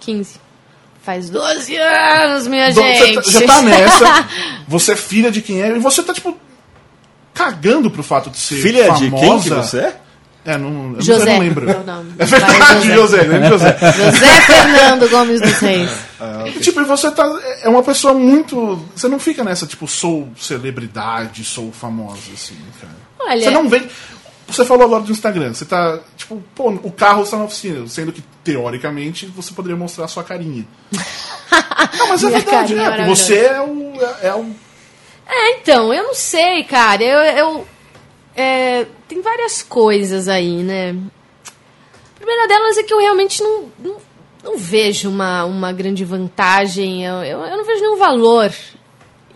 15. 0.00 0.36
Faz 1.02 1.30
12 1.30 1.76
anos, 1.76 2.46
minha 2.46 2.70
Então, 2.70 2.82
você 2.84 3.06
gente. 3.06 3.14
tá- 3.14 3.30
já 3.30 3.46
tá 3.46 3.62
nessa, 3.62 4.28
você 4.68 4.92
é 4.92 4.96
filha 4.96 5.30
de 5.30 5.40
quem 5.40 5.62
é, 5.62 5.74
e 5.74 5.78
você 5.78 6.02
tá, 6.02 6.12
tipo, 6.12 6.36
cagando 7.32 7.90
pro 7.90 8.02
fato 8.02 8.28
de 8.30 8.36
ser 8.38 8.56
Filha 8.56 8.84
famosa. 8.86 9.04
de 9.04 9.10
quem 9.10 9.40
que 9.40 9.48
você 9.48 9.78
é? 9.78 9.99
É, 10.44 10.56
não, 10.56 10.68
eu 10.68 10.74
não- 10.92 11.00
José. 11.00 11.32
não 11.32 11.38
lembro. 11.38 11.66
Meu 11.66 11.84
nome. 11.84 12.14
É 12.18 12.24
verdade, 12.24 12.86
José. 12.88 12.94
José, 12.94 13.22
lembra 13.22 13.48
José. 13.50 13.76
José 13.78 14.40
Fernando 14.42 15.08
Gomes 15.10 15.40
dos 15.40 15.58
Reis. 15.58 15.90
E, 16.46 16.60
Tipo, 16.60 16.80
e 16.80 16.84
você 16.84 17.10
tá. 17.10 17.30
É 17.62 17.68
uma 17.68 17.82
pessoa 17.82 18.14
muito. 18.14 18.82
Você 18.94 19.08
não 19.08 19.18
fica 19.18 19.44
nessa, 19.44 19.66
tipo, 19.66 19.86
sou 19.86 20.28
celebridade, 20.38 21.44
sou 21.44 21.70
famosa, 21.72 22.20
assim, 22.32 22.56
cara. 22.80 22.94
Olha, 23.20 23.42
Você 23.42 23.50
não 23.50 23.68
vem. 23.68 23.86
Você 24.46 24.64
falou 24.64 24.84
agora 24.84 25.02
do 25.02 25.12
Instagram, 25.12 25.54
você 25.54 25.64
tá. 25.64 25.98
Tipo, 26.16 26.42
pô, 26.54 26.70
o 26.70 26.90
carro 26.90 27.22
está 27.22 27.36
na 27.36 27.44
oficina, 27.44 27.86
sendo 27.86 28.10
que, 28.10 28.22
teoricamente, 28.42 29.26
você 29.26 29.52
poderia 29.52 29.76
mostrar 29.76 30.06
a 30.06 30.08
sua 30.08 30.24
carinha. 30.24 30.66
não, 31.98 32.08
mas 32.08 32.24
é 32.24 32.30
verdade, 32.30 32.72
é. 32.74 32.76
maravilhosa. 32.76 33.14
Você 33.24 33.38
é 33.38 33.60
o. 33.60 33.92
É, 34.22 34.26
é 34.28 34.34
o 34.34 34.46
É, 35.28 35.50
então, 35.58 35.94
eu 35.94 36.02
não 36.02 36.14
sei, 36.14 36.64
cara. 36.64 37.02
Eu. 37.04 37.20
eu 37.36 37.66
é, 38.34 38.86
tem 39.08 39.20
várias 39.20 39.62
coisas 39.62 40.28
aí, 40.28 40.62
né? 40.62 40.90
A 41.46 42.16
primeira 42.16 42.48
delas 42.48 42.78
é 42.78 42.82
que 42.82 42.92
eu 42.92 42.98
realmente 42.98 43.42
não, 43.42 43.72
não, 43.78 43.96
não 44.44 44.56
vejo 44.56 45.08
uma, 45.08 45.44
uma 45.44 45.72
grande 45.72 46.04
vantagem. 46.04 47.04
Eu, 47.04 47.16
eu, 47.24 47.40
eu 47.40 47.56
não 47.56 47.64
vejo 47.64 47.80
nenhum 47.80 47.96
valor 47.96 48.52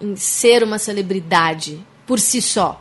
em 0.01 0.17
ser 0.17 0.63
uma 0.63 0.79
celebridade 0.79 1.85
por 2.07 2.19
si 2.19 2.43
só. 2.43 2.81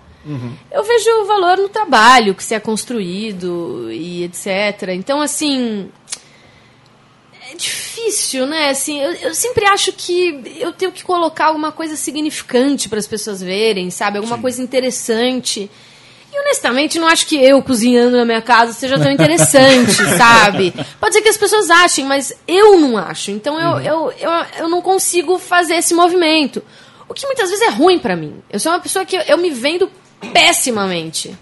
Eu 0.72 0.84
vejo 0.84 1.10
o 1.22 1.26
valor 1.26 1.58
no 1.58 1.68
trabalho 1.68 2.34
que 2.34 2.44
se 2.44 2.56
é 2.56 2.60
construído 2.60 3.92
e 3.92 4.24
etc. 4.24 4.90
Então, 4.94 5.22
assim. 5.22 5.90
É 7.52 7.56
difícil, 7.56 8.48
né? 8.48 8.70
Assim, 8.70 9.00
eu, 9.00 9.12
eu 9.16 9.36
sempre 9.36 9.66
acho 9.66 9.92
que 9.92 10.56
eu 10.58 10.72
tenho 10.72 10.92
que 10.92 11.04
colocar 11.04 11.48
alguma 11.48 11.72
coisa 11.72 11.96
significante 11.96 12.88
para 12.88 12.98
as 12.98 13.06
pessoas 13.06 13.42
verem, 13.44 13.92
sabe? 13.92 14.18
Alguma 14.18 14.40
coisa 14.40 14.62
interessante. 14.62 15.70
E 16.36 16.40
honestamente, 16.40 16.98
não 16.98 17.08
acho 17.08 17.28
que 17.28 17.36
eu 17.36 17.62
cozinhando 17.62 18.18
na 18.18 18.26
minha 18.26 18.42
casa 18.42 18.74
seja 18.74 18.98
tão 18.98 19.12
interessante, 19.12 19.94
sabe? 20.18 20.74
Pode 21.00 21.14
ser 21.14 21.22
que 21.22 21.30
as 21.30 21.38
pessoas 21.38 21.70
achem, 21.70 22.06
mas 22.06 22.34
eu 22.48 22.80
não 22.80 22.98
acho. 22.98 23.30
Então 23.30 23.60
eu, 23.60 23.80
eu, 23.80 24.14
eu, 24.20 24.32
eu 24.60 24.68
não 24.70 24.82
consigo 24.82 25.38
fazer 25.38 25.76
esse 25.76 25.94
movimento. 25.94 26.64
O 27.08 27.14
que 27.14 27.24
muitas 27.28 27.52
vezes 27.52 27.64
é 27.68 27.70
ruim 27.70 28.00
pra 28.00 28.16
mim. 28.16 28.42
Eu 28.50 28.60
sou 28.60 28.72
uma 28.72 28.80
pessoa 28.80 29.06
que 29.06 29.16
eu, 29.16 29.22
eu 29.22 29.38
me 29.38 29.52
vendo 29.52 29.88
pessimamente. 30.34 31.36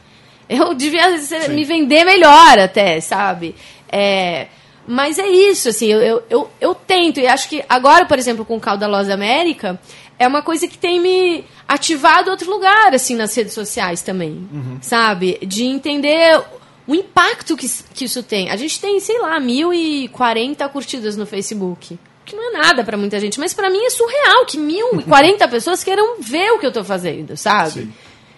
Eu 0.49 0.73
devia 0.75 1.17
ser- 1.19 1.49
me 1.49 1.63
vender 1.63 2.03
melhor 2.03 2.59
até, 2.59 2.99
sabe? 2.99 3.55
É, 3.89 4.47
mas 4.87 5.17
é 5.19 5.27
isso, 5.27 5.69
assim, 5.69 5.87
eu, 5.87 6.01
eu, 6.01 6.23
eu, 6.29 6.49
eu 6.59 6.75
tento. 6.75 7.19
E 7.19 7.27
acho 7.27 7.47
que 7.47 7.63
agora, 7.69 8.05
por 8.05 8.17
exemplo, 8.19 8.43
com 8.43 8.57
o 8.57 8.59
Caudalosa 8.59 9.13
América, 9.13 9.79
é 10.23 10.27
uma 10.27 10.41
coisa 10.41 10.67
que 10.67 10.77
tem 10.77 10.99
me 10.99 11.43
ativado 11.67 12.29
outro 12.31 12.49
lugar, 12.51 12.93
assim, 12.93 13.15
nas 13.15 13.33
redes 13.35 13.53
sociais 13.53 14.01
também, 14.01 14.47
sabe? 14.81 15.39
De 15.41 15.63
entender 15.65 16.41
o 16.87 16.93
impacto 16.95 17.55
que, 17.57 17.67
que 17.93 18.05
isso 18.05 18.21
tem. 18.23 18.49
A 18.49 18.55
gente 18.55 18.79
tem, 18.79 18.99
sei 18.99 19.19
lá, 19.19 19.39
1.040 19.39 20.69
curtidas 20.69 21.15
no 21.15 21.25
Facebook. 21.25 21.97
Que 22.25 22.35
não 22.35 22.49
é 22.55 22.57
nada 22.61 22.83
pra 22.83 22.97
muita 22.97 23.19
gente, 23.19 23.39
mas 23.39 23.53
pra 23.53 23.69
mim 23.69 23.83
é 23.83 23.89
surreal 23.89 24.45
que 24.45 24.57
1.040 24.57 25.49
pessoas 25.49 25.83
queiram 25.83 26.21
ver 26.21 26.51
o 26.51 26.59
que 26.59 26.65
eu 26.65 26.71
tô 26.71 26.83
fazendo, 26.83 27.35
sabe? 27.35 27.71
Sim. 27.71 27.93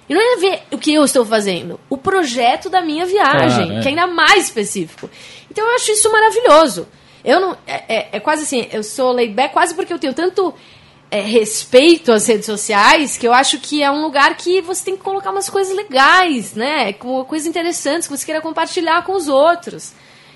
E 0.08 0.14
não 0.14 0.22
é 0.22 0.38
ver 0.38 0.64
o 0.72 0.78
que 0.78 0.94
eu 0.94 1.04
estou 1.04 1.26
fazendo, 1.26 1.80
o 1.90 1.98
projeto 1.98 2.70
da 2.70 2.82
minha 2.82 3.06
viagem, 3.06 3.66
Claro, 3.68 3.80
é. 3.80 3.82
que 3.82 3.88
é 3.88 3.90
ainda 3.92 4.08
mais 4.08 4.46
específico. 4.46 5.10
Então 5.50 5.66
eu 5.68 5.76
acho 5.76 5.92
isso 5.92 6.12
maravilhoso. 6.12 6.88
Eu 7.24 7.40
não. 7.40 7.58
É, 7.66 7.84
é- 7.96 8.10
é 8.14 8.20
quase 8.20 8.44
assim, 8.44 8.68
eu 8.72 8.84
sou 8.84 9.14
laid 9.14 9.34
back 9.34 9.54
quase 9.54 9.74
porque 9.74 9.94
eu 9.94 10.00
tenho 10.00 10.14
tanto 10.14 10.54
é, 11.14 11.22
respeito 11.22 12.12
às 12.12 12.26
redes 12.26 12.46
sociais 12.48 13.16
que 13.18 13.28
eu 13.28 13.34
acho 13.34 13.60
que 13.60 13.84
é 13.84 13.92
um 13.92 14.02
lugar 14.02 14.36
que 14.36 14.62
você 14.62 14.84
tem 14.86 14.98
que 14.98 15.04
colocar 15.04 15.30
umas 15.30 15.48
coisas 15.50 15.76
legais, 15.76 16.56
né? 16.56 16.92
Coisas 16.94 17.46
interessantes 17.48 18.08
que 18.08 18.18
você 18.18 18.26
queira 18.26 18.42
compartilhar 18.42 19.04
com 19.04 19.14
os 19.14 19.28
outros. 19.28 19.94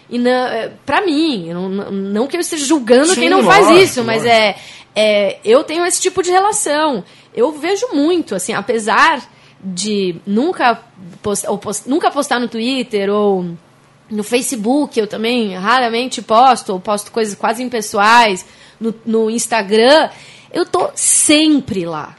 E 0.08 0.18
é, 0.28 0.72
pra 0.86 1.02
mim, 1.02 1.52
não, 1.52 1.68
não- 1.68 2.28
que 2.28 2.38
eu 2.38 2.42
esteja 2.42 2.64
julgando 2.66 3.08
Sim, 3.14 3.22
quem 3.22 3.30
não 3.30 3.44
faz 3.44 3.66
lógico, 3.66 3.84
isso, 3.84 4.04
mas 4.04 4.24
é, 4.26 4.56
é, 4.96 5.40
eu 5.44 5.64
tenho 5.64 5.84
esse 5.86 6.00
tipo 6.00 6.22
de 6.22 6.30
relação. 6.30 7.04
Eu 7.34 7.52
vejo 7.54 7.88
muito, 7.94 8.36
assim, 8.36 8.54
apesar 8.54 9.22
de 9.60 10.16
nunca, 10.28 10.80
post, 11.24 11.48
ou 11.48 11.58
post- 11.58 11.90
nunca 11.90 12.12
postar 12.12 12.40
no 12.40 12.48
Twitter 12.48 13.10
ou 13.10 13.46
no 14.12 14.24
Facebook, 14.24 14.98
eu 15.00 15.08
também 15.08 15.56
raramente 15.56 16.22
posto, 16.22 16.72
ou 16.74 16.80
posto 16.80 17.12
coisas 17.12 17.34
quase 17.36 17.64
impessoais, 17.64 18.46
no, 18.80 18.94
no 19.06 19.30
Instagram, 19.30 20.10
eu 20.52 20.66
tô 20.66 20.90
sempre 20.96 21.86
lá. 21.86 22.16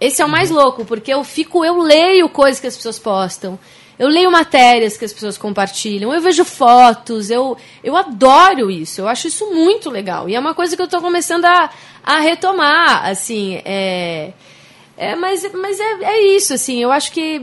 Esse 0.00 0.22
é 0.22 0.24
o 0.24 0.28
mais 0.28 0.50
louco, 0.50 0.84
porque 0.84 1.12
eu 1.12 1.22
fico, 1.22 1.64
eu 1.64 1.78
leio 1.78 2.28
coisas 2.28 2.58
que 2.60 2.66
as 2.66 2.76
pessoas 2.76 2.98
postam, 2.98 3.58
eu 3.98 4.08
leio 4.08 4.30
matérias 4.30 4.96
que 4.96 5.04
as 5.04 5.12
pessoas 5.12 5.36
compartilham, 5.36 6.10
eu 6.14 6.22
vejo 6.22 6.42
fotos, 6.42 7.28
eu, 7.28 7.54
eu 7.84 7.94
adoro 7.94 8.70
isso, 8.70 9.02
eu 9.02 9.08
acho 9.08 9.28
isso 9.28 9.52
muito 9.52 9.90
legal. 9.90 10.26
E 10.26 10.34
é 10.34 10.40
uma 10.40 10.54
coisa 10.54 10.74
que 10.74 10.80
eu 10.80 10.88
tô 10.88 11.02
começando 11.02 11.44
a, 11.44 11.68
a 12.02 12.18
retomar, 12.20 13.06
assim, 13.06 13.60
é, 13.62 14.32
é, 14.96 15.14
mas 15.16 15.46
mas 15.52 15.78
é, 15.78 16.04
é 16.04 16.22
isso, 16.34 16.54
assim, 16.54 16.82
eu 16.82 16.90
acho 16.90 17.12
que 17.12 17.42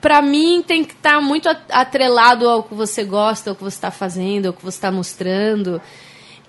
pra 0.00 0.22
mim 0.22 0.64
tem 0.66 0.82
que 0.82 0.94
estar 0.94 1.20
muito 1.20 1.48
at- 1.48 1.70
atrelado 1.70 2.48
ao 2.48 2.62
que 2.62 2.74
você 2.74 3.04
gosta, 3.04 3.50
ao 3.50 3.56
que 3.56 3.62
você 3.62 3.76
está 3.76 3.90
fazendo, 3.90 4.46
ao 4.46 4.52
que 4.54 4.64
você 4.64 4.78
está 4.78 4.90
mostrando. 4.90 5.80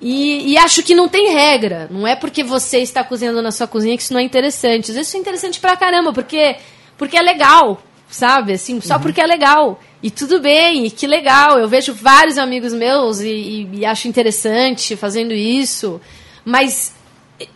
E, 0.05 0.51
e 0.51 0.57
acho 0.57 0.83
que 0.83 0.93
não 0.93 1.07
tem 1.07 1.31
regra. 1.33 1.87
Não 1.89 2.05
é 2.05 2.13
porque 2.13 2.43
você 2.43 2.79
está 2.79 3.03
cozinhando 3.05 3.41
na 3.41 3.51
sua 3.51 3.67
cozinha 3.67 3.95
que 3.95 4.03
isso 4.03 4.11
não 4.13 4.19
é 4.19 4.23
interessante. 4.23 4.91
Às 4.91 4.95
vezes 4.97 5.07
isso 5.07 5.15
é 5.15 5.19
interessante 5.21 5.59
pra 5.61 5.77
caramba, 5.77 6.11
porque, 6.11 6.57
porque 6.97 7.17
é 7.17 7.21
legal, 7.21 7.81
sabe? 8.09 8.51
Assim, 8.51 8.81
só 8.81 8.99
porque 8.99 9.21
é 9.21 9.25
legal. 9.25 9.79
E 10.01 10.11
tudo 10.11 10.41
bem, 10.41 10.85
e 10.85 10.91
que 10.91 11.07
legal. 11.07 11.57
Eu 11.57 11.69
vejo 11.69 11.93
vários 11.93 12.37
amigos 12.37 12.73
meus 12.73 13.21
e, 13.21 13.29
e- 13.29 13.69
e 13.79 13.85
acho 13.85 14.09
interessante 14.09 14.97
fazendo 14.97 15.33
isso. 15.33 16.01
Mas 16.43 16.93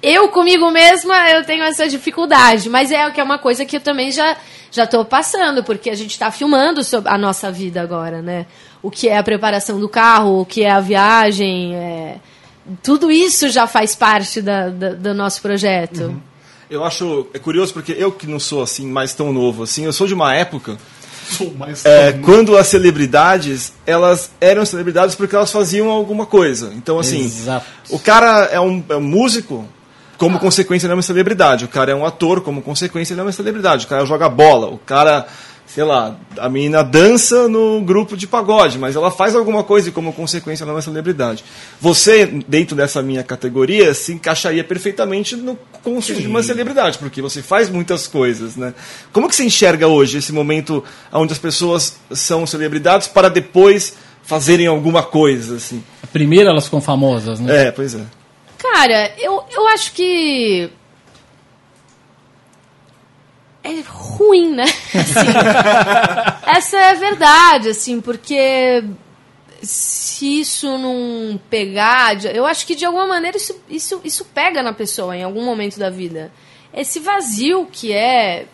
eu 0.02 0.30
comigo 0.30 0.72
mesma 0.72 1.30
eu 1.32 1.44
tenho 1.44 1.64
essa 1.64 1.88
dificuldade, 1.88 2.70
mas 2.70 2.92
é 2.94 3.12
que 3.12 3.20
é 3.20 3.24
uma 3.24 3.38
coisa 3.38 3.66
que 3.66 3.76
eu 3.76 3.82
também 3.82 4.10
já 4.12 4.38
já 4.72 4.84
estou 4.84 5.04
passando, 5.06 5.64
porque 5.64 5.90
a 5.90 5.96
gente 5.96 6.12
está 6.12 6.30
filmando 6.30 6.84
sobre 6.84 7.10
a 7.10 7.18
nossa 7.18 7.50
vida 7.52 7.82
agora, 7.82 8.22
né? 8.22 8.46
O 8.84 8.92
que 8.92 9.08
é 9.10 9.18
a 9.18 9.24
preparação 9.24 9.80
do 9.80 9.88
carro, 9.90 10.42
o 10.42 10.46
que 10.46 10.62
é 10.64 10.70
a 10.70 10.80
viagem, 10.82 11.74
é, 11.76 12.16
tudo 12.84 13.12
isso 13.12 13.50
já 13.50 13.68
faz 13.68 13.96
parte 13.96 14.42
da, 14.42 14.70
da- 14.70 14.94
do 14.94 15.14
nosso 15.14 15.42
projeto. 15.42 16.04
Uhum. 16.04 16.20
Eu 16.70 16.84
acho 16.84 17.28
é 17.34 17.40
curioso 17.40 17.74
porque 17.74 17.94
eu 17.98 18.12
que 18.12 18.28
não 18.28 18.40
sou 18.40 18.62
assim 18.62 18.88
mais 18.88 19.14
tão 19.14 19.32
novo 19.32 19.64
assim, 19.64 19.86
eu 19.86 19.94
sou 19.94 20.06
de 20.06 20.14
uma 20.14 20.34
época 20.36 20.78
Sou 21.30 21.54
mais 21.54 21.84
é, 21.86 22.14
quando 22.14 22.56
as 22.58 22.68
celebridades, 22.68 23.74
elas 23.86 24.32
eram 24.40 24.66
celebridades 24.66 25.14
porque 25.16 25.36
elas 25.36 25.52
faziam 25.52 25.90
alguma 25.90 26.26
coisa. 26.26 26.72
Então, 26.74 26.98
assim, 27.00 27.20
Exato. 27.26 27.66
o 27.90 28.00
cara 28.00 28.46
é 28.46 28.60
um, 28.60 28.82
é 28.88 28.96
um 28.96 29.02
músico, 29.02 29.68
como 30.18 30.40
consequência 30.40 30.88
ele 30.88 30.94
é 30.94 30.96
uma 30.96 31.02
celebridade. 31.02 31.66
O 31.66 31.68
cara 31.68 31.92
é 31.92 31.96
um 31.96 32.06
ator, 32.06 32.42
como 32.42 32.62
consequência 32.62 33.14
ele 33.14 33.20
é 33.20 33.24
uma 33.24 33.32
celebridade. 33.34 33.86
O 33.86 33.90
cara 33.90 34.06
joga 34.06 34.30
bola, 34.30 34.68
o 34.68 34.78
cara, 34.78 35.28
sei 35.68 35.84
lá, 35.84 36.16
a 36.40 36.48
menina 36.48 36.82
dança 36.82 37.48
no 37.48 37.82
grupo 37.82 38.16
de 38.16 38.26
pagode, 38.26 38.80
mas 38.80 38.96
ela 38.96 39.12
faz 39.12 39.36
alguma 39.36 39.64
coisa 39.64 39.90
e 39.90 39.92
como 39.92 40.14
consequência 40.14 40.64
ela 40.64 40.72
é 40.72 40.76
uma 40.76 40.82
celebridade. 40.82 41.44
Você, 41.80 42.26
dentro 42.48 42.76
dessa 42.76 43.04
minha 43.04 43.22
categoria, 43.22 43.94
se 43.94 44.14
encaixaria 44.14 44.64
perfeitamente 44.64 45.36
no 45.36 45.60
conceito 45.84 46.22
de 46.22 46.28
uma 46.28 46.42
celebridade, 46.42 46.98
porque 46.98 47.22
você 47.22 47.42
faz 47.42 47.70
muitas 47.70 48.08
coisas, 48.08 48.56
né? 48.56 48.74
Como 49.12 49.28
que 49.28 49.36
você 49.36 49.44
enxerga 49.44 49.88
hoje 49.88 50.18
esse 50.18 50.32
momento 50.32 50.84
onde 51.12 51.34
as 51.34 51.40
pessoas 51.40 51.98
são 52.12 52.48
celebridades 52.48 53.08
para 53.08 53.30
depois 53.30 53.96
fazerem 54.24 54.68
alguma 54.68 55.04
coisa, 55.04 55.58
assim? 55.58 55.84
Primeiro 56.14 56.50
elas 56.50 56.66
ficam 56.66 56.82
famosas, 56.82 57.40
né? 57.40 57.68
É, 57.68 57.72
pois 57.72 57.94
é. 57.94 58.02
Cara, 58.58 59.14
eu, 59.20 59.44
eu 59.52 59.68
acho 59.68 59.92
que. 59.94 60.70
É 63.68 63.84
ruim, 63.88 64.54
né? 64.54 64.64
Assim, 64.64 65.28
essa 66.48 66.78
é 66.78 66.92
a 66.92 66.94
verdade, 66.94 67.70
assim, 67.70 68.00
porque 68.00 68.84
se 69.62 70.40
isso 70.40 70.78
não 70.78 71.40
pegar. 71.50 72.24
Eu 72.26 72.46
acho 72.46 72.66
que 72.66 72.76
de 72.76 72.86
alguma 72.86 73.08
maneira 73.08 73.38
isso, 73.38 73.60
isso, 73.70 74.02
isso 74.04 74.26
pega 74.26 74.64
na 74.64 74.74
pessoa 74.74 75.16
em 75.16 75.24
algum 75.24 75.44
momento 75.44 75.80
da 75.80 75.90
vida. 75.90 76.32
Esse 76.74 77.00
vazio 77.00 77.68
que 77.72 77.92
é 77.92 78.46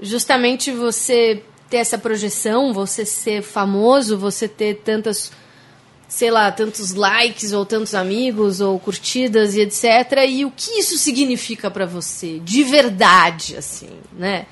justamente 0.00 0.70
você 0.70 1.42
ter 1.68 1.78
essa 1.78 1.96
projeção, 1.96 2.72
você 2.72 3.06
ser 3.06 3.42
famoso, 3.42 4.18
você 4.18 4.48
ter 4.48 4.82
tantas 4.82 5.32
sei 6.10 6.28
lá, 6.28 6.50
tantos 6.50 6.92
likes 6.92 7.52
ou 7.52 7.64
tantos 7.64 7.94
amigos 7.94 8.60
ou 8.60 8.80
curtidas 8.80 9.54
e 9.54 9.60
etc. 9.60 10.24
E 10.28 10.44
o 10.44 10.50
que 10.50 10.80
isso 10.80 10.98
significa 10.98 11.70
pra 11.70 11.86
você, 11.86 12.40
de 12.40 12.64
verdade, 12.64 13.56
assim, 13.56 13.88
né? 14.18 14.46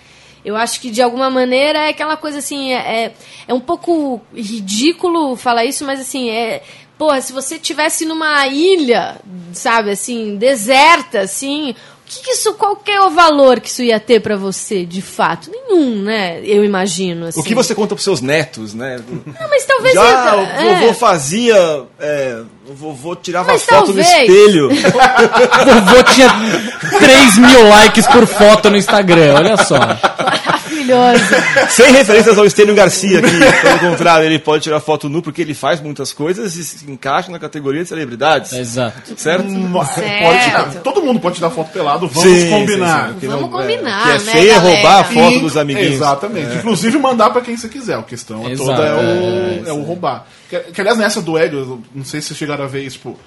Eu 0.45 0.55
acho 0.55 0.81
que 0.81 0.89
de 0.89 1.03
alguma 1.03 1.29
maneira 1.29 1.81
é 1.81 1.89
aquela 1.89 2.17
coisa 2.17 2.39
assim, 2.39 2.73
é, 2.73 2.77
é, 3.07 3.15
é 3.49 3.53
um 3.53 3.59
pouco 3.59 4.23
ridículo 4.33 5.35
falar 5.35 5.65
isso, 5.65 5.85
mas 5.85 6.01
assim, 6.01 6.31
é. 6.31 6.63
Porra, 6.97 7.21
se 7.21 7.33
você 7.33 7.59
tivesse 7.59 8.05
numa 8.05 8.47
ilha, 8.47 9.21
sabe, 9.53 9.91
assim, 9.91 10.37
deserta, 10.37 11.21
assim, 11.21 11.75
que, 12.09 12.23
que 12.23 12.31
isso, 12.31 12.55
qual 12.55 12.75
que 12.75 12.91
é 12.91 13.01
o 13.03 13.11
valor 13.11 13.61
que 13.61 13.69
isso 13.69 13.83
ia 13.83 14.01
ter 14.01 14.21
pra 14.21 14.37
você, 14.37 14.85
de 14.85 15.03
fato? 15.03 15.51
Nenhum, 15.51 16.03
né? 16.03 16.41
Eu 16.43 16.65
imagino. 16.65 17.27
Assim. 17.27 17.39
O 17.39 17.43
que 17.43 17.55
você 17.55 17.75
conta 17.75 17.95
pros 17.95 18.05
seus 18.05 18.21
netos, 18.23 18.73
né? 18.73 18.99
Não, 19.09 19.49
mas 19.49 19.65
talvez. 19.67 19.95
Já 19.95 20.37
o 20.37 20.41
é. 20.41 20.81
vovô 20.81 20.95
fazia. 20.95 21.85
É, 22.01 22.43
o 22.69 22.75
vovô 22.75 23.15
tirava 23.15 23.53
Mas 23.53 23.63
foto 23.63 23.87
talvez. 23.87 24.07
no 24.07 24.15
espelho. 24.15 24.69
Vovô 25.69 26.03
tinha 26.15 26.29
3 26.99 27.39
mil 27.39 27.69
likes 27.69 28.07
por 28.07 28.27
foto 28.27 28.71
no 28.71 28.77
Instagram, 28.77 29.35
olha 29.35 29.57
só. 29.57 29.79
Maravilhoso. 30.85 31.25
Sem 31.71 31.93
referências 31.93 32.39
ao 32.39 32.45
Estênio 32.45 32.75
Garcia, 32.75 33.21
que, 33.21 33.31
pelo 33.63 33.79
contrário, 33.79 34.27
ele 34.27 34.39
pode 34.39 34.63
tirar 34.63 34.81
foto 34.81 35.09
nu 35.09 35.21
porque 35.23 35.43
ele 35.43 35.55
faz 35.55 35.81
muitas 35.81 36.13
coisas 36.13 36.55
e 36.57 36.65
se 36.65 36.91
encaixa 36.91 37.31
na 37.31 37.39
categoria 37.39 37.83
de 37.83 37.89
celebridades. 37.89 38.53
Exato. 38.53 39.15
Certo? 39.17 39.47
Pode 39.73 39.95
Certo. 39.95 40.45
tirar- 40.45 40.75
todo 40.83 41.03
mundo 41.03 41.21
pode 41.21 41.37
tirar 41.37 41.51
foto 41.51 41.71
pelado, 41.73 42.09
vamos 42.09 42.23
Sim, 42.31 42.51
combinar. 42.51 43.09
sim, 43.15 43.21
sim. 43.21 43.27
Vamos 43.29 43.51
não- 43.51 43.59
é, 43.61 43.63
combinar, 43.63 44.03
que 44.05 44.09
é 44.09 44.13
né, 44.13 44.19
feio 44.33 44.51
é 44.51 44.55
galera? 44.55 44.75
roubar 44.77 44.99
a 45.01 45.05
foto 45.05 45.37
E- 45.37 45.41
dos 45.41 45.57
amiguinhos. 45.57 45.95
Exatamente. 45.95 46.57
Inclusive 46.57 46.99
mandar 46.99 47.31
pra 47.31 47.41
quem 47.43 47.57
você 47.57 47.69
quiser. 47.69 47.99
A 47.99 48.03
questão 48.03 48.49
Exato. 48.49 48.71
toda 48.71 48.85
é 48.87 48.95
o, 48.95 49.67
É, 49.67 49.69
é 49.71 49.73
o 49.73 49.83
roubar. 49.83 50.27
Que, 50.49 50.59
que, 50.61 50.81
aliás, 50.81 50.99
nessa 50.99 51.21
do 51.21 51.37
Hélio, 51.37 51.83
não 51.95 52.05
sei 52.05 52.21
se 52.21 52.29
vocês 52.29 52.39
chegaram 52.39 52.65
a 52.65 52.69
ver 52.69 52.83
isso, 52.83 52.97
tipo, 52.99 53.19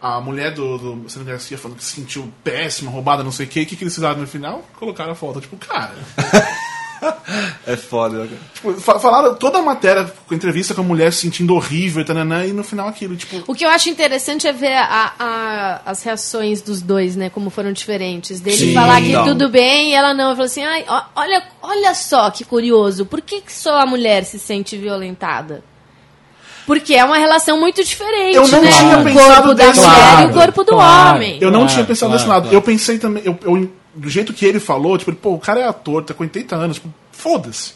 a 0.00 0.20
mulher 0.20 0.52
do, 0.52 0.76
do 0.78 1.08
Sérgio 1.10 1.30
Garcia 1.30 1.56
falando 1.58 1.78
que 1.78 1.84
se 1.84 1.92
sentiu 1.94 2.30
péssima, 2.42 2.90
roubada, 2.90 3.22
não 3.24 3.32
sei 3.32 3.46
o 3.46 3.48
quê. 3.48 3.62
O 3.62 3.66
que, 3.66 3.76
que 3.76 3.84
eles 3.84 3.94
fizeram 3.94 4.16
no 4.18 4.26
final? 4.26 4.62
Colocaram 4.78 5.12
a 5.12 5.14
foto. 5.14 5.40
Tipo, 5.40 5.56
cara. 5.56 5.92
É 7.66 7.76
foda. 7.76 8.18
né, 8.18 8.26
cara? 8.26 8.40
tipo, 8.54 8.72
fa- 8.80 8.98
falaram 8.98 9.34
toda 9.34 9.58
a 9.58 9.62
matéria, 9.62 10.04
com 10.26 10.34
entrevista 10.34 10.74
com 10.74 10.80
a 10.82 10.84
mulher 10.84 11.12
se 11.12 11.20
sentindo 11.20 11.54
horrível 11.54 12.02
e 12.02 12.04
tananã, 12.04 12.44
e 12.46 12.52
no 12.52 12.62
final 12.62 12.86
aquilo, 12.88 13.16
tipo. 13.16 13.42
O 13.46 13.54
que 13.54 13.64
eu 13.64 13.68
acho 13.70 13.88
interessante 13.88 14.46
é 14.46 14.52
ver 14.52 14.74
a- 14.74 15.12
a- 15.18 15.80
as 15.86 16.02
reações 16.02 16.60
dos 16.62 16.82
dois, 16.82 17.16
né? 17.16 17.30
Como 17.30 17.48
foram 17.50 17.72
diferentes. 17.72 18.40
Dele 18.40 18.56
Sim, 18.56 18.74
falar 18.74 19.00
que 19.00 19.12
não. 19.12 19.24
tudo 19.24 19.48
bem 19.48 19.90
e 19.90 19.94
ela 19.94 20.12
não. 20.14 20.30
Eu 20.30 20.36
falei 20.36 20.46
assim, 20.50 20.62
Ai, 20.64 20.84
olha, 21.16 21.42
olha 21.62 21.94
só 21.94 22.30
que 22.30 22.44
curioso. 22.44 23.06
Por 23.06 23.20
que, 23.20 23.40
que 23.40 23.52
só 23.52 23.78
a 23.80 23.86
mulher 23.86 24.24
se 24.24 24.38
sente 24.38 24.76
violentada? 24.76 25.62
Porque 26.66 26.94
é 26.94 27.04
uma 27.04 27.18
relação 27.18 27.60
muito 27.60 27.84
diferente, 27.84 28.36
Eu 28.36 28.48
não 28.48 28.62
né? 28.62 28.70
tinha 28.70 28.98
o 28.98 29.04
pensado 29.04 29.42
corpo 29.42 29.54
da 29.54 29.64
mulher 29.66 29.76
e 29.76 29.80
lado. 29.80 30.30
o 30.30 30.32
corpo 30.32 30.64
do 30.64 30.72
Claro. 30.72 31.16
homem. 31.16 31.38
Eu 31.40 31.50
não 31.50 31.60
Claro, 31.60 31.74
tinha 31.74 31.84
pensado 31.84 32.08
claro, 32.10 32.18
desse 32.18 32.28
lado. 32.28 32.42
claro. 32.44 32.56
Eu 32.56 32.62
pensei 32.62 32.98
também, 32.98 33.22
eu, 33.26 33.38
eu- 33.42 33.70
do 33.94 34.08
jeito 34.08 34.32
que 34.32 34.44
ele 34.44 34.60
falou, 34.60 34.96
tipo, 34.98 35.12
pô, 35.14 35.30
o 35.34 35.38
cara 35.38 35.60
é 35.60 35.64
ator, 35.68 36.02
tá 36.04 36.12
com 36.14 36.22
80 36.24 36.54
anos, 36.56 36.76
tipo, 36.76 36.88
foda-se. 37.12 37.74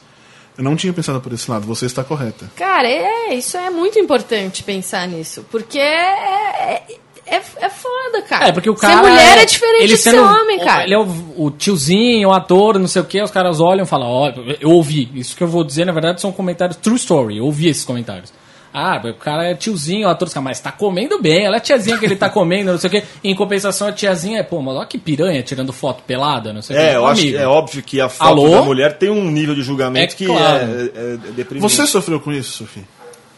Eu 0.56 0.64
não 0.64 0.74
tinha 0.74 0.92
pensado 0.92 1.20
por 1.20 1.32
esse 1.32 1.48
lado, 1.50 1.66
você 1.66 1.86
está 1.86 2.02
correta. 2.02 2.50
Cara, 2.56 2.88
é, 2.88 3.32
isso 3.34 3.56
é 3.56 3.70
muito 3.70 3.96
importante 3.98 4.64
pensar 4.64 5.06
nisso. 5.06 5.46
Porque 5.52 5.78
é, 5.78 6.74
é, 6.74 6.82
é, 7.26 7.36
é 7.60 7.70
foda, 7.70 8.22
cara. 8.28 8.48
É, 8.48 8.52
porque 8.52 8.68
o 8.68 8.74
cara. 8.74 8.94
Ser 8.96 9.08
mulher 9.08 9.38
é, 9.38 9.44
diferente 9.44 9.84
ele 9.84 9.92
de 9.94 9.96
ser 9.96 10.10
sendo 10.10 10.24
homem, 10.24 10.58
o- 10.60 10.64
cara. 10.64 10.82
Ele 10.82 10.94
é 10.94 10.98
o, 10.98 11.34
o 11.36 11.50
tiozinho, 11.52 12.30
o 12.30 12.32
ator, 12.32 12.76
não 12.76 12.88
sei 12.88 13.00
o 13.02 13.04
que, 13.04 13.22
os 13.22 13.30
caras 13.30 13.60
olham 13.60 13.84
e 13.84 13.86
falam, 13.86 14.08
ó, 14.08 14.32
eu 14.60 14.70
ouvi. 14.70 15.08
Isso 15.14 15.36
que 15.36 15.44
eu 15.44 15.48
vou 15.48 15.62
dizer, 15.62 15.84
na 15.84 15.92
verdade, 15.92 16.20
são 16.20 16.32
comentários 16.32 16.76
true 16.76 16.96
story. 16.96 17.36
Eu 17.38 17.44
ouvi 17.44 17.68
esses 17.68 17.84
comentários. 17.84 18.32
Ah, 18.72 19.00
o 19.02 19.14
cara 19.14 19.44
é 19.44 19.54
tiozinho, 19.54 20.06
o 20.06 20.10
ator, 20.10 20.28
mas 20.42 20.60
tá 20.60 20.70
comendo 20.70 21.20
bem, 21.20 21.46
ela 21.46 21.56
é 21.56 21.58
a 21.58 21.60
tiazinha 21.60 21.98
que 21.98 22.04
ele 22.04 22.16
tá 22.16 22.28
comendo, 22.28 22.72
não 22.72 22.78
sei 22.78 22.88
o 22.88 22.90
quê. 22.90 23.02
Em 23.24 23.34
compensação, 23.34 23.88
a 23.88 23.92
tiazinha 23.92 24.40
é, 24.40 24.42
pô, 24.42 24.60
mas 24.60 24.76
olha 24.76 24.86
que 24.86 24.98
piranha 24.98 25.42
tirando 25.42 25.72
foto 25.72 26.02
pelada, 26.02 26.52
não 26.52 26.60
sei 26.60 26.76
o 26.76 26.78
quê. 26.78 26.84
É, 26.86 26.96
eu 26.96 27.06
acho 27.06 27.36
é 27.36 27.46
óbvio 27.46 27.82
que 27.82 28.00
a 28.00 28.08
foto 28.08 28.28
Alô? 28.28 28.50
da 28.50 28.62
mulher 28.62 28.98
tem 28.98 29.10
um 29.10 29.30
nível 29.30 29.54
de 29.54 29.62
julgamento 29.62 30.12
É 30.12 30.16
que 30.16 30.26
claro. 30.26 30.64
é, 30.64 30.90
é, 30.94 31.14
é 31.14 31.16
deprimente. 31.34 31.60
Você 31.60 31.86
sofreu 31.86 32.20
com 32.20 32.32
isso, 32.32 32.58
Sofia? 32.58 32.84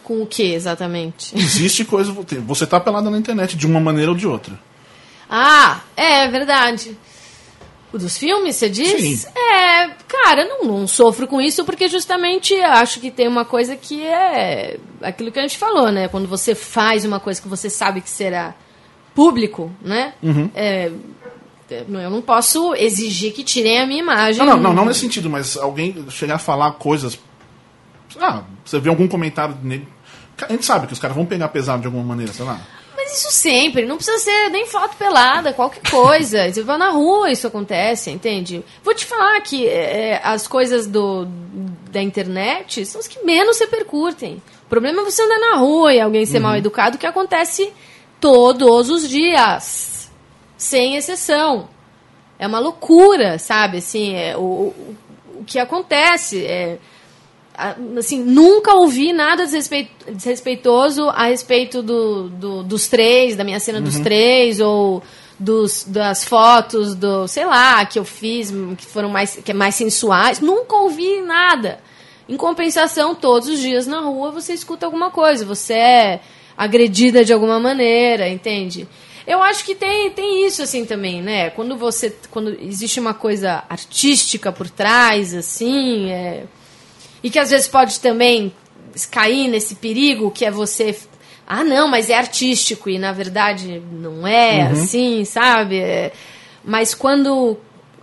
Com 0.03 0.23
o 0.23 0.25
que 0.25 0.53
exatamente? 0.53 1.33
Existe 1.37 1.85
coisa. 1.85 2.11
Você 2.45 2.67
tá 2.67 2.79
pelada 2.79 3.09
na 3.09 3.17
internet 3.17 3.55
de 3.55 3.65
uma 3.65 3.79
maneira 3.79 4.11
ou 4.11 4.17
de 4.17 4.27
outra. 4.27 4.59
Ah, 5.29 5.79
é 5.95 6.27
verdade. 6.27 6.97
O 7.93 7.97
dos 7.97 8.17
filmes, 8.17 8.55
você 8.55 8.69
diz? 8.69 9.21
Sim. 9.21 9.29
É, 9.37 9.89
cara, 10.07 10.45
não, 10.45 10.63
não 10.63 10.87
sofro 10.87 11.27
com 11.27 11.41
isso 11.41 11.65
porque 11.65 11.89
justamente 11.89 12.53
acho 12.55 13.01
que 13.01 13.11
tem 13.11 13.27
uma 13.27 13.43
coisa 13.43 13.75
que 13.75 14.01
é 14.01 14.79
aquilo 15.01 15.31
que 15.31 15.39
a 15.39 15.41
gente 15.41 15.57
falou, 15.57 15.91
né? 15.91 16.07
Quando 16.07 16.27
você 16.27 16.55
faz 16.55 17.03
uma 17.03 17.19
coisa 17.19 17.41
que 17.41 17.49
você 17.49 17.69
sabe 17.69 17.99
que 17.99 18.09
será 18.09 18.55
público, 19.13 19.69
né? 19.81 20.13
Uhum. 20.23 20.49
É, 20.55 20.89
é, 21.69 21.85
eu 21.87 22.09
não 22.09 22.21
posso 22.21 22.73
exigir 22.75 23.33
que 23.33 23.43
tirem 23.43 23.79
a 23.79 23.87
minha 23.87 23.99
imagem. 23.99 24.45
Não, 24.45 24.55
não, 24.55 24.63
não, 24.63 24.73
não 24.73 24.85
nesse 24.85 24.99
sentido, 24.99 25.29
mas 25.29 25.57
alguém 25.57 26.05
chegar 26.09 26.35
a 26.35 26.39
falar 26.39 26.71
coisas. 26.73 27.17
Ah, 28.19 28.43
você 28.63 28.79
vê 28.79 28.89
algum 28.89 29.07
comentário 29.07 29.57
nele. 29.63 29.87
A 30.41 30.51
gente 30.51 30.65
sabe 30.65 30.87
que 30.87 30.93
os 30.93 30.99
caras 30.99 31.15
vão 31.15 31.25
pegar 31.25 31.47
pesado 31.49 31.81
de 31.81 31.87
alguma 31.87 32.03
maneira, 32.03 32.33
sei 32.33 32.45
lá. 32.45 32.59
Isso 33.11 33.31
sempre, 33.31 33.85
não 33.85 33.97
precisa 33.97 34.17
ser 34.19 34.49
nem 34.49 34.65
foto 34.65 34.95
pelada, 34.95 35.53
qualquer 35.53 35.89
coisa. 35.89 36.47
Você 36.51 36.63
vai 36.63 36.77
na 36.77 36.89
rua, 36.89 37.31
isso 37.31 37.47
acontece, 37.47 38.09
entende? 38.09 38.63
Vou 38.83 38.93
te 38.93 39.05
falar 39.05 39.39
que 39.41 39.67
é, 39.67 40.21
as 40.23 40.47
coisas 40.47 40.87
do, 40.87 41.25
da 41.91 42.01
internet 42.01 42.85
são 42.85 42.99
as 42.99 43.07
que 43.07 43.23
menos 43.23 43.59
repercutem. 43.59 44.41
O 44.65 44.69
problema 44.69 45.01
é 45.01 45.05
você 45.05 45.21
andar 45.21 45.39
na 45.39 45.57
rua 45.57 45.93
e 45.93 45.99
alguém 45.99 46.25
ser 46.25 46.39
mal 46.39 46.55
educado, 46.55 46.97
que 46.97 47.05
acontece 47.05 47.73
todos 48.19 48.89
os 48.89 49.09
dias, 49.09 50.09
sem 50.55 50.95
exceção. 50.95 51.67
É 52.39 52.47
uma 52.47 52.59
loucura, 52.59 53.37
sabe? 53.37 53.79
Assim, 53.79 54.15
é, 54.15 54.37
o, 54.37 54.39
o, 54.39 54.97
o 55.39 55.43
que 55.43 55.59
acontece 55.59 56.45
é 56.45 56.79
assim, 57.97 58.19
nunca 58.23 58.73
ouvi 58.75 59.13
nada 59.13 59.43
desrespeito- 59.45 60.11
desrespeitoso 60.11 61.09
a 61.09 61.25
respeito 61.25 61.81
do, 61.81 62.29
do- 62.29 62.63
dos 62.63 62.87
três, 62.87 63.35
da 63.35 63.43
minha 63.43 63.59
cena 63.59 63.79
dos 63.81 63.99
três, 64.03 64.59
ou 64.59 65.01
dos, 65.39 65.83
das 65.87 66.23
fotos 66.23 66.93
do, 66.95 67.27
sei 67.27 67.45
lá, 67.45 67.85
que 67.85 67.97
eu 67.97 68.05
fiz, 68.05 68.51
que 68.77 68.85
foram 68.85 69.09
mais, 69.09 69.35
que 69.35 69.51
é 69.51 69.53
mais 69.53 69.75
sensuais. 69.75 70.39
Nunca 70.39 70.75
ouvi 70.75 71.21
nada. 71.21 71.79
Em 72.29 72.37
compensação, 72.37 73.13
todos 73.15 73.49
os 73.49 73.59
dias 73.59 73.85
na 73.87 73.99
rua 74.01 74.31
você 74.31 74.53
escuta 74.53 74.85
alguma 74.85 75.09
coisa, 75.11 75.43
você 75.45 75.73
é 75.73 76.19
agredida 76.57 77.25
de 77.25 77.33
alguma 77.33 77.59
maneira, 77.59 78.29
entende? 78.29 78.87
Eu 79.27 79.41
acho 79.41 79.63
que 79.65 79.75
tem, 79.75 80.09
tem 80.11 80.45
isso 80.45 80.61
assim 80.63 80.83
também, 80.85 81.21
né? 81.21 81.49
Quando 81.51 81.77
você. 81.77 82.15
Quando 82.31 82.57
existe 82.61 82.99
uma 82.99 83.13
coisa 83.13 83.63
artística 83.69 84.51
por 84.51 84.69
trás, 84.69 85.33
assim, 85.35 86.09
é, 86.09 86.43
e 87.23 87.29
que 87.29 87.39
às 87.39 87.49
vezes 87.49 87.67
pode 87.67 87.99
também 87.99 88.53
cair 89.09 89.47
nesse 89.47 89.75
perigo 89.75 90.31
que 90.31 90.45
é 90.45 90.51
você. 90.51 90.97
Ah, 91.47 91.63
não, 91.63 91.87
mas 91.87 92.09
é 92.09 92.15
artístico 92.17 92.89
e 92.89 92.97
na 92.97 93.11
verdade 93.11 93.81
não 93.91 94.25
é 94.25 94.63
assim, 94.63 95.25
sabe? 95.25 95.79
É, 95.79 96.11
mas 96.63 96.93
quando. 96.93 97.57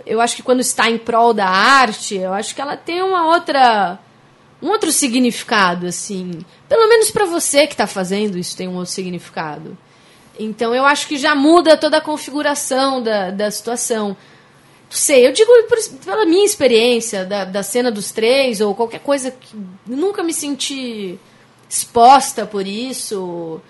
Eu 0.07 0.21
acho 0.21 0.37
que 0.37 0.43
quando 0.43 0.61
está 0.61 0.89
em 0.89 0.97
prol 0.97 1.35
da 1.35 1.47
arte, 1.47 2.16
eu 2.16 2.33
acho 2.33 2.55
que 2.55 2.61
ela 2.61 2.77
tem 2.77 3.03
uma 3.03 3.27
outra. 3.27 3.99
um 4.62 4.69
outro 4.69 4.91
significado, 4.91 5.87
assim. 5.87 6.31
Pelo 6.69 6.89
menos 6.89 7.11
pra 7.11 7.27
você 7.27 7.66
que 7.66 7.77
tá 7.77 7.87
fazendo 7.87 8.39
isso 8.39 8.57
tem 8.57 8.69
um 8.69 8.77
outro 8.77 8.93
significado. 8.93 9.77
Então 10.39 10.75
eu 10.75 10.87
acho 10.87 11.09
que 11.09 11.19
já 11.19 11.35
muda 11.35 11.77
toda 11.77 11.99
a 11.99 12.01
configuração 12.01 13.03
da, 13.03 13.31
da 13.31 13.51
situação. 13.51 14.16
Não 14.91 14.97
sei, 14.97 15.26
eu 15.26 15.32
digo 15.32 15.51
por- 15.68 15.99
pela 16.05 16.24
minha 16.24 16.45
experiência 16.47 17.24
da, 17.24 17.45
da 17.45 17.62
cena 17.62 17.91
dos 17.91 18.11
três, 18.11 18.61
ou 18.61 18.74
qualquer 18.74 19.01
coisa 19.01 19.30
que 19.30 19.55
nunca 19.86 20.22
me 20.22 20.32
senti 20.32 21.18
exposta 21.68 22.47
por 22.47 22.66
isso. 22.66 23.61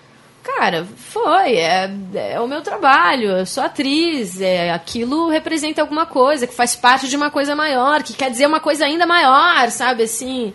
Cara, 0.41 0.87
foi, 0.95 1.57
é, 1.57 1.91
é 2.15 2.39
o 2.39 2.47
meu 2.47 2.61
trabalho, 2.61 3.31
eu 3.31 3.45
sou 3.45 3.61
atriz, 3.61 4.39
é, 4.39 4.71
aquilo 4.71 5.27
representa 5.29 5.81
alguma 5.81 6.05
coisa, 6.05 6.47
que 6.47 6.53
faz 6.53 6.75
parte 6.75 7.09
de 7.09 7.15
uma 7.17 7.29
coisa 7.29 7.53
maior, 7.55 8.01
que 8.01 8.13
quer 8.13 8.31
dizer 8.31 8.47
uma 8.47 8.61
coisa 8.61 8.85
ainda 8.85 9.05
maior, 9.05 9.69
sabe, 9.69 10.03
assim, 10.03 10.53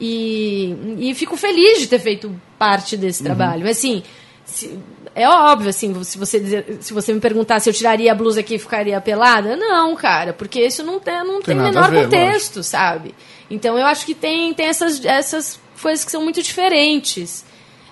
e, 0.00 0.74
e 0.98 1.14
fico 1.14 1.36
feliz 1.36 1.78
de 1.78 1.86
ter 1.86 1.98
feito 1.98 2.34
parte 2.58 2.96
desse 2.96 3.22
trabalho, 3.22 3.62
mas 3.62 3.76
assim, 3.78 4.02
se- 4.44 4.78
é 5.18 5.26
óbvio, 5.28 5.70
assim, 5.70 6.04
se 6.04 6.18
você, 6.18 6.38
dizer- 6.38 6.78
se 6.80 6.92
você 6.92 7.12
me 7.12 7.18
perguntar 7.20 7.58
se 7.58 7.68
eu 7.70 7.72
tiraria 7.72 8.12
a 8.12 8.14
blusa 8.14 8.40
aqui 8.40 8.56
e 8.56 8.58
ficaria 8.58 9.00
pelada, 9.00 9.56
não, 9.56 9.96
cara, 9.96 10.32
porque 10.32 10.60
isso 10.60 10.82
não 10.84 11.00
tem, 11.00 11.24
não 11.24 11.40
tem, 11.40 11.56
nada 11.56 11.70
menor 11.70 11.90
ver, 11.90 12.04
contexto, 12.04 12.62
sabe, 12.62 13.14
então 13.50 13.78
eu 13.78 13.86
acho 13.86 14.04
que 14.04 14.14
tem, 14.14 14.52
tem 14.52 14.66
essas, 14.66 15.02
essas 15.04 15.58
coisas 15.80 16.04
que 16.04 16.10
são 16.10 16.22
muito 16.22 16.42
diferentes, 16.42 17.44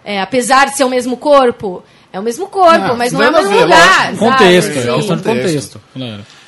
é, 0.05 0.21
apesar 0.21 0.67
de 0.67 0.77
ser 0.77 0.85
o 0.85 0.91
mesmo 0.91 1.17
corpo, 1.17 1.83
é 2.13 2.21
o 2.21 2.23
mesmo 2.23 2.47
corpo, 2.47 2.89
Não, 2.89 2.97
mas 2.97 3.11
não 3.13 3.23
é 3.23 3.27
o 3.27 3.29
a 3.31 3.33
mesmo 3.41 3.51
ver, 3.51 3.63
lugar. 3.65 3.79
lógico. 3.79 4.05
sabe? 4.05 4.19
Contexto, 4.19 4.73
Sim. 4.73 4.79
é 4.79 4.95
questão 4.95 5.17
de 5.17 5.23
Contexto. 5.23 5.81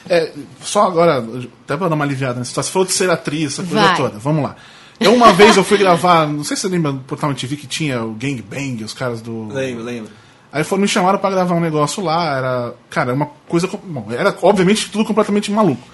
É, 0.08 0.32
só 0.62 0.82
agora, 0.82 1.18
até 1.64 1.76
pra 1.76 1.88
dar 1.88 1.94
uma 1.96 2.04
aliviada 2.04 2.38
nessa 2.38 2.50
situação, 2.50 2.68
você 2.68 2.72
falou 2.72 2.86
de 2.86 2.92
ser 2.92 3.10
atriz, 3.10 3.54
essa 3.54 3.62
coisa 3.64 3.86
Vai. 3.88 3.96
toda. 3.96 4.18
Vamos 4.20 4.42
lá. 4.44 4.54
Eu 5.00 5.12
uma 5.12 5.32
vez 5.32 5.56
eu 5.56 5.64
fui 5.64 5.76
gravar, 5.76 6.26
não 6.28 6.44
sei 6.44 6.54
se 6.56 6.62
você 6.62 6.68
lembra 6.68 6.92
do 6.92 7.00
Portal 7.00 7.34
TV 7.34 7.56
que 7.56 7.66
tinha 7.66 8.02
o 8.04 8.12
Gang 8.12 8.40
Bang, 8.42 8.84
os 8.84 8.94
caras 8.94 9.20
do. 9.20 9.48
Lembro, 9.48 9.82
lembro. 9.82 10.10
Aí 10.56 10.64
foram 10.64 10.80
me 10.80 10.88
chamaram 10.88 11.18
pra 11.18 11.28
gravar 11.28 11.54
um 11.54 11.60
negócio 11.60 12.02
lá, 12.02 12.34
era. 12.34 12.74
Cara, 12.88 13.12
uma 13.12 13.26
coisa. 13.46 13.68
Bom, 13.84 14.06
era 14.10 14.34
obviamente 14.40 14.90
tudo 14.90 15.04
completamente 15.04 15.52
maluco. 15.52 15.86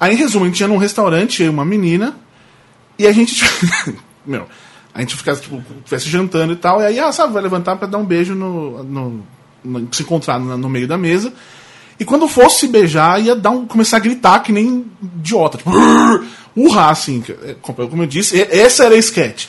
Aí, 0.00 0.14
em 0.14 0.16
resumo, 0.16 0.44
a 0.44 0.48
gente 0.48 0.58
ia 0.60 0.66
num 0.66 0.76
restaurante, 0.78 1.40
eu 1.42 1.46
e 1.46 1.48
uma 1.48 1.64
menina, 1.64 2.16
e 2.98 3.06
a 3.06 3.12
gente. 3.12 3.40
Meu, 4.26 4.48
a 4.92 5.00
gente 5.00 5.14
ficava, 5.14 5.38
tipo, 5.40 5.62
estivesse 5.78 6.08
jantando 6.10 6.52
e 6.54 6.56
tal, 6.56 6.80
e 6.82 6.86
aí, 6.86 6.98
ah, 6.98 7.12
sabe, 7.12 7.32
vai 7.32 7.40
levantar 7.42 7.76
pra 7.76 7.86
dar 7.86 7.98
um 7.98 8.04
beijo 8.04 8.34
no. 8.34 8.82
no, 8.82 9.22
no- 9.64 9.88
se 9.92 10.02
encontrar 10.02 10.40
no, 10.40 10.58
no 10.58 10.68
meio 10.68 10.88
da 10.88 10.98
mesa. 10.98 11.32
E 12.00 12.04
quando 12.04 12.26
fosse 12.26 12.58
se 12.60 12.66
beijar, 12.66 13.22
ia 13.22 13.36
dar 13.36 13.50
um, 13.50 13.64
começar 13.64 13.98
a 13.98 14.00
gritar 14.00 14.40
que 14.40 14.50
nem 14.50 14.84
idiota. 15.00 15.58
Tipo, 15.58 15.70
urrar, 16.56 16.90
assim. 16.90 17.22
é, 17.44 17.54
Como 17.62 18.02
eu 18.02 18.06
disse, 18.06 18.42
essa 18.50 18.86
era 18.86 18.96
a 18.96 18.98
sketch. 18.98 19.46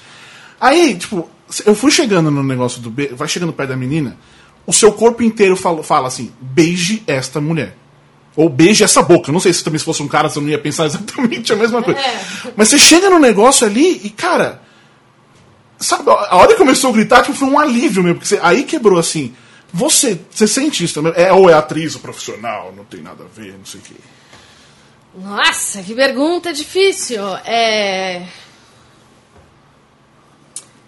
Aí, 0.62 0.96
tipo, 0.96 1.28
eu 1.66 1.74
fui 1.74 1.90
chegando 1.90 2.30
no 2.30 2.44
negócio 2.44 2.80
do 2.80 2.92
beijo, 2.92 3.16
vai 3.16 3.28
chegando 3.28 3.52
perto 3.52 3.70
da 3.70 3.76
menina, 3.76 4.16
o 4.68 4.74
seu 4.74 4.92
corpo 4.92 5.22
inteiro 5.24 5.56
fala, 5.56 5.84
fala 5.84 6.08
assim: 6.08 6.32
beije 6.40 7.04
esta 7.08 7.40
mulher. 7.42 7.76
Ou 8.36 8.50
beije 8.50 8.84
essa 8.84 9.02
boca. 9.02 9.30
Eu 9.30 9.34
Não 9.34 9.40
sei 9.40 9.54
se 9.54 9.64
também 9.64 9.80
se 9.80 9.86
fosse 9.86 10.04
um 10.04 10.08
cara, 10.08 10.28
você 10.30 10.40
não 10.42 10.50
ia 10.50 10.60
pensar 10.60 10.86
exatamente 10.88 11.54
a 11.54 11.56
mesma 11.56 11.82
coisa. 11.82 12.00
É. 12.00 12.22
Mas 12.56 12.68
você 12.70 12.78
chega 12.78 13.10
no 13.10 13.20
negócio 13.20 13.66
ali 13.66 14.02
e, 14.04 14.10
cara. 14.10 14.62
Sabe, 15.78 16.10
a 16.10 16.36
hora 16.38 16.48
que 16.54 16.56
começou 16.58 16.90
a 16.90 16.94
gritar, 16.94 17.22
tipo, 17.22 17.36
foi 17.38 17.48
um 17.50 17.60
alívio 17.60 18.02
mesmo. 18.04 18.16
Porque 18.20 18.28
você- 18.30 18.40
aí 18.42 18.64
quebrou 18.64 18.98
assim. 19.00 19.34
Você, 19.74 20.20
você 20.32 20.48
sente 20.48 20.84
isso 20.86 20.94
também? 20.94 21.12
É, 21.18 21.34
ou 21.34 21.50
é 21.50 21.54
atriz 21.54 21.96
ou 21.96 22.02
profissional, 22.02 22.74
não 22.76 22.86
tem 22.86 23.02
nada 23.02 23.26
a 23.26 23.28
ver, 23.40 23.54
não 23.58 23.66
sei 23.66 23.82
o 23.82 23.84
quê. 23.84 23.94
Nossa, 25.18 25.82
que 25.84 25.94
pergunta 25.94 26.54
difícil. 26.54 27.22
É. 27.46 28.26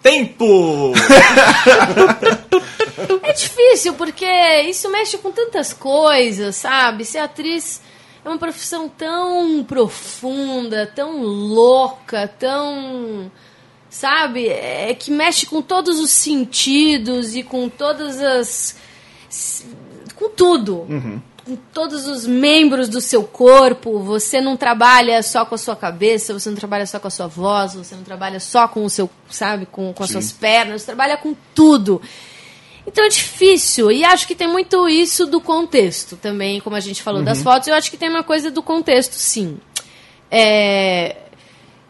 Tempo! 0.02 0.94
É 3.22 3.34
difícil, 3.34 3.94
porque 3.94 4.26
isso 4.68 4.90
mexe 4.90 5.18
com 5.18 5.32
tantas 5.32 5.72
coisas, 5.74 6.56
sabe? 6.56 7.06
Ser 7.06 7.20
atriz 7.20 7.82
é 8.28 8.30
uma 8.30 8.38
profissão 8.38 8.90
tão 8.90 9.64
profunda, 9.64 10.86
tão 10.86 11.22
louca, 11.22 12.28
tão. 12.28 13.32
Sabe? 13.90 14.48
É 14.50 14.94
que 14.94 15.10
mexe 15.12 15.46
com 15.46 15.62
todos 15.62 16.00
os 16.00 16.12
sentidos 16.12 17.36
e 17.36 17.44
com 17.44 17.70
todas 17.70 18.22
as. 18.22 18.76
com 20.16 20.30
tudo. 20.30 20.86
Com 21.46 21.56
todos 21.72 22.06
os 22.06 22.28
membros 22.28 22.90
do 22.90 23.00
seu 23.00 23.24
corpo. 23.24 24.00
Você 24.00 24.42
não 24.42 24.58
trabalha 24.58 25.24
só 25.24 25.46
com 25.46 25.56
a 25.56 25.58
sua 25.58 25.76
cabeça, 25.76 26.34
você 26.34 26.50
não 26.50 26.58
trabalha 26.58 26.86
só 26.86 27.00
com 27.00 27.08
a 27.08 27.12
sua 27.12 27.28
voz, 27.28 27.76
você 27.76 27.96
não 27.96 28.04
trabalha 28.04 28.42
só 28.42 28.68
com 28.68 28.84
o 28.84 28.90
seu. 28.90 29.10
sabe? 29.30 29.66
Com, 29.66 29.94
com 29.94 30.04
as 30.04 30.10
Sim. 30.10 30.14
suas 30.14 30.32
pernas, 30.34 30.82
você 30.82 30.88
trabalha 30.88 31.16
com 31.16 31.34
tudo. 31.56 32.02
Então 32.88 33.04
é 33.04 33.10
difícil. 33.10 33.92
E 33.92 34.04
acho 34.06 34.26
que 34.26 34.34
tem 34.34 34.48
muito 34.48 34.88
isso 34.88 35.28
do 35.28 35.42
contexto 35.42 36.16
também, 36.16 36.60
como 36.62 36.76
a 36.76 36.80
gente 36.80 37.04
falou 37.04 37.22
das 37.22 37.44
fotos. 37.44 37.68
Eu 37.68 37.76
acho 37.76 37.92
que 37.92 37.98
tem 37.98 38.10
uma 38.10 38.24
coisa 38.24 38.50
do 38.50 38.64
contexto, 38.64 39.14
sim. 39.14 39.60
É, 40.32 41.18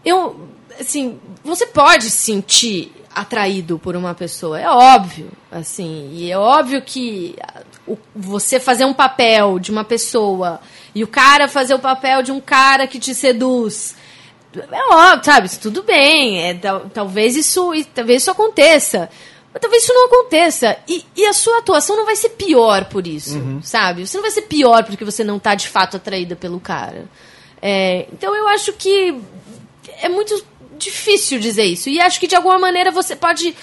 eu, 0.03 0.47
assim, 0.79 1.19
você 1.43 1.65
pode 1.67 2.05
se 2.05 2.11
sentir 2.11 2.91
atraído 3.13 3.79
por 3.79 3.95
uma 3.95 4.13
pessoa, 4.13 4.59
é 4.59 4.69
óbvio, 4.69 5.31
assim, 5.51 6.09
e 6.13 6.31
é 6.31 6.37
óbvio 6.37 6.83
que 6.83 7.35
você 8.15 8.59
fazer 8.59 8.85
um 8.85 8.93
papel 8.93 9.57
de 9.57 9.71
uma 9.71 9.83
pessoa 9.83 10.59
e 10.93 11.03
o 11.03 11.07
cara 11.07 11.47
fazer 11.47 11.73
o 11.73 11.79
papel 11.79 12.21
de 12.21 12.31
um 12.31 12.39
cara 12.39 12.85
que 12.85 12.99
te 12.99 13.15
seduz, 13.15 13.95
é 14.55 14.93
óbvio, 14.93 15.25
sabe? 15.25 15.47
Isso 15.47 15.59
tudo 15.59 15.81
bem. 15.83 16.43
É, 16.43 16.53
tal- 16.53 16.89
talvez 16.93 17.35
isso, 17.35 17.71
talvez 17.93 18.21
isso 18.21 18.31
aconteça. 18.31 19.09
Mas 19.57 19.61
talvez 19.61 19.83
isso 19.83 19.93
não 19.93 20.05
aconteça. 20.05 20.77
E, 20.87 21.03
e 21.15 21.25
a 21.25 21.33
sua 21.33 21.57
atuação 21.57 21.95
não 21.95 22.05
vai 22.05 22.15
ser 22.15 22.29
pior 22.29 22.85
por 22.85 23.07
isso, 23.07 23.39
sabe? 23.63 24.05
Você 24.05 24.15
não 24.17 24.21
vai 24.21 24.29
ser 24.31 24.43
pior 24.43 24.83
porque 24.83 25.03
você 25.03 25.23
não 25.23 25.39
tá 25.39 25.55
de 25.55 25.67
fato 25.67 25.97
atraída 25.97 26.35
pelo 26.35 26.59
cara. 26.59 27.05
É, 27.59 28.05
então 28.13 28.35
eu 28.35 28.47
acho 28.49 28.71
que 28.73 29.19
é 30.01 30.07
muito 30.07 30.43
difícil 30.77 31.39
dizer 31.39 31.63
isso. 31.65 31.89
E 31.89 31.99
acho 31.99 32.19
que 32.19 32.27
de 32.27 32.35
alguma 32.35 32.59
maneira 32.59 32.91
você 32.91 33.15
pode 33.15 33.55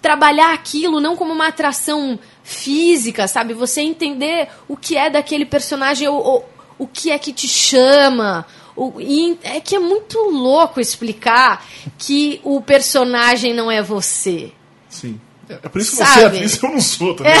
trabalhar 0.00 0.52
aquilo 0.54 1.00
não 1.00 1.16
como 1.16 1.32
uma 1.32 1.48
atração 1.48 2.16
física, 2.44 3.26
sabe? 3.26 3.54
Você 3.54 3.80
entender 3.80 4.48
o 4.68 4.76
que 4.76 4.96
é 4.96 5.10
daquele 5.10 5.44
personagem, 5.46 6.06
ou, 6.06 6.22
ou- 6.22 6.48
o 6.78 6.86
que 6.86 7.10
é 7.10 7.18
que 7.18 7.32
te 7.32 7.48
chama. 7.48 8.46
O, 8.76 9.00
e 9.00 9.38
é 9.42 9.60
que 9.60 9.74
é 9.74 9.78
muito 9.78 10.18
louco 10.30 10.80
explicar 10.80 11.64
que 11.98 12.40
o 12.44 12.60
personagem 12.60 13.52
não 13.54 13.70
é 13.70 13.80
você. 13.82 14.52
Sim. 14.88 15.20
É 15.48 15.54
é 15.54 15.68
por 15.68 15.80
isso 15.80 15.90
que 15.92 15.96
Sabe? 15.98 16.10
você 16.12 16.20
é 16.20 16.26
atriz 16.26 16.62
eu 16.62 16.70
não 16.70 16.80
sou 16.80 17.14
também. 17.14 17.32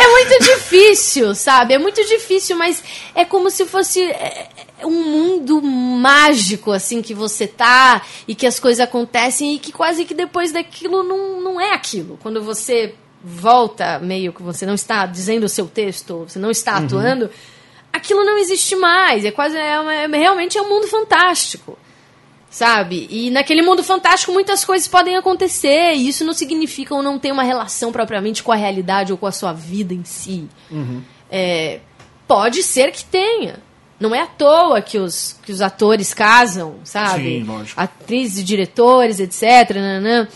É 0.00 0.08
muito 0.08 0.38
difícil, 0.44 1.34
sabe? 1.34 1.74
É 1.74 1.78
muito 1.78 2.04
difícil, 2.04 2.56
mas 2.56 2.82
é 3.14 3.24
como 3.24 3.50
se 3.50 3.64
fosse 3.66 4.02
é, 4.02 4.48
é 4.78 4.86
um 4.86 4.90
mundo 5.04 5.60
mágico, 5.62 6.72
assim, 6.72 7.00
que 7.02 7.14
você 7.14 7.46
tá 7.46 8.02
e 8.28 8.34
que 8.34 8.46
as 8.46 8.58
coisas 8.58 8.80
acontecem 8.80 9.54
e 9.54 9.58
que 9.58 9.72
quase 9.72 10.04
que 10.04 10.14
depois 10.14 10.52
daquilo 10.52 11.02
não, 11.02 11.40
não 11.40 11.60
é 11.60 11.72
aquilo. 11.72 12.18
Quando 12.22 12.42
você 12.42 12.94
volta, 13.22 13.98
meio 13.98 14.32
que 14.32 14.42
você 14.42 14.64
não 14.66 14.74
está 14.74 15.04
dizendo 15.06 15.44
o 15.44 15.48
seu 15.48 15.66
texto, 15.66 16.26
você 16.28 16.38
não 16.38 16.50
está 16.50 16.76
atuando, 16.76 17.28
aquilo 17.92 18.24
não 18.24 18.38
existe 18.38 18.76
mais. 18.76 19.24
É 19.24 19.30
quase, 19.30 19.56
é, 19.56 19.80
uma- 19.80 19.94
é- 19.94 20.06
realmente 20.06 20.56
é 20.58 20.62
um 20.62 20.68
mundo 20.68 20.86
fantástico 20.86 21.76
sabe? 22.56 23.06
E 23.10 23.30
naquele 23.30 23.60
mundo 23.60 23.84
fantástico 23.84 24.32
muitas 24.32 24.64
coisas 24.64 24.88
podem 24.88 25.14
acontecer, 25.14 25.92
e 25.94 26.08
isso 26.08 26.24
não 26.24 26.32
significa 26.32 26.94
ou 26.94 27.02
não 27.02 27.18
ter 27.18 27.30
uma 27.30 27.42
relação 27.42 27.92
propriamente 27.92 28.42
com 28.42 28.50
a 28.50 28.56
realidade 28.56 29.12
ou 29.12 29.18
com 29.18 29.26
a 29.26 29.30
sua 29.32 29.52
vida 29.52 29.92
em 29.92 30.04
si. 30.04 30.48
É, 31.30 31.80
pode 32.26 32.62
ser 32.62 32.92
que 32.92 33.04
tenha. 33.04 33.56
Não 34.00 34.14
é 34.14 34.20
à 34.22 34.26
toa 34.26 34.80
que 34.80 34.96
os, 34.98 35.38
que 35.44 35.52
os 35.52 35.60
atores 35.60 36.14
casam, 36.14 36.76
sabe? 36.82 37.40
Sim, 37.40 37.42
lógico. 37.44 37.78
Atrizes 37.78 38.42
diretores, 38.42 39.20
etc. 39.20 39.74
nananã. 39.76 40.26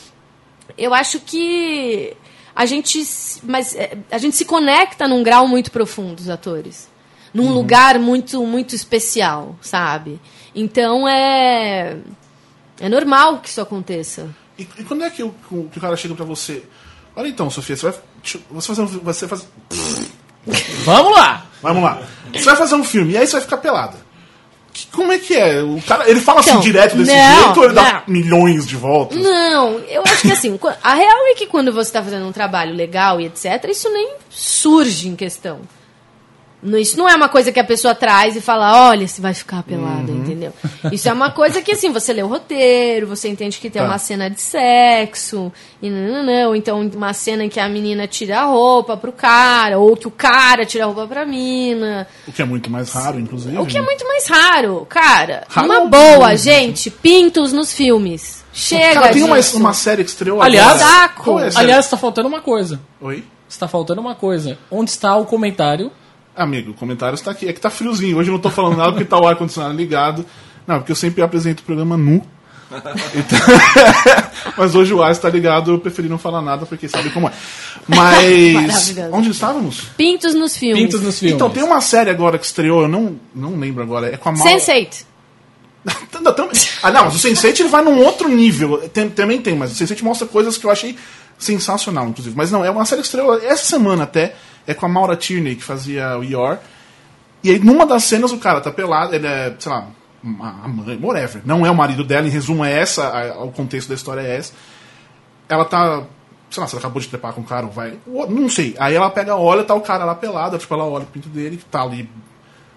Eu 0.77 0.93
acho 0.93 1.21
que 1.21 2.15
a 2.55 2.67
gente, 2.67 3.03
se- 3.03 3.41
mas 3.45 3.75
é, 3.75 3.97
a 4.11 4.19
gente 4.19 4.37
se 4.37 4.45
conecta 4.45 5.09
num 5.09 5.23
grau 5.23 5.49
muito 5.49 5.71
profundo, 5.71 6.21
os 6.21 6.29
atores. 6.29 6.87
Num 7.33 7.47
Uhum. 7.47 7.53
lugar 7.55 7.99
muito, 7.99 8.45
muito 8.45 8.75
especial, 8.75 9.57
sabe? 9.63 10.21
Então 10.55 11.09
é. 11.09 11.97
É 12.81 12.89
normal 12.89 13.39
que 13.39 13.49
isso 13.49 13.61
aconteça. 13.61 14.29
E, 14.59 14.63
e 14.79 14.85
quando 14.85 15.05
é 15.05 15.11
que 15.11 15.23
o, 15.23 15.31
que 15.71 15.79
o 15.79 15.81
cara 15.81 15.97
chega 15.97 16.15
pra 16.15 16.25
você? 16.25 16.63
Olha 17.15 17.29
então, 17.29 17.51
Sofia, 17.51 17.77
você 17.77 17.91
vai. 17.91 18.01
Você 18.51 18.67
fazer 18.69 18.83
um, 18.83 18.87
você 18.87 19.29
faz, 19.29 19.47
Vamos 20.85 21.13
lá! 21.17 21.47
Vamos 21.63 21.83
lá. 21.83 22.03
Você 22.33 22.45
vai 22.45 22.57
fazer 22.57 22.75
um 22.75 22.85
filme 22.85 23.13
e 23.13 23.17
aí 23.19 23.27
você 23.27 23.33
vai 23.33 23.43
ficar 23.43 23.59
pelada. 23.59 23.99
Que- 24.73 24.87
Como 24.87 25.13
é 25.13 25.19
que 25.19 25.35
é? 25.35 25.63
O 25.63 25.83
cara, 25.83 26.09
ele 26.09 26.21
fala 26.21 26.41
Então, 26.41 26.55
assim 26.55 26.63
direto 26.63 26.97
desse 26.97 27.13
não, 27.15 27.43
jeito 27.45 27.59
ou 27.59 27.65
ele 27.65 27.75
dá 27.75 27.93
não. 28.07 28.15
milhões 28.15 28.67
de 28.67 28.77
voltas? 28.77 29.19
Não, 29.21 29.79
eu 29.81 30.03
acho 30.07 30.23
que 30.23 30.33
assim, 30.33 30.59
a 30.83 30.95
real 30.95 31.27
é 31.27 31.35
que 31.35 31.47
quando 31.47 31.73
você 31.73 31.89
está 31.91 32.03
fazendo 32.03 32.27
um 32.27 32.33
trabalho 32.33 32.75
legal 32.75 33.21
e 33.21 33.27
etc., 33.27 33.65
isso 33.69 33.91
nem 33.93 34.15
surge 34.31 35.09
em 35.09 35.17
questão. 35.17 35.61
Isso 36.63 36.99
não 36.99 37.09
é 37.09 37.15
uma 37.17 37.29
coisa 37.29 37.51
que 37.51 37.59
a 37.59 37.65
pessoa 37.65 37.95
traz 37.95 38.37
e 38.37 38.41
fala, 38.41 38.89
olha, 38.91 39.09
se 39.09 39.21
vai 39.21 39.33
ficar 39.33 39.63
pelado, 39.63 40.13
Uhum. 40.13 40.19
entendeu? 40.19 40.53
Isso 40.93 41.09
é 41.09 41.13
uma 41.13 41.31
coisa 41.31 41.63
que, 41.63 41.73
assim, 41.73 41.91
você 41.91 42.13
lê 42.13 42.23
o 42.23 42.27
roteiro, 42.27 43.07
você 43.07 43.29
entende 43.29 43.59
que 43.59 43.71
tem 43.71 43.81
Tá. 43.81 43.89
uma 43.89 43.97
cena 43.99 44.29
de 44.29 44.41
sexo, 44.43 45.51
e 45.81 45.89
não, 45.89 46.13
não, 46.17 46.23
não, 46.23 46.49
ou 46.49 46.57
então 46.57 46.81
uma 46.95 47.13
cena 47.15 47.45
em 47.45 47.49
que 47.49 47.59
a 47.59 47.69
menina 47.69 48.07
tira 48.07 48.41
a 48.41 48.45
roupa 48.45 48.97
pro 48.97 49.11
cara, 49.13 49.79
ou 49.79 49.97
que 49.97 50.07
o 50.07 50.11
cara 50.11 50.67
tira 50.67 50.85
a 50.85 50.87
roupa 50.87 51.07
pra 51.07 51.25
mina. 51.25 52.07
O 52.29 52.33
que 52.33 52.43
é 52.43 52.45
muito 52.45 52.69
mais 52.71 52.91
raro, 52.93 53.19
inclusive. 53.19 53.57
O 53.57 53.65
que 53.65 53.79
é 53.79 53.83
muito 53.83 54.07
mais 54.07 54.27
raro, 54.29 54.87
cara. 54.89 55.45
Raro 55.49 55.67
uma 55.67 55.77
é 55.83 55.87
boa, 55.87 56.29
muito. 56.29 56.43
gente, 56.43 56.91
pintos 56.91 57.53
nos 57.53 57.73
filmes. 57.73 58.45
Chega, 58.53 59.01
Cara, 59.01 59.13
tem 59.13 59.23
uma, 59.23 59.39
uma 59.55 59.73
série 59.73 60.03
que 60.05 60.11
estreou 60.11 60.43
Aliás- 60.43 60.83
agora. 60.83 61.47
É? 61.49 61.53
Aliás, 61.57 61.89
tá 61.89 61.97
faltando 61.97 62.29
uma 62.29 62.41
coisa. 62.43 62.81
Oi? 63.01 63.25
Está 63.49 63.67
faltando 63.67 64.01
uma 64.01 64.15
coisa. 64.15 64.59
Onde 64.71 64.91
está 64.91 65.17
o 65.17 65.25
comentário? 65.25 65.91
Amigo, 66.43 66.71
o 66.71 66.75
comentário 66.75 67.15
está 67.15 67.31
aqui. 67.31 67.47
É 67.49 67.53
que 67.53 67.61
tá 67.61 67.69
friozinho. 67.71 68.17
Hoje 68.17 68.31
eu 68.31 68.33
não 68.35 68.41
tô 68.41 68.51
falando 68.51 68.77
nada 68.77 68.93
porque 68.93 69.05
tá 69.05 69.19
o 69.19 69.27
ar-condicionado 69.27 69.75
ligado. 69.77 70.25
Não, 70.67 70.79
porque 70.79 70.93
eu 70.93 70.97
sempre 70.97 71.23
apresento 71.23 71.63
o 71.63 71.67
programa 71.67 71.97
nu. 71.97 72.23
Então- 73.15 73.39
Mas 74.57 74.75
hoje 74.75 74.95
o 74.95 75.03
ar 75.03 75.11
está 75.11 75.29
ligado, 75.29 75.73
eu 75.73 75.79
preferi 75.79 76.09
não 76.09 76.19
falar 76.19 76.41
nada 76.41 76.65
porque 76.65 76.89
sabe 76.89 77.11
como 77.11 77.29
é. 77.29 77.33
Mas. 77.87 78.95
Onde 79.13 79.31
estávamos? 79.31 79.83
Pintos 79.97 80.35
nos 80.35 80.57
filmes. 80.57 80.83
Pintos 80.83 81.01
nos 81.03 81.19
filmes. 81.19 81.35
Então, 81.35 81.51
tem 81.51 81.63
uma 81.63 81.81
série 81.81 82.11
agora 82.11 82.39
que 82.39 82.47
estreou, 82.47 82.83
eu 82.83 82.89
não, 82.89 83.17
não 83.35 83.59
lembro 83.59 83.83
agora. 83.83 84.07
É 84.13 84.17
com 84.17 84.29
a 84.29 84.33
Mal... 84.33 84.47
Sense8. 84.47 85.05
Não, 86.21 86.35
tam- 86.35 86.51
Ah, 86.83 86.91
não, 86.91 87.07
mas 87.07 87.15
o 87.25 87.29
Sense8 87.29 87.61
ele 87.61 87.69
vai 87.71 87.83
num 87.83 87.99
outro 88.05 88.29
nível. 88.29 88.77
Tem- 88.93 89.09
também 89.09 89.41
tem, 89.41 89.57
mas 89.57 89.73
o 89.73 89.75
Sense8 89.83 90.03
mostra 90.03 90.27
coisas 90.29 90.59
que 90.59 90.67
eu 90.67 90.71
achei 90.71 90.95
sensacional, 91.41 92.07
inclusive. 92.07 92.37
Mas 92.37 92.53
não, 92.53 92.65
é 92.65 92.71
uma 92.71 92.85
série 92.85 93.01
que 93.01 93.07
estreou 93.07 93.35
essa 93.43 93.65
semana 93.65 94.05
até. 94.05 94.37
É 94.67 94.75
com 94.75 94.87
a 94.87 94.89
Maura 94.89 95.17
Tierney, 95.17 95.57
que 95.57 95.65
fazia 95.65 96.17
o 96.19 96.23
Yor. 96.23 96.59
E 97.43 97.51
aí, 97.51 97.59
numa 97.59 97.87
das 97.87 98.05
cenas, 98.05 98.31
o 98.31 98.39
cara 98.39 98.61
tá 98.61 98.71
pelado, 98.71 99.15
ele 99.15 99.27
é, 99.27 99.53
sei 99.59 99.73
lá, 99.73 99.87
a 100.23 100.69
mãe, 100.69 100.99
whatever. 101.03 101.43
Não 101.45 101.65
é 101.67 101.71
o 101.71 101.75
marido 101.75 102.05
dela, 102.05 102.27
em 102.27 102.31
resumo, 102.31 102.65
é 102.65 102.73
essa, 102.79 103.09
a- 103.09 103.43
o 103.43 103.51
contexto 103.51 103.89
da 103.89 103.95
história 103.95 104.21
é 104.21 104.39
esse. 104.39 104.53
Ela 105.49 105.65
tá. 105.65 106.05
Sei 106.51 106.61
lá, 106.61 106.67
se 106.69 106.75
ela 106.75 106.81
acabou 106.81 107.01
de 107.01 107.09
trepar 107.09 107.33
com 107.33 107.41
o 107.41 107.45
cara 107.45 107.67
vai. 107.69 107.99
Não 108.07 108.49
sei. 108.49 108.77
Aí 108.79 108.95
ela 108.95 109.09
pega, 109.09 109.35
olha, 109.37 109.65
tá 109.65 109.75
o 109.75 109.81
cara 109.81 110.05
lá 110.05 110.15
pelado, 110.15 110.59
tipo, 110.59 110.73
ela 110.75 110.85
olha 110.85 111.05
o 111.05 111.07
pinto 111.07 111.29
dele, 111.29 111.57
que 111.57 111.65
tá 111.65 111.81
ali. 111.83 112.09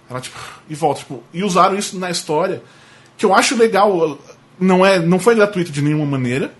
Ela, 0.09 0.21
tipo, 0.21 0.37
e 0.69 0.75
volta, 0.75 0.99
tipo. 1.01 1.21
E 1.33 1.43
usaram 1.43 1.75
isso 1.75 1.99
na 1.99 2.09
história. 2.09 2.63
Que 3.17 3.25
eu 3.25 3.33
acho 3.33 3.55
legal. 3.57 4.17
Não, 4.59 4.85
é, 4.85 4.99
não 4.99 5.19
foi 5.19 5.35
gratuito 5.35 5.71
de 5.71 5.81
nenhuma 5.81 6.05
maneira. 6.05 6.53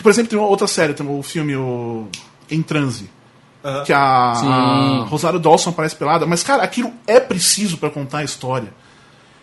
Que, 0.00 0.02
por 0.02 0.08
exemplo, 0.08 0.30
tem 0.30 0.38
uma 0.38 0.48
outra 0.48 0.66
série, 0.66 0.94
tem 0.94 1.06
o 1.06 1.22
filme 1.22 1.54
o 1.54 2.08
Em 2.50 2.62
Transe. 2.62 3.10
Aham. 3.62 3.84
Que 3.84 3.92
a, 3.92 3.98
a. 4.00 5.04
Rosário 5.04 5.38
Dawson 5.38 5.68
aparece 5.68 5.94
pelada. 5.94 6.24
Mas, 6.24 6.42
cara, 6.42 6.62
aquilo 6.62 6.90
é 7.06 7.20
preciso 7.20 7.76
pra 7.76 7.90
contar 7.90 8.20
a 8.20 8.24
história. 8.24 8.72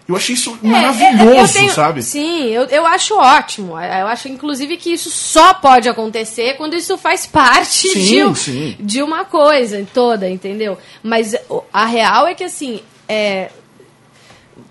Eu 0.07 0.15
achei 0.15 0.33
isso 0.33 0.57
É, 0.63 0.67
é, 0.67 0.71
maravilhoso, 0.71 1.31
eu 1.31 1.47
tenho- 1.53 1.71
sabe? 1.71 2.01
Sim, 2.01 2.45
eu, 2.47 2.63
eu 2.63 2.87
acho 2.87 3.15
ótimo. 3.15 3.79
Eu 3.79 4.07
acho, 4.07 4.29
inclusive, 4.29 4.77
que 4.77 4.91
isso 4.93 5.11
só 5.11 5.53
pode 5.53 5.87
acontecer 5.87 6.55
quando 6.57 6.73
isso 6.75 6.97
faz 6.97 7.27
parte 7.27 7.87
Sim, 7.89 8.01
de, 8.03 8.23
um- 8.23 8.33
sim. 8.33 8.75
de 8.79 9.03
uma 9.03 9.25
coisa 9.25 9.85
toda, 9.93 10.27
entendeu? 10.27 10.75
Mas 11.03 11.35
a 11.71 11.85
real 11.85 12.25
é 12.25 12.33
que, 12.33 12.43
assim, 12.43 12.81
é, 13.07 13.51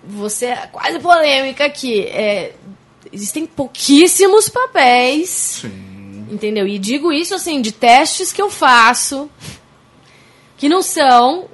você 0.05 0.47
é 0.47 0.67
quase 0.69 0.99
polêmica 0.99 1.63
aqui. 1.65 2.01
É, 2.07 2.51
existem 3.11 3.45
pouquíssimos 3.45 4.49
papéis, 4.49 5.29
Sim. 5.61 6.27
entendeu? 6.31 6.67
E 6.67 6.77
digo 6.79 7.11
isso, 7.11 7.35
assim, 7.35 7.61
de 7.61 7.71
testes 7.71 8.31
que 8.31 8.41
eu 8.41 8.49
faço 8.49 9.29
que 10.57 10.67
não 10.67 10.81
são 10.81 11.45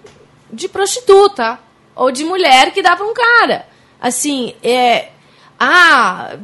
de 0.52 0.68
prostituta 0.68 1.60
ou 1.96 2.12
de 2.12 2.24
mulher 2.24 2.72
que 2.72 2.82
dá 2.82 2.96
pra 2.96 3.06
um 3.06 3.14
cara. 3.14 3.68
Assim, 4.00 4.56
é. 4.64 5.10
Ah, 5.60 6.38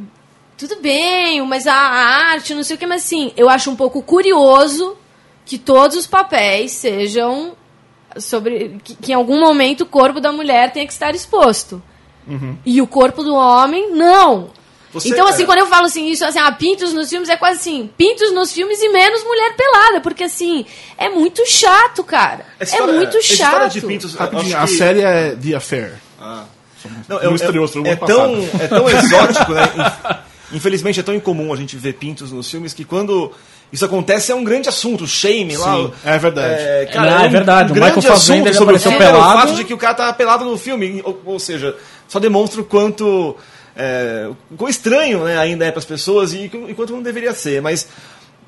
tudo 0.56 0.76
bem, 0.76 1.42
mas 1.46 1.66
a 1.66 1.74
arte, 1.74 2.54
não 2.54 2.62
sei 2.62 2.76
o 2.76 2.78
que, 2.78 2.86
mas 2.86 3.04
assim, 3.04 3.32
eu 3.36 3.48
acho 3.48 3.70
um 3.70 3.76
pouco 3.76 4.02
curioso 4.02 4.96
que 5.44 5.58
todos 5.58 5.96
os 5.96 6.06
papéis 6.06 6.72
sejam 6.72 7.56
sobre. 8.18 8.78
que, 8.84 8.94
que 8.94 9.12
em 9.12 9.14
algum 9.14 9.40
momento 9.40 9.82
o 9.82 9.86
corpo 9.86 10.20
da 10.20 10.32
mulher 10.32 10.72
tenha 10.72 10.86
que 10.86 10.92
estar 10.92 11.14
exposto. 11.14 11.82
E 12.64 12.80
o 12.80 12.86
corpo 12.86 13.24
do 13.24 13.34
homem, 13.34 13.90
não. 13.90 14.50
Você- 14.92 15.10
então, 15.10 15.26
assim, 15.28 15.44
é. 15.44 15.46
quando 15.46 15.58
eu 15.58 15.66
falo 15.66 15.86
assim, 15.86 16.08
isso 16.08 16.24
assim, 16.24 16.38
ah, 16.38 16.50
pintos 16.52 16.92
nos 16.92 17.08
filmes, 17.08 17.28
é 17.28 17.36
quase 17.36 17.60
assim, 17.60 17.88
pintos 17.96 18.32
nos 18.32 18.52
filmes 18.52 18.80
e 18.82 18.88
menos 18.88 19.22
mulher 19.24 19.54
pelada, 19.56 20.00
porque 20.00 20.24
assim, 20.24 20.66
é 20.98 21.08
muito 21.08 21.46
chato, 21.46 22.02
cara. 22.02 22.44
Essa 22.58 22.74
é 22.74 22.78
história- 22.78 22.94
muito 22.94 23.16
história 23.18 23.60
chato. 23.60 23.72
de 23.72 23.80
pintos, 23.82 24.14
Rapidinho, 24.14 24.56
acho 24.56 24.64
a 24.64 24.66
que- 24.66 24.76
série 24.76 25.00
é 25.02 25.36
The 25.36 25.54
Affair. 25.54 25.92
Ah. 26.20 26.44
Não, 27.08 27.20
é, 27.20 27.34
estreou, 27.34 27.66
é, 27.84 27.88
é 27.90 27.96
tão, 27.96 28.48
é 28.58 28.66
tão 28.68 28.88
exótico, 28.88 29.52
né? 29.52 29.62
Inf- 29.76 30.20
Infelizmente 30.52 30.98
é 30.98 31.02
tão 31.02 31.14
incomum 31.14 31.52
a 31.52 31.56
gente 31.56 31.76
ver 31.76 31.92
pintos 31.92 32.32
nos 32.32 32.50
filmes 32.50 32.74
que 32.74 32.84
quando 32.84 33.30
isso 33.72 33.84
acontece 33.84 34.32
é 34.32 34.34
um 34.34 34.42
grande 34.42 34.68
assunto, 34.68 35.04
o 35.04 35.06
shame 35.06 35.56
lá. 35.56 35.74
Sim, 35.76 35.92
é 36.04 36.18
verdade. 36.18 36.54
É, 36.54 36.90
Não, 36.92 37.04
é 37.04 37.26
um 37.28 37.30
verdade, 37.30 37.70
o 37.70 37.74
grande 37.76 37.94
Michael 37.96 38.14
Fassbender 38.16 38.48
assunto 38.50 38.58
sobre 38.58 38.74
o 38.76 38.80
filme 38.80 38.96
é 38.96 39.00
o 39.08 39.12
pelado. 39.12 39.40
fato 39.40 39.54
de 39.54 39.64
que 39.64 39.72
o 39.74 39.78
cara 39.78 39.94
tava 39.94 40.12
pelado 40.14 40.44
no 40.44 40.58
filme, 40.58 41.00
ou, 41.04 41.22
ou 41.24 41.38
seja, 41.38 41.76
só 42.08 42.18
demonstra 42.18 42.60
o 42.60 42.64
quanto 42.64 43.36
é, 43.80 44.30
estranho 44.68 45.24
né, 45.24 45.38
ainda 45.38 45.64
é 45.64 45.70
para 45.70 45.78
as 45.78 45.84
pessoas 45.84 46.32
e 46.34 46.50
o 46.70 46.74
quanto 46.74 46.92
não 46.92 47.02
deveria 47.02 47.32
ser, 47.32 47.62
mas 47.62 47.88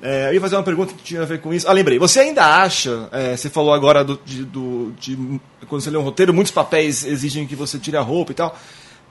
é, 0.03 0.29
eu 0.31 0.35
ia 0.35 0.41
fazer 0.41 0.57
uma 0.57 0.63
pergunta 0.63 0.93
que 0.95 1.03
tinha 1.03 1.23
a 1.23 1.25
ver 1.25 1.41
com 1.41 1.55
isso. 1.55 1.69
Ah, 1.69 1.73
lembrei. 1.73 1.99
Você 1.99 2.21
ainda 2.21 2.45
acha, 2.45 3.09
é, 3.13 3.37
você 3.37 3.49
falou 3.49 3.73
agora 3.73 4.03
do, 4.05 4.19
de, 4.25 4.45
do- 4.45 4.93
de- 4.99 5.41
quando 5.69 5.81
você 5.81 5.91
lê 5.91 5.97
um 5.97 6.03
roteiro, 6.03 6.35
muitos 6.35 6.53
papéis 6.53 7.05
exigem 7.05 7.47
que 7.47 7.55
você 7.55 7.79
tire 7.79 7.97
a 7.97 8.01
roupa 8.01 8.33
e 8.33 8.35
tal. 8.35 8.59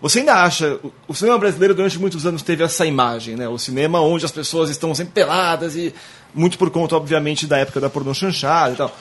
Você 0.01 0.19
ainda 0.19 0.33
acha, 0.33 0.79
o, 0.83 0.91
o 1.07 1.13
cinema 1.13 1.37
brasileiro 1.37 1.73
durante 1.73 1.97
muitos 1.97 2.25
anos 2.25 2.41
teve 2.41 2.63
essa 2.63 2.85
imagem, 2.85 3.35
né? 3.37 3.47
O 3.47 3.57
cinema 3.57 4.01
onde 4.01 4.25
as 4.25 4.31
pessoas 4.31 4.69
estão 4.69 4.93
sempre 4.93 5.13
peladas 5.13 5.75
e 5.75 5.93
muito 6.33 6.57
por 6.57 6.69
conta, 6.69 6.95
obviamente, 6.95 7.47
da 7.47 7.57
época 7.57 7.79
da 7.79 7.89
pornô 7.89 8.13
chanchada 8.13 8.73
e 8.73 8.75
tal. 8.77 8.93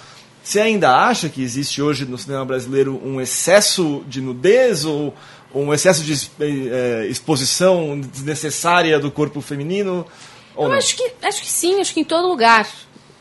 Você 0.45 0.61
ainda 0.61 0.95
acha 0.97 1.29
que 1.29 1.43
existe 1.43 1.83
hoje 1.83 2.05
no 2.07 2.17
cinema 2.17 2.45
brasileiro 2.45 3.01
um 3.05 3.21
excesso 3.21 4.03
de 4.07 4.21
nudez 4.21 4.85
ou 4.85 5.15
um 5.55 5.73
excesso 5.75 6.03
de 6.03 6.13
es- 6.13 6.31
eh, 6.41 7.07
exposição 7.11 7.99
desnecessária 8.01 8.99
do 8.99 9.11
corpo 9.11 9.41
feminino? 9.41 10.07
Ou 10.55 10.65
Eu 10.65 10.71
não? 10.71 10.79
acho 10.79 10.97
que, 10.97 11.11
acho 11.23 11.41
que 11.43 11.49
sim, 11.49 11.81
acho 11.81 11.93
que 11.95 12.01
em 12.01 12.05
todo 12.05 12.29
lugar. 12.29 12.67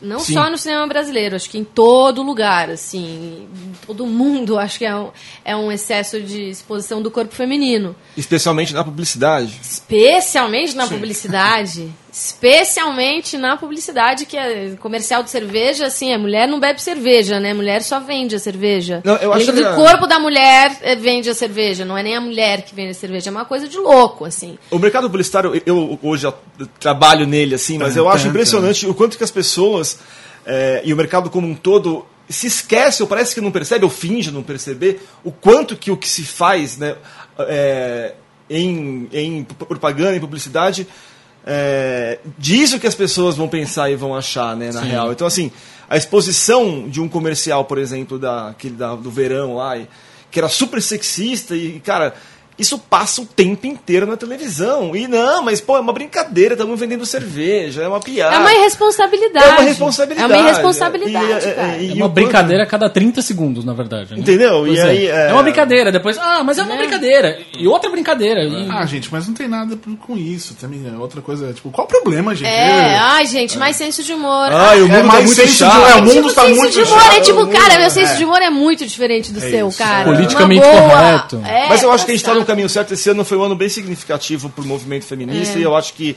Não 0.02 0.18
Sim. 0.18 0.32
só 0.32 0.48
no 0.48 0.56
cinema 0.56 0.86
brasileiro, 0.86 1.36
acho 1.36 1.50
que 1.50 1.58
em 1.58 1.64
todo 1.64 2.22
lugar, 2.22 2.70
assim, 2.70 3.46
em 3.52 3.72
todo 3.86 4.06
mundo, 4.06 4.58
acho 4.58 4.78
que 4.78 4.86
é 4.86 4.96
um, 4.96 5.10
é 5.44 5.54
um 5.54 5.70
excesso 5.70 6.22
de 6.22 6.48
exposição 6.48 7.02
do 7.02 7.10
corpo 7.10 7.34
feminino. 7.34 7.94
Especialmente 8.16 8.72
na 8.72 8.82
publicidade. 8.82 9.60
Especialmente 9.62 10.74
na 10.74 10.86
publicidade. 10.86 11.92
Especialmente 12.22 13.38
na 13.38 13.56
publicidade, 13.56 14.26
que 14.26 14.36
é 14.36 14.76
comercial 14.78 15.22
de 15.22 15.30
cerveja, 15.30 15.86
assim, 15.86 16.12
a 16.12 16.18
mulher 16.18 16.46
não 16.46 16.60
bebe 16.60 16.80
cerveja, 16.82 17.40
né? 17.40 17.52
A 17.52 17.54
mulher 17.54 17.82
só 17.82 17.98
vende 17.98 18.34
a 18.36 18.38
cerveja. 18.38 19.00
Não, 19.04 19.16
eu 19.16 19.32
acho 19.32 19.46
que 19.52 19.60
o 19.60 19.74
corpo 19.74 20.06
da 20.06 20.18
mulher 20.18 20.76
eh, 20.82 20.96
vende 20.96 21.30
a 21.30 21.34
cerveja, 21.34 21.84
não 21.84 21.96
é 21.96 22.02
nem 22.02 22.14
a 22.16 22.20
mulher 22.20 22.62
que 22.62 22.74
vende 22.74 22.90
a 22.90 22.94
cerveja, 22.94 23.30
é 23.30 23.32
uma 23.32 23.44
coisa 23.46 23.66
de 23.66 23.78
louco, 23.78 24.24
assim. 24.26 24.58
O 24.70 24.78
mercado 24.78 25.08
publicitário, 25.08 25.60
eu- 25.64 25.98
hoje 26.02 26.26
eu 26.26 26.34
trabalho 26.78 27.26
nele, 27.26 27.54
assim, 27.54 27.78
mas 27.78 27.96
eu 27.96 28.08
acho 28.08 28.28
impressionante 28.28 28.86
o 28.86 28.94
quanto 28.94 29.16
que 29.16 29.24
as 29.24 29.30
pessoas 29.30 29.98
eh, 30.46 30.82
e 30.84 30.92
o 30.92 30.96
mercado 30.96 31.30
como 31.30 31.46
um 31.46 31.54
todo 31.54 32.04
se 32.28 32.46
esquece, 32.46 33.02
ou 33.02 33.08
parece 33.08 33.34
que 33.34 33.40
não 33.40 33.50
percebe, 33.50 33.84
ou 33.84 33.90
finge 33.90 34.30
não 34.30 34.42
perceber, 34.42 35.00
o 35.24 35.32
quanto 35.32 35.74
que 35.76 35.90
o 35.90 35.96
que 35.96 36.08
se 36.08 36.22
faz 36.24 36.76
né, 36.76 36.96
eh, 37.40 38.14
em, 38.48 39.08
em 39.12 39.44
propaganda, 39.44 40.16
em 40.16 40.20
publicidade, 40.20 40.86
eh, 41.46 42.18
diz 42.38 42.72
o 42.72 42.80
que 42.80 42.86
as 42.86 42.94
pessoas 42.94 43.36
vão 43.36 43.48
pensar 43.48 43.90
e 43.90 43.96
vão 43.96 44.14
achar, 44.14 44.56
né, 44.56 44.70
na 44.72 44.80
real. 44.80 45.12
Então, 45.12 45.26
assim, 45.26 45.50
a 45.88 45.96
exposição 45.96 46.88
de 46.88 47.00
um 47.00 47.08
comercial, 47.08 47.64
por 47.64 47.78
exemplo, 47.78 48.18
da, 48.18 48.48
aquele 48.48 48.74
da, 48.74 48.94
do 48.94 49.10
verão 49.10 49.56
lá, 49.56 49.76
e- 49.78 49.88
que 50.30 50.38
era 50.38 50.48
super 50.48 50.80
sexista 50.80 51.56
e, 51.56 51.80
cara, 51.80 52.14
isso 52.60 52.78
passa 52.78 53.20
o 53.22 53.26
tempo 53.26 53.66
inteiro 53.66 54.06
na 54.06 54.16
televisão. 54.16 54.94
E 54.94 55.08
não, 55.08 55.42
mas, 55.42 55.60
pô, 55.60 55.76
é 55.76 55.80
uma 55.80 55.92
brincadeira, 55.92 56.54
estamos 56.54 56.78
vendendo 56.78 57.04
cerveja, 57.06 57.82
é 57.82 57.88
uma 57.88 58.00
piada. 58.00 58.36
É 58.36 58.38
uma 58.38 58.52
irresponsabilidade. 58.52 59.46
É 59.46 59.52
uma 59.52 59.62
responsabilidade. 59.62 60.32
É 60.32 60.36
uma 60.36 60.44
irresponsabilidade, 60.48 61.26
E, 61.26 61.32
é, 61.32 61.52
cara. 61.54 61.68
é, 61.76 61.82
e 61.82 61.90
É 61.90 61.94
uma 61.94 62.08
brincadeira 62.08 62.62
a 62.62 62.66
cada 62.66 62.88
30 62.90 63.22
segundos, 63.22 63.64
na 63.64 63.72
verdade. 63.72 64.12
né? 64.14 64.20
Entendeu? 64.20 64.60
Pois 64.64 64.74
E 64.74 64.78
é. 64.78 64.82
aí, 64.84 65.06
é- 65.06 65.28
é... 65.28 65.32
uma 65.32 65.42
brincadeira. 65.42 65.90
Depois, 65.92 66.18
ah, 66.18 66.42
mas 66.44 66.58
é 66.58 66.62
uma 66.62 66.72
Né? 66.74 66.78
brincadeira. 66.82 67.38
E 67.58 67.66
outra 67.66 67.90
brincadeira. 67.90 68.42
E- 68.44 68.68
Ah, 68.70 68.84
gente, 68.86 69.10
mas 69.10 69.26
não 69.26 69.34
tem 69.34 69.48
nada 69.48 69.76
com 70.06 70.16
isso 70.16 70.54
também. 70.54 70.82
É 70.86 70.96
outra 70.98 71.20
coisa, 71.20 71.52
tipo, 71.52 71.70
qual 71.70 71.86
o 71.86 71.88
problema, 71.88 72.34
gente? 72.34 72.48
É, 72.48 72.96
ai, 72.98 73.26
gente, 73.26 73.56
mais 73.58 73.76
senso 73.76 74.02
de 74.02 74.12
humor. 74.12 74.52
Ai, 74.52 74.80
o 74.82 74.88
mundo 74.88 74.94
É 74.96 75.00
tá 75.00 75.06
mais 75.06 75.24
muito 75.24 75.36
senso 75.36 75.48
de- 75.52 75.58
chato. 75.58 75.86
é, 75.86 75.94
o 75.94 76.02
mundo 76.02 76.12
tipo, 76.28 76.32
tá 76.34 76.48
muito 76.48 76.70
de 76.70 76.80
humor 76.82 77.00
chato, 77.02 77.16
é 77.16 77.20
tipo, 77.20 77.46
cara, 77.48 77.78
meu 77.78 77.90
senso 77.90 78.12
é. 78.12 78.16
de 78.16 78.24
humor 78.24 78.42
é 78.42 78.50
muito 78.50 78.84
diferente 78.86 79.32
do 79.32 79.38
É 79.38 79.50
seu, 79.50 79.72
cara. 79.72 80.04
Politicamente 80.04 80.60
correto. 80.66 81.40
Mas 81.68 81.82
eu 81.82 81.90
acho 81.92 82.04
que 82.04 82.10
a 82.12 82.14
gente 82.14 82.22
está 82.22 82.32
tá 82.32 82.38
no 82.38 82.44
caminho 82.50 82.68
certo. 82.68 82.92
Esse 82.94 83.08
ano 83.10 83.24
foi 83.24 83.38
um 83.38 83.42
ano 83.42 83.54
bem 83.56 83.68
significativo 83.68 84.48
para 84.50 84.64
o 84.64 84.66
movimento 84.66 85.04
feminista 85.04 85.56
É. 85.58 85.60
e 85.60 85.62
eu 85.62 85.76
acho 85.76 85.94
que 85.94 86.16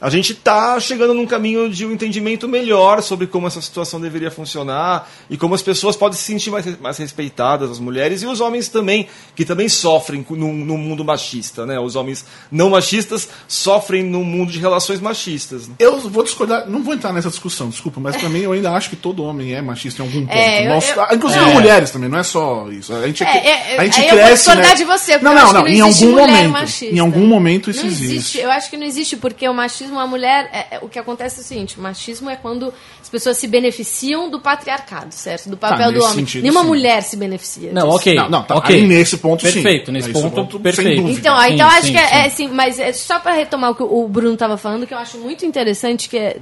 a 0.00 0.10
gente 0.10 0.32
está 0.32 0.78
chegando 0.80 1.14
num 1.14 1.26
caminho 1.26 1.68
de 1.68 1.86
um 1.86 1.92
entendimento 1.92 2.46
melhor 2.48 3.02
sobre 3.02 3.26
como 3.26 3.46
essa 3.46 3.60
situação 3.60 4.00
deveria 4.00 4.30
funcionar 4.30 5.08
e 5.30 5.36
como 5.36 5.54
as 5.54 5.62
pessoas 5.62 5.96
podem 5.96 6.16
se 6.18 6.24
sentir 6.24 6.50
mais, 6.50 6.78
mais 6.80 6.98
respeitadas, 6.98 7.70
as 7.70 7.78
mulheres 7.78 8.22
e 8.22 8.26
os 8.26 8.40
homens 8.40 8.68
também, 8.68 9.06
que 9.34 9.44
também 9.44 9.68
sofrem 9.68 10.24
no, 10.30 10.52
no 10.52 10.76
mundo 10.78 11.04
machista. 11.04 11.64
Né? 11.66 11.78
Os 11.78 11.96
homens 11.96 12.24
não 12.50 12.70
machistas 12.70 13.28
sofrem 13.48 14.02
no 14.02 14.24
mundo 14.24 14.52
de 14.52 14.58
relações 14.58 15.00
machistas. 15.00 15.68
Né? 15.68 15.74
Eu 15.78 15.98
vou 16.00 16.22
discordar, 16.22 16.68
não 16.68 16.82
vou 16.82 16.94
entrar 16.94 17.12
nessa 17.12 17.28
discussão, 17.30 17.68
desculpa, 17.68 18.00
mas 18.00 18.16
pra 18.16 18.28
mim 18.28 18.40
eu 18.40 18.52
ainda 18.52 18.72
acho 18.72 18.90
que 18.90 18.96
todo 18.96 19.22
homem 19.24 19.54
é 19.54 19.62
machista 19.62 20.02
em 20.02 20.06
algum 20.06 20.20
ponto. 20.26 20.36
É, 20.36 20.66
eu- 20.66 20.70
Nós- 20.70 20.88
eu- 20.90 21.06
inclusive 21.16 21.44
É. 21.44 21.52
mulheres 21.54 21.90
também, 21.90 22.08
não 22.08 22.18
é 22.18 22.22
só 22.22 22.68
isso. 22.70 22.92
A 22.94 23.06
gente, 23.06 23.22
É, 23.24 23.74
é, 23.74 23.78
a 23.78 23.84
gente 23.84 24.00
aí 24.00 24.08
eu 24.08 24.16
vou 24.16 24.18
cresce. 24.24 24.34
discordar 24.44 24.70
né? 24.70 24.74
de 24.74 24.84
você, 24.84 25.12
porque 25.12 25.24
não, 25.24 25.32
eu 25.32 25.36
não, 25.36 25.44
acho 25.44 25.54
não, 25.54 25.64
que 25.64 25.70
não 25.70 25.86
em 25.86 25.88
existe 25.88 26.04
algum 26.04 26.14
mulher 26.20 26.32
momento. 26.36 26.52
machista. 26.52 26.94
Em 26.94 26.98
algum 26.98 27.26
momento 27.26 27.70
isso 27.70 27.80
não 27.82 27.88
existe. 27.92 28.38
Eu 28.38 28.50
acho 28.50 28.70
que 28.70 28.76
não 28.76 28.86
existe, 28.86 29.16
porque 29.16 29.48
o 29.48 29.54
machismo, 29.54 29.93
a 29.98 30.06
mulher. 30.06 30.48
é- 30.52 30.76
é- 30.76 30.78
o 30.82 30.88
que 30.88 30.98
acontece 30.98 31.38
é 31.38 31.42
o 31.42 31.44
seguinte: 31.44 31.78
o 31.78 31.82
machismo 31.82 32.28
é 32.30 32.36
quando 32.36 32.72
as 33.00 33.08
pessoas 33.08 33.36
se 33.36 33.46
beneficiam 33.46 34.28
do 34.30 34.40
patriarcado, 34.40 35.12
certo? 35.14 35.48
Do 35.48 35.56
papel 35.56 35.88
do 35.88 35.94
nesse 35.94 36.04
homem. 36.04 36.16
sentido, 36.18 36.42
Nenhuma 36.42 36.60
sim. 36.62 36.66
mulher 36.66 37.02
se 37.02 37.16
beneficia. 37.16 37.72
Não, 37.72 37.82
disso. 37.86 37.96
ok. 37.96 38.14
Não, 38.14 38.28
não, 38.30 38.42
tá, 38.42 38.54
ok. 38.56 38.76
aí 38.76 38.86
nesse 38.86 39.16
ponto, 39.18 39.46
sim. 39.46 39.52
Perfeito, 39.52 39.90
nesse 39.92 40.10
Esse 40.10 40.20
ponto, 40.22 40.34
ponto, 40.34 40.60
perfeito. 40.60 41.08
Então, 41.08 41.38
Sim, 41.40 41.52
então 41.54 41.68
acho 41.68 41.86
sim, 41.86 41.92
que 41.92 41.98
é, 41.98 42.06
sim. 42.06 42.14
é 42.14 42.26
assim, 42.26 42.48
mas 42.48 42.78
é 42.78 42.92
só 42.92 43.18
para 43.18 43.34
retomar 43.34 43.70
o 43.70 43.74
que 43.74 43.82
o 43.82 44.08
Bruno 44.08 44.34
estava 44.34 44.56
falando, 44.56 44.86
que 44.86 44.94
eu 44.94 44.98
acho 44.98 45.18
muito 45.18 45.44
interessante, 45.46 46.08
que 46.08 46.16
é 46.18 46.36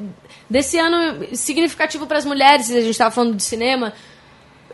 desse 0.49 0.79
ano 0.79 1.27
significativo 1.35 2.07
para 2.07 2.19
as 2.19 2.25
mulheres, 2.25 2.71
a 2.71 2.75
gente 2.81 2.91
estava 2.91 3.11
falando 3.11 3.35
de 3.37 3.43
cinema, 3.43 3.93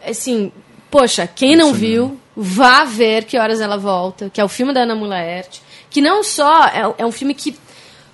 assim, 0.07 0.51
poxa, 0.91 1.27
quem 1.27 1.57
não 1.57 1.73
viu, 1.73 2.19
vá 2.37 2.85
ver 2.85 3.25
que 3.25 3.39
horas 3.39 3.61
ela 3.61 3.77
volta, 3.77 4.31
que 4.31 4.41
é 4.41 4.45
o 4.45 4.49
filme 4.49 4.73
da 4.73 4.81
Ana 4.83 4.95
Mulaert, 4.95 5.61
que 5.91 6.01
não 6.01 6.23
só 6.23 6.65
é, 6.67 6.95
é 6.99 7.07
um 7.07 7.13
filme 7.13 7.35
que 7.35 7.57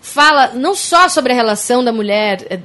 fala 0.04 0.48
não 0.48 0.74
só 0.74 1.08
sobre 1.08 1.32
a 1.32 1.34
relação 1.34 1.82
da 1.82 1.90
mulher 1.90 2.46
é, 2.50 2.60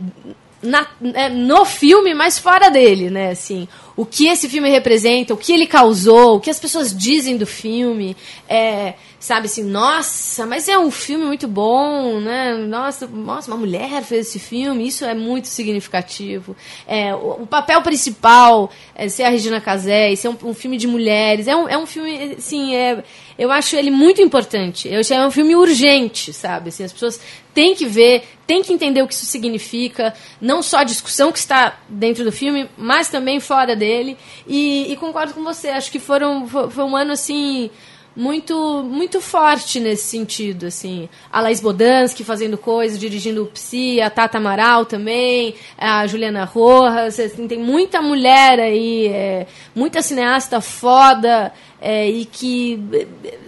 na- 0.61 0.87
é, 1.13 1.29
no 1.29 1.63
filme, 1.63 2.13
mas 2.13 2.37
fora 2.37 2.69
dele, 2.69 3.09
né? 3.09 3.31
Assim, 3.31 3.65
o 3.95 4.05
que 4.05 4.27
esse 4.27 4.49
filme 4.49 4.69
representa, 4.69 5.33
o 5.33 5.37
que 5.37 5.53
ele 5.53 5.65
causou, 5.65 6.35
o 6.35 6.39
que 6.41 6.49
as 6.49 6.59
pessoas 6.59 6.93
dizem 6.95 7.37
do 7.37 7.47
filme, 7.47 8.15
é, 8.47 8.93
sabe 9.20 9.47
assim, 9.47 9.63
nossa, 9.63 10.45
mas 10.45 10.70
é 10.70 10.80
um 10.80 10.89
filme 10.89 11.26
muito 11.26 11.45
bom, 11.45 12.22
né? 12.22 12.53
Nossa, 12.53 13.05
nossa, 13.05 13.51
uma 13.51 13.57
mulher 13.57 14.01
fez 14.01 14.28
esse 14.28 14.39
filme, 14.39 14.88
isso 14.88 15.03
é 15.03 15.13
muito 15.13 15.49
significativo. 15.49 16.55
É, 16.88 17.13
o, 17.13 17.41
o 17.43 17.47
papel 17.47 17.82
principal 17.82 18.72
é 18.95 19.09
ser 19.09 19.24
a 19.24 19.30
Regina 19.30 19.59
Casé, 19.59 20.15
ser 20.15 20.30
um, 20.30 20.38
um 20.45 20.53
filme 20.53 20.78
de 20.78 20.88
mulheres, 20.88 21.47
é 21.47 21.55
um, 21.55 21.67
é 21.67 21.78
um 21.78 21.86
filme, 21.86 22.36
assim, 22.38 22.74
é, 22.74 23.03
eu 23.38 23.51
acho 23.51 23.76
ele 23.76 23.91
muito 23.91 24.22
importante. 24.22 24.88
Eu 24.88 25.01
acho 25.01 25.13
é 25.13 25.28
um 25.28 25.32
filme 25.32 25.53
urgente, 25.53 26.32
sabe? 26.32 26.70
Assim, 26.70 26.86
as 26.86 26.93
pessoas 26.93 27.20
têm 27.53 27.76
que 27.76 27.86
ver, 27.86 28.24
têm 28.47 28.63
que 28.63 28.72
entender 28.72 29.01
o 29.01 29.07
que 29.07 29.13
isso 29.13 29.26
significa, 29.26 30.13
não 30.39 30.63
só 30.63 30.78
a 30.78 30.84
discussão 30.86 31.30
que 31.30 31.39
está 31.39 31.78
dentro 31.89 32.24
do 32.24 32.32
filme, 32.32 32.70
mas 32.78 33.09
também 33.09 33.41
fora 33.41 33.76
dele. 33.76 34.17
E, 34.47 34.93
e 34.93 34.95
concordo 34.95 35.34
com 35.34 35.43
você, 35.43 35.67
acho 35.70 35.91
que 35.91 35.99
foram, 35.99 36.47
foi, 36.47 36.70
foi 36.70 36.84
um 36.86 36.95
ano 36.95 37.11
assim 37.11 37.70
muito 38.16 38.84
muito 38.84 39.22
forte 39.22 39.80
nesse 39.80 40.03
sentido, 40.03 40.68
assim. 40.68 41.07
A 41.32 41.41
Laís 41.41 41.60
Bodansky 41.60 42.24
fazendo 42.24 42.57
coisas, 42.57 42.99
dirigindo 42.99 43.43
o 43.43 43.47
Psi, 43.47 44.01
a 44.01 44.10
Tata 44.10 44.38
Amaral 44.38 44.86
também, 44.86 45.55
a 45.78 46.05
Juliana 46.07 46.43
Rojas, 46.45 47.20
assim, 47.20 47.47
tem 47.47 47.60
muita 47.60 48.01
mulher 48.01 48.60
aí, 48.60 49.07
é, 49.07 49.47
muita 49.76 50.01
cineasta 50.01 50.60
foda, 50.60 51.53
é, 51.82 52.10
e 52.10 52.26
que 52.26 52.82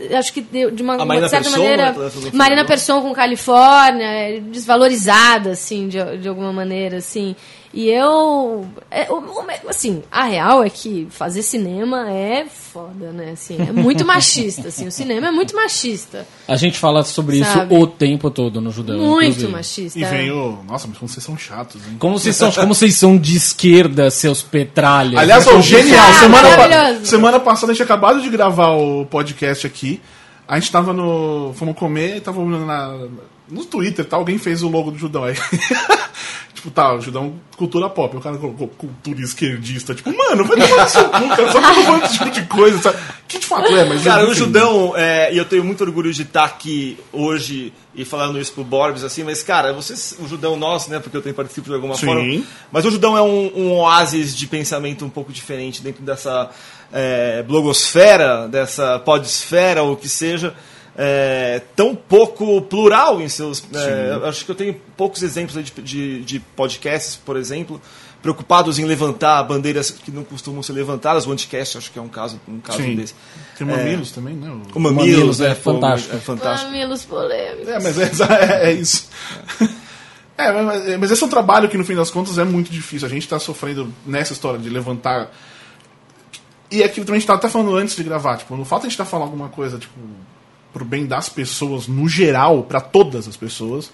é, 0.10 0.16
acho 0.16 0.32
que 0.32 0.42
de 0.42 0.82
uma, 0.82 0.94
A 0.96 1.06
Marina 1.06 1.26
de 1.26 1.32
certa 1.32 1.50
Persson, 1.50 1.62
maneira 1.62 1.96
Marina. 2.34 2.66
Persson 2.66 3.02
com 3.02 3.14
Califórnia 3.14 4.06
é, 4.06 4.40
desvalorizada 4.40 5.52
assim 5.52 5.88
de, 5.90 6.18
de 6.18 6.30
alguma 6.30 6.54
maneira 6.54 6.98
assim 6.98 7.36
e 7.74 7.90
eu 7.90 8.68
é, 8.90 9.10
o- 9.12 9.16
o- 9.20 9.70
assim 9.70 10.04
a 10.12 10.26
real 10.26 10.64
é 10.64 10.70
que 10.70 11.08
fazer 11.10 11.42
cinema 11.42 12.10
é 12.12 12.46
foda 12.46 13.12
né 13.14 13.32
assim 13.32 13.58
é 13.62 13.72
muito 13.72 14.04
machista 14.06 14.68
assim 14.68 14.88
o 14.88 14.92
cinema 14.92 15.28
é 15.28 15.32
muito 15.32 15.56
machista 15.56 16.28
A 16.48 16.56
gente 16.58 16.78
fala 16.78 17.04
sobre 17.04 17.44
Sabe? 17.44 17.74
isso 17.74 17.82
o 17.82 17.88
tempo 17.88 18.30
todo 18.30 18.60
no 18.60 18.72
Judão. 18.72 18.98
muito 18.98 19.28
inclusive. 19.30 19.52
machista 19.52 20.00
E 20.00 20.04
veio. 20.04 20.60
Nossa, 20.68 20.88
mas 20.88 20.98
como 20.98 21.08
vocês 21.10 21.24
são 21.24 21.38
chatos, 21.38 21.82
hein? 21.88 21.96
Como 21.98 22.20
vocês, 22.20 22.36
são, 22.36 22.52
como 22.52 22.74
vocês 22.76 22.96
são 22.96 23.18
de 23.18 23.38
esquerda, 23.38 24.10
seus 24.12 24.42
petralhas. 24.42 25.20
Aliás, 25.20 25.48
ó, 25.48 25.62
genial. 25.62 26.06
Ah, 26.10 26.14
Semana, 26.20 26.50
pa- 26.58 27.06
semana 27.06 27.40
passada 27.40 27.72
a 27.72 27.76
gente 27.76 27.84
acabado 27.84 28.22
de 28.22 28.30
gravar 28.30 28.72
o 28.72 29.06
podcast 29.06 29.66
aqui. 29.66 30.02
A 30.48 30.60
gente 30.60 30.72
tava 30.72 30.92
no. 30.92 31.54
Fomos 31.56 31.76
comer 31.78 32.18
e 32.18 32.22
tava 32.22 32.44
na, 32.44 32.98
no 33.50 33.64
Twitter, 33.66 34.04
tá? 34.04 34.18
Alguém 34.18 34.38
fez 34.38 34.62
o 34.64 34.68
logo 34.70 34.92
do 34.92 34.98
Judão 34.98 35.24
aí. 35.24 35.36
tipo, 36.62 36.70
tá, 36.70 36.94
o 36.94 37.02
Judão 37.02 37.34
cultura 37.58 37.90
pop. 37.90 38.16
O 38.16 38.22
cara 38.22 38.38
colocou 38.38 38.68
cultura 38.68 39.20
esquerdista. 39.22 39.96
Tipo, 39.96 40.16
mano, 40.16 40.46
vai 40.46 40.58
tomar 40.58 40.84
no 40.84 40.90
seu 40.90 41.04
cu, 41.06 41.30
cara. 41.30 41.52
Só 41.52 41.62
tô 41.62 41.82
falando 41.84 42.04
esse 42.06 42.14
tipo 42.14 42.30
de 42.30 42.44
coisa, 42.44 42.82
sabe? 42.82 42.98
Que 43.28 43.40
de 43.40 43.46
fato 43.48 43.68
é, 43.76 43.84
mas. 43.84 44.04
Cara, 44.04 44.30
o. 44.30 44.34
Judão, 44.34 44.94
é, 44.96 45.34
e 45.34 45.38
eu 45.38 45.46
tenho 45.46 45.64
muito 45.64 45.84
orgulho 45.84 46.14
de 46.14 46.22
estar 46.22 46.46
aqui 46.46 46.98
hoje 47.12 47.74
e 47.94 48.06
falando 48.06 48.40
isso 48.40 48.54
pro 48.54 48.64
Borbs, 48.64 49.04
assim, 49.04 49.24
mas, 49.24 49.44
cara, 49.44 49.74
vocês, 49.74 50.16
o 50.20 50.28
Judão 50.28 50.56
nosso, 50.56 50.90
né, 50.90 51.00
porque 51.00 51.18
eu 51.18 51.22
tenho 51.22 51.36
participado 51.36 51.70
de 51.70 51.76
alguma 51.76 51.96
Sim. 51.96 52.06
forma, 52.06 52.44
mas 52.72 52.86
o 52.86 52.92
Judão 52.92 53.18
é 53.18 53.22
um, 53.22 53.52
um 53.54 53.72
oásis 53.74 54.36
de 54.36 54.48
pensamento 54.48 55.04
um 55.04 55.10
pouco 55.10 55.34
diferente 55.34 55.82
dentro 55.82 56.02
dessa 56.02 56.50
é, 56.92 57.44
blogosfera, 57.44 58.48
dessa 58.48 58.98
podesfera, 59.00 59.84
ou 59.84 59.94
o 59.94 59.98
que 59.98 60.08
seja, 60.08 60.56
é, 60.98 61.62
tão 61.76 61.96
pouco 61.96 62.62
plural 62.64 63.22
em 63.22 63.30
seus... 63.30 63.64
é, 63.74 64.28
acho 64.28 64.44
que 64.46 64.52
eu 64.52 64.56
tenho 64.56 64.74
poucos 64.98 65.24
exemplos 65.24 65.64
de, 65.64 65.72
de, 65.82 66.22
de 66.24 66.40
podcasts, 66.40 67.16
por 67.16 67.38
exemplo, 67.38 67.82
preocupados 68.22 68.78
em 68.78 68.86
levantar 68.86 69.42
bandeiras 69.44 69.90
que 69.90 70.12
não 70.12 70.24
costumam 70.24 70.62
ser 70.62 70.74
levantadas, 70.74 71.26
o 71.26 71.32
Anticast 71.32 71.78
acho 71.78 71.92
que 71.92 71.98
é 71.98 72.02
um 72.02 72.08
caso, 72.10 72.40
um 72.48 72.60
caso 72.60 72.78
Sim. 72.80 72.96
desse. 72.96 73.16
Tem 73.58 73.66
Mamilos 73.66 74.12
também, 74.12 74.36
né? 74.36 74.50
O- 74.50 74.78
O 74.78 74.80
Mamilos, 74.80 75.08
Mamilos, 75.08 75.42
é, 75.42 75.52
é 75.52 75.56
fantástico. 75.56 76.16
É 76.16 76.20
fantástico. 76.20 76.72
Mamilos 76.72 77.06
polêmicos 77.06 77.68
É, 77.68 77.80
mas 77.80 77.98
é, 78.00 78.12
é- 78.66 78.70
é 78.70 78.74
isso. 78.74 79.10
É, 80.38 80.52
mas, 80.52 80.98
mas 81.00 81.12
esse 81.12 81.24
é 81.24 81.26
um 81.26 81.30
trabalho 81.30 81.70
que, 81.70 81.78
no 81.78 81.84
fim 81.86 81.96
das 81.96 82.10
contas, 82.12 82.38
é 82.38 82.44
muito 82.44 82.72
difícil. 82.72 83.08
A 83.08 83.10
gente 83.10 83.24
está 83.24 83.40
sofrendo 83.40 83.92
nessa 84.06 84.34
história 84.34 84.60
de 84.60 84.70
levantar. 84.70 85.32
E 86.70 86.84
aquilo 86.84 87.06
também 87.06 87.18
a 87.18 87.20
gente 87.20 87.24
estava 87.24 87.40
até 87.40 87.50
falando 87.50 87.76
antes 87.76 87.96
de 87.96 88.04
gravar. 88.04 88.38
Tipo, 88.38 88.56
no 88.56 88.66
fato 88.66 88.82
de 88.82 88.88
a 88.88 88.90
gente 88.90 88.94
estar 88.94 89.06
falando 89.06 89.26
alguma 89.28 89.50
coisa, 89.50 89.78
tipo, 89.78 89.94
pro 90.74 90.86
bem 90.86 91.06
das 91.06 91.30
pessoas, 91.30 91.88
no 91.88 92.08
geral, 92.08 92.64
para 92.64 92.82
todas 92.82 93.28
as 93.28 93.36
pessoas, 93.36 93.92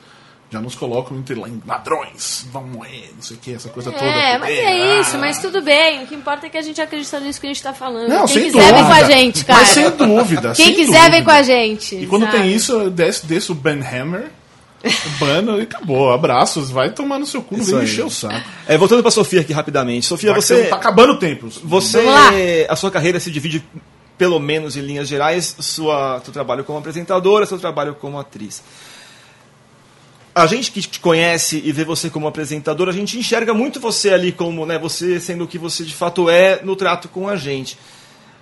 já 0.50 0.62
nos 0.62 0.76
colocam 0.76 1.18
entre 1.18 1.36
lá 1.36 1.50
em 1.50 1.62
ladrões, 1.66 2.48
vão 2.52 2.64
morrer, 2.64 3.12
não 3.14 3.22
sei 3.22 3.36
o 3.36 3.40
que, 3.40 3.54
essa 3.54 3.70
coisa 3.70 3.92
toda. 3.92 4.06
É, 4.06 4.38
mas 4.38 4.50
é 4.58 5.00
isso, 5.02 5.16
ah. 5.18 5.20
mas 5.20 5.40
tudo 5.40 5.62
bem. 5.62 6.04
O 6.04 6.08
que 6.08 6.16
importa 6.16 6.48
é 6.48 6.50
que 6.50 6.58
a 6.58 6.62
gente 6.62 6.80
acredita 6.82 7.20
nisso 7.20 7.42
que 7.42 7.48
a 7.48 7.50
gente 7.50 7.62
tá 7.62 7.74
falando. 7.74 8.08
Não, 8.08 8.26
Quem 8.26 8.36
sem 8.36 8.44
quiser 8.44 8.74
vem 8.74 8.84
com 8.86 8.92
a 8.92 9.00
dúvida. 9.00 9.14
gente, 9.14 9.46
cara. 9.46 9.60
Mas 9.60 9.70
sem 9.70 9.90
dúvida. 9.92 10.54
Quem 10.54 10.66
sem 10.66 10.76
quiser 10.76 11.12
vem 11.12 11.22
dúvida. 11.22 11.24
com 11.26 11.32
a 11.32 11.44
gente. 11.44 11.96
E 11.96 12.08
quando 12.08 12.26
sabe? 12.26 12.38
tem 12.38 12.54
isso, 12.54 12.90
desce, 12.90 13.26
desce 13.26 13.52
o 13.52 13.56
Ben 13.56 13.82
Hammer, 13.82 14.32
o 14.86 15.20
Bano 15.20 15.60
e 15.60 15.64
acabou. 15.64 16.14
Abraços, 16.14 16.70
vai 16.70 16.92
tomar 16.92 17.20
no 17.20 17.26
seu 17.26 17.42
cu, 17.42 17.58
Isso 17.58 17.76
vem 17.76 17.84
encher 17.84 18.06
o 18.06 18.10
saco. 18.10 18.48
É, 18.68 18.78
voltando 18.78 19.02
pra 19.02 19.12
Sofia 19.12 19.42
aqui 19.42 19.52
rapidamente. 19.52 20.06
Sofia, 20.06 20.32
Vai 20.32 20.42
você, 20.42 20.64
Tá 20.66 20.78
acabando 20.78 21.14
o 21.14 21.20
tempo. 21.20 21.50
você 21.62 21.98
Vamos 21.98 22.14
lá. 22.14 22.30
a 22.70 22.76
sua 22.78 22.90
carreira 22.90 23.20
se 23.20 23.30
divide 23.30 23.66
pelo 24.18 24.40
menos 24.40 24.76
em 24.76 24.82
linhas 24.82 25.08
gerais, 25.08 25.56
sua 25.60 26.20
seu 26.24 26.34
trabalho 26.34 26.64
como 26.64 26.80
apresentadora, 26.80 27.46
seu 27.46 27.60
trabalho 27.60 27.96
como 27.96 28.20
atriz. 28.20 28.64
A 30.34 30.46
gente 30.46 30.72
que 30.72 30.82
te 30.82 31.00
conhece 31.00 31.62
e 31.66 31.72
vê 31.72 31.84
você 31.84 32.10
como 32.10 32.28
apresentadora, 32.28 32.92
a 32.92 32.94
gente 32.94 33.18
enxerga 33.18 33.54
muito 33.54 33.80
você 33.80 34.12
ali 34.12 34.32
como, 34.32 34.66
né, 34.66 34.78
você 34.78 35.20
sendo 35.20 35.46
o 35.46 35.48
que 35.48 35.58
você 35.58 35.84
de 35.84 35.94
fato 35.94 36.30
é 36.30 36.62
no 36.64 36.76
trato 36.76 37.08
com 37.10 37.28
a 37.28 37.36
gente. 37.36 37.78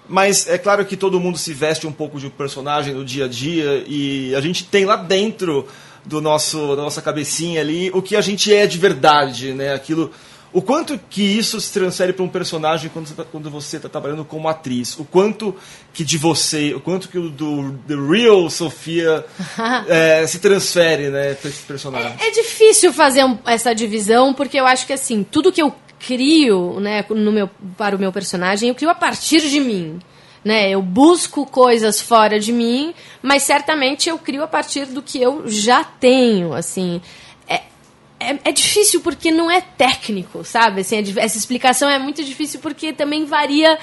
Mas 0.07 0.47
é 0.47 0.57
claro 0.57 0.85
que 0.85 0.95
todo 0.95 1.19
mundo 1.19 1.37
se 1.37 1.53
veste 1.53 1.87
um 1.87 1.91
pouco 1.91 2.19
de 2.19 2.27
um 2.27 2.29
personagem 2.29 2.93
no 2.93 3.03
dia 3.03 3.25
a 3.25 3.27
dia 3.27 3.83
e 3.87 4.35
a 4.35 4.41
gente 4.41 4.63
tem 4.65 4.85
lá 4.85 4.95
dentro 4.95 5.67
do 6.05 6.21
nosso 6.21 6.75
da 6.75 6.83
nossa 6.83 7.01
cabecinha 7.01 7.61
ali 7.61 7.89
o 7.91 8.01
que 8.01 8.15
a 8.15 8.21
gente 8.21 8.53
é 8.53 8.67
de 8.67 8.77
verdade, 8.77 9.53
né? 9.53 9.73
Aquilo 9.73 10.11
o 10.57 10.61
quanto 10.61 10.97
que 11.09 11.21
isso 11.21 11.59
se 11.59 11.73
transfere 11.73 12.13
para 12.13 12.23
um 12.23 12.29
personagem 12.29 12.89
quando 12.89 13.07
você, 13.07 13.13
tá, 13.13 13.25
quando 13.29 13.49
você 13.49 13.75
está 13.75 13.89
trabalhando 13.89 14.23
como 14.23 14.47
atriz? 14.47 14.97
O 14.97 15.03
quanto 15.03 15.53
que 15.93 16.05
de 16.05 16.17
você, 16.17 16.73
o 16.73 16.79
quanto 16.79 17.09
que 17.09 17.17
o 17.19 17.29
do 17.29 17.73
The 17.85 17.95
Real 17.95 18.49
Sofia 18.49 19.25
é, 19.89 20.25
se 20.25 20.39
transfere, 20.39 21.09
né, 21.09 21.33
para 21.33 21.49
esse 21.49 21.61
personagem? 21.63 22.15
É 22.19 22.31
difícil 22.31 22.93
fazer 22.93 23.25
um- 23.25 23.37
essa 23.45 23.75
divisão, 23.75 24.33
porque 24.33 24.57
eu 24.57 24.65
acho 24.65 24.87
que 24.87 24.93
assim, 24.93 25.23
tudo 25.29 25.51
que 25.51 25.61
eu 25.61 25.75
crio, 25.99 26.79
né, 26.79 27.03
no 27.09 27.31
meu, 27.33 27.49
para 27.77 27.95
o 27.95 27.99
meu 27.99 28.13
personagem, 28.13 28.69
eu 28.69 28.75
crio 28.75 28.89
a 28.89 28.95
partir 28.95 29.41
de 29.49 29.59
mim. 29.59 29.99
Né, 30.43 30.69
eu 30.69 30.79
busco 30.79 31.43
coisas 31.43 31.99
fora 31.99 32.39
de 32.39 32.53
mim, 32.53 32.93
mas 33.19 33.41
certamente 33.41 34.07
eu 34.09 34.17
crio 34.19 34.43
a 34.43 34.47
partir 34.47 34.85
do 34.85 35.01
que 35.01 35.19
eu 35.19 35.43
já 35.47 35.83
tenho, 35.83 36.53
assim. 36.53 37.01
É, 38.19 38.49
é, 38.49 38.51
difícil 38.51 39.01
porque 39.01 39.29
não 39.29 39.51
é 39.51 39.61
técnico, 39.61 40.43
sabe? 40.43 40.81
Assim, 40.81 40.97
é 40.97 41.03
essa 41.23 41.37
explicação 41.37 41.89
é 41.89 41.99
muito 41.99 42.23
difícil 42.23 42.59
porque 42.61 42.93
também 42.93 43.25
varia 43.25 43.77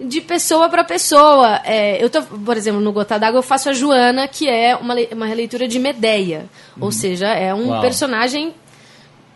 de 0.00 0.20
pessoa 0.20 0.68
para 0.68 0.84
pessoa. 0.84 1.60
É, 1.64 2.02
eu 2.02 2.08
tô, 2.10 2.22
por 2.22 2.56
exemplo, 2.56 2.80
no 2.80 2.92
Gota 2.92 3.18
d'Água 3.18 3.38
eu 3.38 3.42
faço 3.42 3.68
a 3.68 3.72
Joana, 3.72 4.28
que 4.28 4.48
é 4.48 4.76
uma, 4.76 4.94
uma 5.12 5.26
releitura 5.26 5.66
de 5.66 5.78
Medeia. 5.78 6.46
Ou 6.80 6.90
seja, 6.92 7.28
é 7.28 7.54
um 7.54 7.68
Uau. 7.68 7.80
personagem, 7.80 8.54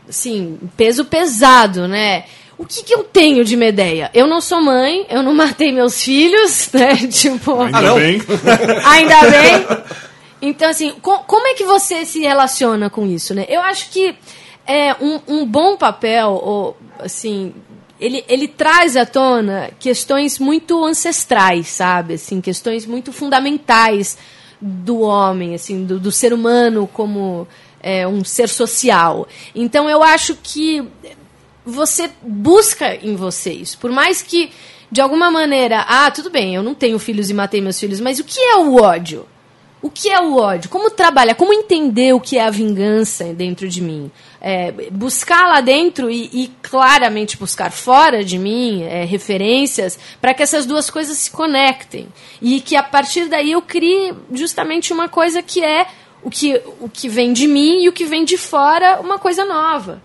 assim, 0.08 0.58
peso 0.76 1.04
pesado, 1.04 1.86
né? 1.88 2.24
O 2.56 2.66
que, 2.66 2.82
que 2.82 2.92
eu 2.92 3.04
tenho 3.04 3.44
de 3.44 3.56
Medeia? 3.56 4.10
Eu 4.12 4.26
não 4.26 4.40
sou 4.40 4.60
mãe, 4.60 5.06
eu 5.08 5.22
não 5.22 5.32
matei 5.32 5.70
meus 5.70 6.02
filhos, 6.02 6.70
né? 6.74 6.96
Tipo, 6.96 7.62
Ainda 7.62 7.80
não. 7.80 7.94
bem. 7.94 8.20
ainda 8.84 9.20
bem. 9.30 9.66
Então, 10.40 10.68
assim, 10.68 10.92
co- 11.02 11.20
como 11.20 11.46
é 11.48 11.54
que 11.54 11.64
você 11.64 12.04
se 12.04 12.20
relaciona 12.20 12.88
com 12.88 13.06
isso, 13.06 13.34
né? 13.34 13.44
Eu 13.48 13.60
acho 13.60 13.90
que 13.90 14.14
é 14.66 14.94
um, 15.00 15.20
um 15.26 15.46
bom 15.46 15.76
papel, 15.76 16.30
ou, 16.30 16.76
assim, 16.98 17.52
ele, 18.00 18.24
ele 18.28 18.46
traz 18.46 18.96
à 18.96 19.04
tona 19.04 19.70
questões 19.80 20.38
muito 20.38 20.84
ancestrais, 20.84 21.68
sabe? 21.68 22.14
Assim, 22.14 22.40
questões 22.40 22.86
muito 22.86 23.12
fundamentais 23.12 24.16
do 24.60 25.00
homem, 25.00 25.54
assim, 25.54 25.84
do, 25.84 25.98
do 25.98 26.12
ser 26.12 26.32
humano 26.32 26.88
como 26.92 27.46
é, 27.80 28.06
um 28.06 28.22
ser 28.24 28.48
social. 28.48 29.26
Então, 29.54 29.88
eu 29.90 30.02
acho 30.02 30.36
que 30.42 30.86
você 31.64 32.10
busca 32.22 32.94
em 32.96 33.16
vocês. 33.16 33.74
Por 33.74 33.90
mais 33.90 34.22
que, 34.22 34.50
de 34.90 35.00
alguma 35.00 35.30
maneira, 35.30 35.84
ah, 35.88 36.10
tudo 36.10 36.30
bem, 36.30 36.54
eu 36.54 36.62
não 36.62 36.74
tenho 36.74 36.98
filhos 36.98 37.28
e 37.28 37.34
matei 37.34 37.60
meus 37.60 37.78
filhos, 37.78 38.00
mas 38.00 38.18
o 38.20 38.24
que 38.24 38.40
é 38.40 38.56
o 38.56 38.80
ódio? 38.80 39.26
O 39.80 39.88
que 39.88 40.08
é 40.08 40.20
o 40.20 40.36
ódio? 40.36 40.68
Como 40.68 40.90
trabalhar? 40.90 41.36
Como 41.36 41.52
entender 41.52 42.12
o 42.12 42.20
que 42.20 42.36
é 42.36 42.44
a 42.44 42.50
vingança 42.50 43.32
dentro 43.32 43.68
de 43.68 43.80
mim? 43.80 44.10
É, 44.40 44.72
buscar 44.90 45.48
lá 45.48 45.60
dentro 45.60 46.10
e, 46.10 46.28
e 46.32 46.48
claramente 46.62 47.36
buscar 47.36 47.70
fora 47.70 48.24
de 48.24 48.38
mim 48.38 48.82
é, 48.82 49.04
referências 49.04 49.98
para 50.20 50.34
que 50.34 50.42
essas 50.42 50.66
duas 50.66 50.90
coisas 50.90 51.16
se 51.16 51.30
conectem. 51.30 52.08
E 52.42 52.60
que 52.60 52.74
a 52.74 52.82
partir 52.82 53.26
daí 53.26 53.52
eu 53.52 53.62
crie 53.62 54.14
justamente 54.32 54.92
uma 54.92 55.08
coisa 55.08 55.42
que 55.42 55.62
é 55.64 55.86
o 56.22 56.30
que, 56.30 56.60
o 56.80 56.88
que 56.88 57.08
vem 57.08 57.32
de 57.32 57.46
mim 57.46 57.82
e 57.82 57.88
o 57.88 57.92
que 57.92 58.04
vem 58.04 58.24
de 58.24 58.36
fora, 58.36 59.00
uma 59.00 59.18
coisa 59.18 59.44
nova. 59.44 60.02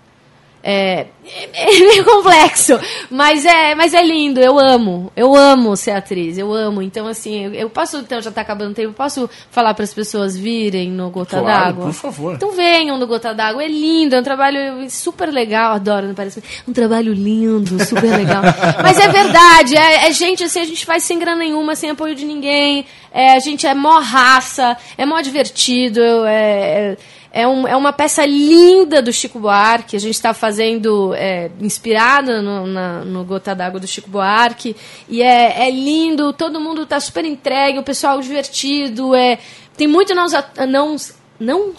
É, 0.66 1.08
é, 1.26 1.76
é 1.76 1.80
meio 1.80 2.06
complexo, 2.06 2.80
mas 3.10 3.44
é, 3.46 3.76
mas 3.76 3.94
é 3.94 4.02
lindo, 4.02 4.40
eu 4.40 4.58
amo, 4.58 5.12
eu 5.14 5.36
amo 5.36 5.76
ser 5.76 5.92
atriz, 5.92 6.38
eu 6.38 6.54
amo. 6.54 6.82
Então, 6.82 7.06
assim, 7.06 7.46
eu, 7.46 7.54
eu 7.54 7.70
posso, 7.70 7.98
então 7.98 8.22
já 8.22 8.32
tá 8.32 8.40
acabando 8.40 8.72
o 8.72 8.74
tempo, 8.74 8.94
posso 8.94 9.30
falar 9.52 9.74
para 9.74 9.84
as 9.84 9.94
pessoas 9.94 10.38
virem 10.38 10.90
no 10.90 11.10
Gota 11.10 11.40
Claro, 11.40 11.66
d'Água? 11.66 11.86
por 11.88 11.94
favor. 11.94 12.36
Então 12.36 12.52
venham 12.52 12.98
no 12.98 13.06
Gota 13.06 13.34
d'Água, 13.34 13.62
é 13.62 13.68
lindo, 13.68 14.16
é 14.16 14.20
um 14.20 14.24
trabalho 14.24 14.90
super 14.90 15.30
legal, 15.34 15.74
adoro, 15.74 16.08
não 16.08 16.16
parece? 16.16 16.42
Um 16.66 16.72
trabalho 16.72 17.14
lindo, 17.14 17.84
super 17.84 18.10
legal. 18.10 18.42
Mas 18.82 18.98
é 19.00 19.08
verdade, 19.10 19.76
é, 19.76 20.08
é 20.08 20.12
gente 20.14 20.46
assim, 20.46 20.62
a 20.62 20.66
gente 20.66 20.86
faz 20.86 21.04
sem 21.04 21.20
grana 21.20 21.40
nenhuma, 21.40 21.76
sem 21.76 21.90
apoio 21.90 22.16
de 22.16 22.24
ninguém, 22.24 22.86
é, 23.12 23.34
a 23.34 23.40
gente 23.40 23.68
é 23.68 23.74
mó 23.74 24.00
raça, 24.00 24.78
é 24.98 25.06
mó 25.06 25.20
divertido, 25.20 26.02
é, 26.26 26.96
é, 27.34 27.48
um- 27.48 27.68
é 27.68 27.76
uma 27.76 27.92
peça 27.92 28.24
linda 28.26 29.02
do 29.02 29.12
Chico 29.12 29.40
Buarque, 29.40 29.96
a 29.96 30.00
gente 30.00 30.14
está 30.14 30.34
fazendo, 30.34 31.14
é, 31.16 31.50
inspirada 31.60 32.42
no, 32.42 32.68
na- 32.68 33.04
no 33.04 33.24
Gota 33.26 33.56
d'Água 33.56 33.80
do 33.80 33.88
Chico 33.88 34.10
Buarque, 34.10 34.76
e 35.10 35.22
é, 35.24 35.68
é 35.68 35.72
lindo, 35.72 36.32
todo 36.32 36.62
mundo 36.62 36.84
está 36.84 37.00
super 37.00 37.26
entregue, 37.26 37.80
o 37.80 37.84
pessoal 37.84 38.22
divertido, 38.22 39.16
é, 39.16 39.40
tem 39.76 39.88
muito 39.88 40.14
não, 40.14 40.28
não, 40.68 40.68
não, 40.68 40.96
não, 41.40 41.74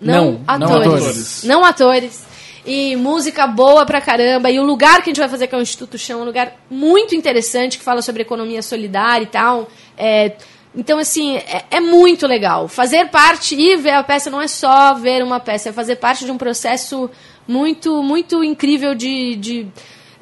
Não, 0.00 0.40
atores. 0.46 0.70
não 0.70 0.94
atores. 0.94 1.44
Não 1.44 1.64
atores. 1.64 2.30
E 2.64 2.94
música 2.94 3.46
boa 3.46 3.86
pra 3.86 4.00
caramba. 4.02 4.50
E 4.50 4.60
o 4.60 4.62
lugar 4.62 4.96
que 5.02 5.04
a 5.08 5.12
gente 5.12 5.18
vai 5.18 5.28
fazer, 5.30 5.46
que 5.46 5.54
é 5.54 5.58
o 5.58 5.62
Instituto 5.62 5.96
Chão, 5.96 6.20
é 6.20 6.22
um 6.22 6.26
lugar 6.26 6.56
muito 6.70 7.14
interessante, 7.14 7.78
que 7.78 7.82
fala 7.84 8.02
sobre 8.02 8.20
economia 8.22 8.60
solidária 8.62 9.24
e 9.24 9.26
tal. 9.26 9.68
É, 9.96 10.32
então, 10.74 10.98
assim, 10.98 11.36
é, 11.36 11.64
é 11.70 11.80
muito 11.80 12.26
legal. 12.26 12.68
Fazer 12.68 13.08
parte 13.08 13.54
e 13.54 13.76
ver 13.76 13.90
a 13.90 14.02
peça 14.04 14.30
não 14.30 14.40
é 14.40 14.46
só 14.46 14.94
ver 14.94 15.22
uma 15.22 15.40
peça, 15.40 15.70
é 15.70 15.72
fazer 15.72 15.96
parte 15.96 16.24
de 16.24 16.30
um 16.30 16.38
processo 16.38 17.10
muito, 17.46 18.02
muito 18.02 18.44
incrível 18.44 18.94
de. 18.94 19.36
de 19.36 19.66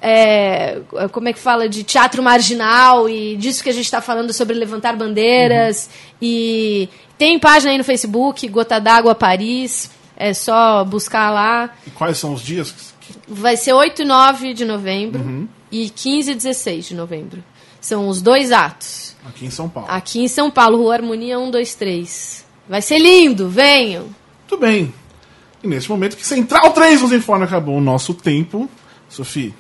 é, 0.01 0.81
como 1.13 1.29
é 1.29 1.33
que 1.33 1.39
fala? 1.39 1.69
De 1.69 1.83
teatro 1.83 2.23
marginal 2.23 3.09
e 3.09 3.37
disso 3.37 3.63
que 3.63 3.69
a 3.69 3.73
gente 3.73 3.85
está 3.85 4.01
falando 4.01 4.33
sobre 4.33 4.57
levantar 4.57 4.97
bandeiras. 4.97 5.91
E 6.23 6.89
tem 7.19 7.39
página 7.39 7.73
aí 7.73 7.79
no 7.79 7.85
Facebook, 7.85 8.49
Gota 8.49 8.81
d'Água 8.81 9.15
Paris. 9.15 9.91
É 10.17 10.33
só 10.33 10.83
buscar 10.85 11.31
lá. 11.31 11.75
E 11.87 11.91
quais 11.91 12.19
são 12.19 12.33
os 12.33 12.43
dias? 12.43 12.95
Vai 13.27 13.57
ser 13.57 13.73
8 13.73 14.03
e 14.03 14.05
9 14.05 14.55
de 14.55 14.65
novembro 14.65 15.49
e 15.71 15.91
15 15.91 16.33
e 16.33 16.35
16 16.35 16.87
de 16.87 16.95
novembro. 16.95 17.45
São 17.81 18.09
os 18.09 18.21
dois 18.21 18.51
atos. 18.51 19.08
Aqui 19.27 19.47
em 19.47 19.51
São 19.51 19.69
Paulo. 19.69 19.89
Aqui 19.91 20.21
em 20.21 20.29
São 20.29 20.51
Paulo, 20.51 20.79
Rua 20.79 20.95
Harmonia 20.95 21.37
123. 21.39 22.45
Vai 22.69 22.83
ser 22.83 22.99
lindo, 22.99 23.49
venham! 23.49 24.05
Muito 24.51 24.59
bem. 24.59 24.93
E 25.63 25.67
nesse 25.67 25.89
momento 25.89 26.17
que 26.17 26.25
Central 26.27 26.71
3 26.73 27.03
nos 27.03 27.13
informa 27.13 27.45
acabou 27.45 27.77
o 27.77 27.81
nosso 27.81 28.15
tempo. 28.15 28.69
Sofia, 29.09 29.53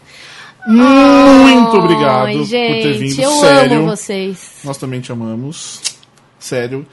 muito 0.66 1.76
obrigado 1.78 2.26
Ai, 2.26 2.32
por 2.36 2.46
ter 2.48 2.92
gente, 2.94 2.98
vindo. 2.98 3.22
eu 3.22 3.30
Sério. 3.32 3.78
amo 3.78 3.96
vocês. 3.96 4.56
Nós 4.62 4.76
também 4.76 5.00
te 5.00 5.10
amamos. 5.10 5.80
Sério. 6.38 6.86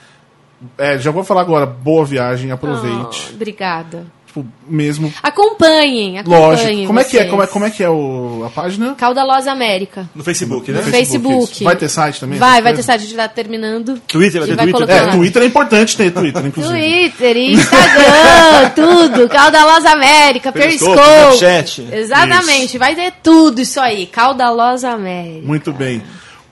É, 0.78 0.98
já 0.98 1.12
vou 1.12 1.24
falar 1.24 1.42
agora. 1.42 1.66
Boa 1.66 2.06
viagem, 2.06 2.52
aproveite. 2.52 3.28
Oh, 3.32 3.36
obrigada. 3.36 4.08
Tipo, 4.36 4.46
mesmo. 4.68 5.14
Acompanhem, 5.24 6.20
acompanhem. 6.20 6.50
Lógico. 6.50 6.88
Como 6.88 7.00
é 7.00 7.04
que 7.06 7.18
é? 7.18 7.26
Como 7.26 7.42
é, 7.42 7.48
como 7.48 7.66
é 7.66 7.70
que 7.70 7.84
é 7.84 7.90
o, 7.90 8.44
a 8.46 8.50
página? 8.50 8.94
Caudalosa 8.96 9.50
América. 9.50 10.10
No 10.14 10.26
Facebook, 10.26 10.70
né? 10.74 10.82
No 10.82 10.92
Facebook. 10.92 11.54
isso. 11.54 11.64
Vai 11.64 11.78
ter 11.78 11.88
site 11.88 12.20
também? 12.20 12.38
Vai, 12.38 12.62
vai 12.62 12.74
ter 12.74 12.84
site, 12.84 13.02
a 13.02 13.04
gente 13.06 13.16
tá 13.16 13.30
terminando. 13.30 13.98
Twitter, 14.06 14.42
vai 14.42 14.50
ter 14.50 14.56
vai 14.58 14.68
Twitter. 14.68 14.90
É, 14.90 15.02
lá. 15.04 15.12
Twitter 15.14 15.42
é 15.42 15.46
importante 15.46 15.96
ter 15.96 16.12
Twitter, 16.12 16.44
inclusive. 16.46 16.78
Twitter, 16.78 17.38
Instagram, 17.38 18.70
tudo. 18.76 19.30
Caudalosa 19.30 19.92
América, 19.92 20.52
Periscope, 20.52 21.00
Periscope. 21.00 21.96
Exatamente, 21.96 22.78
vai 22.78 22.94
ter 22.94 23.14
tudo 23.24 23.62
isso 23.62 23.80
aí. 23.80 24.06
Caudalosa 24.06 24.90
América. 24.90 25.48
Muito 25.48 25.72
bem. 25.72 26.02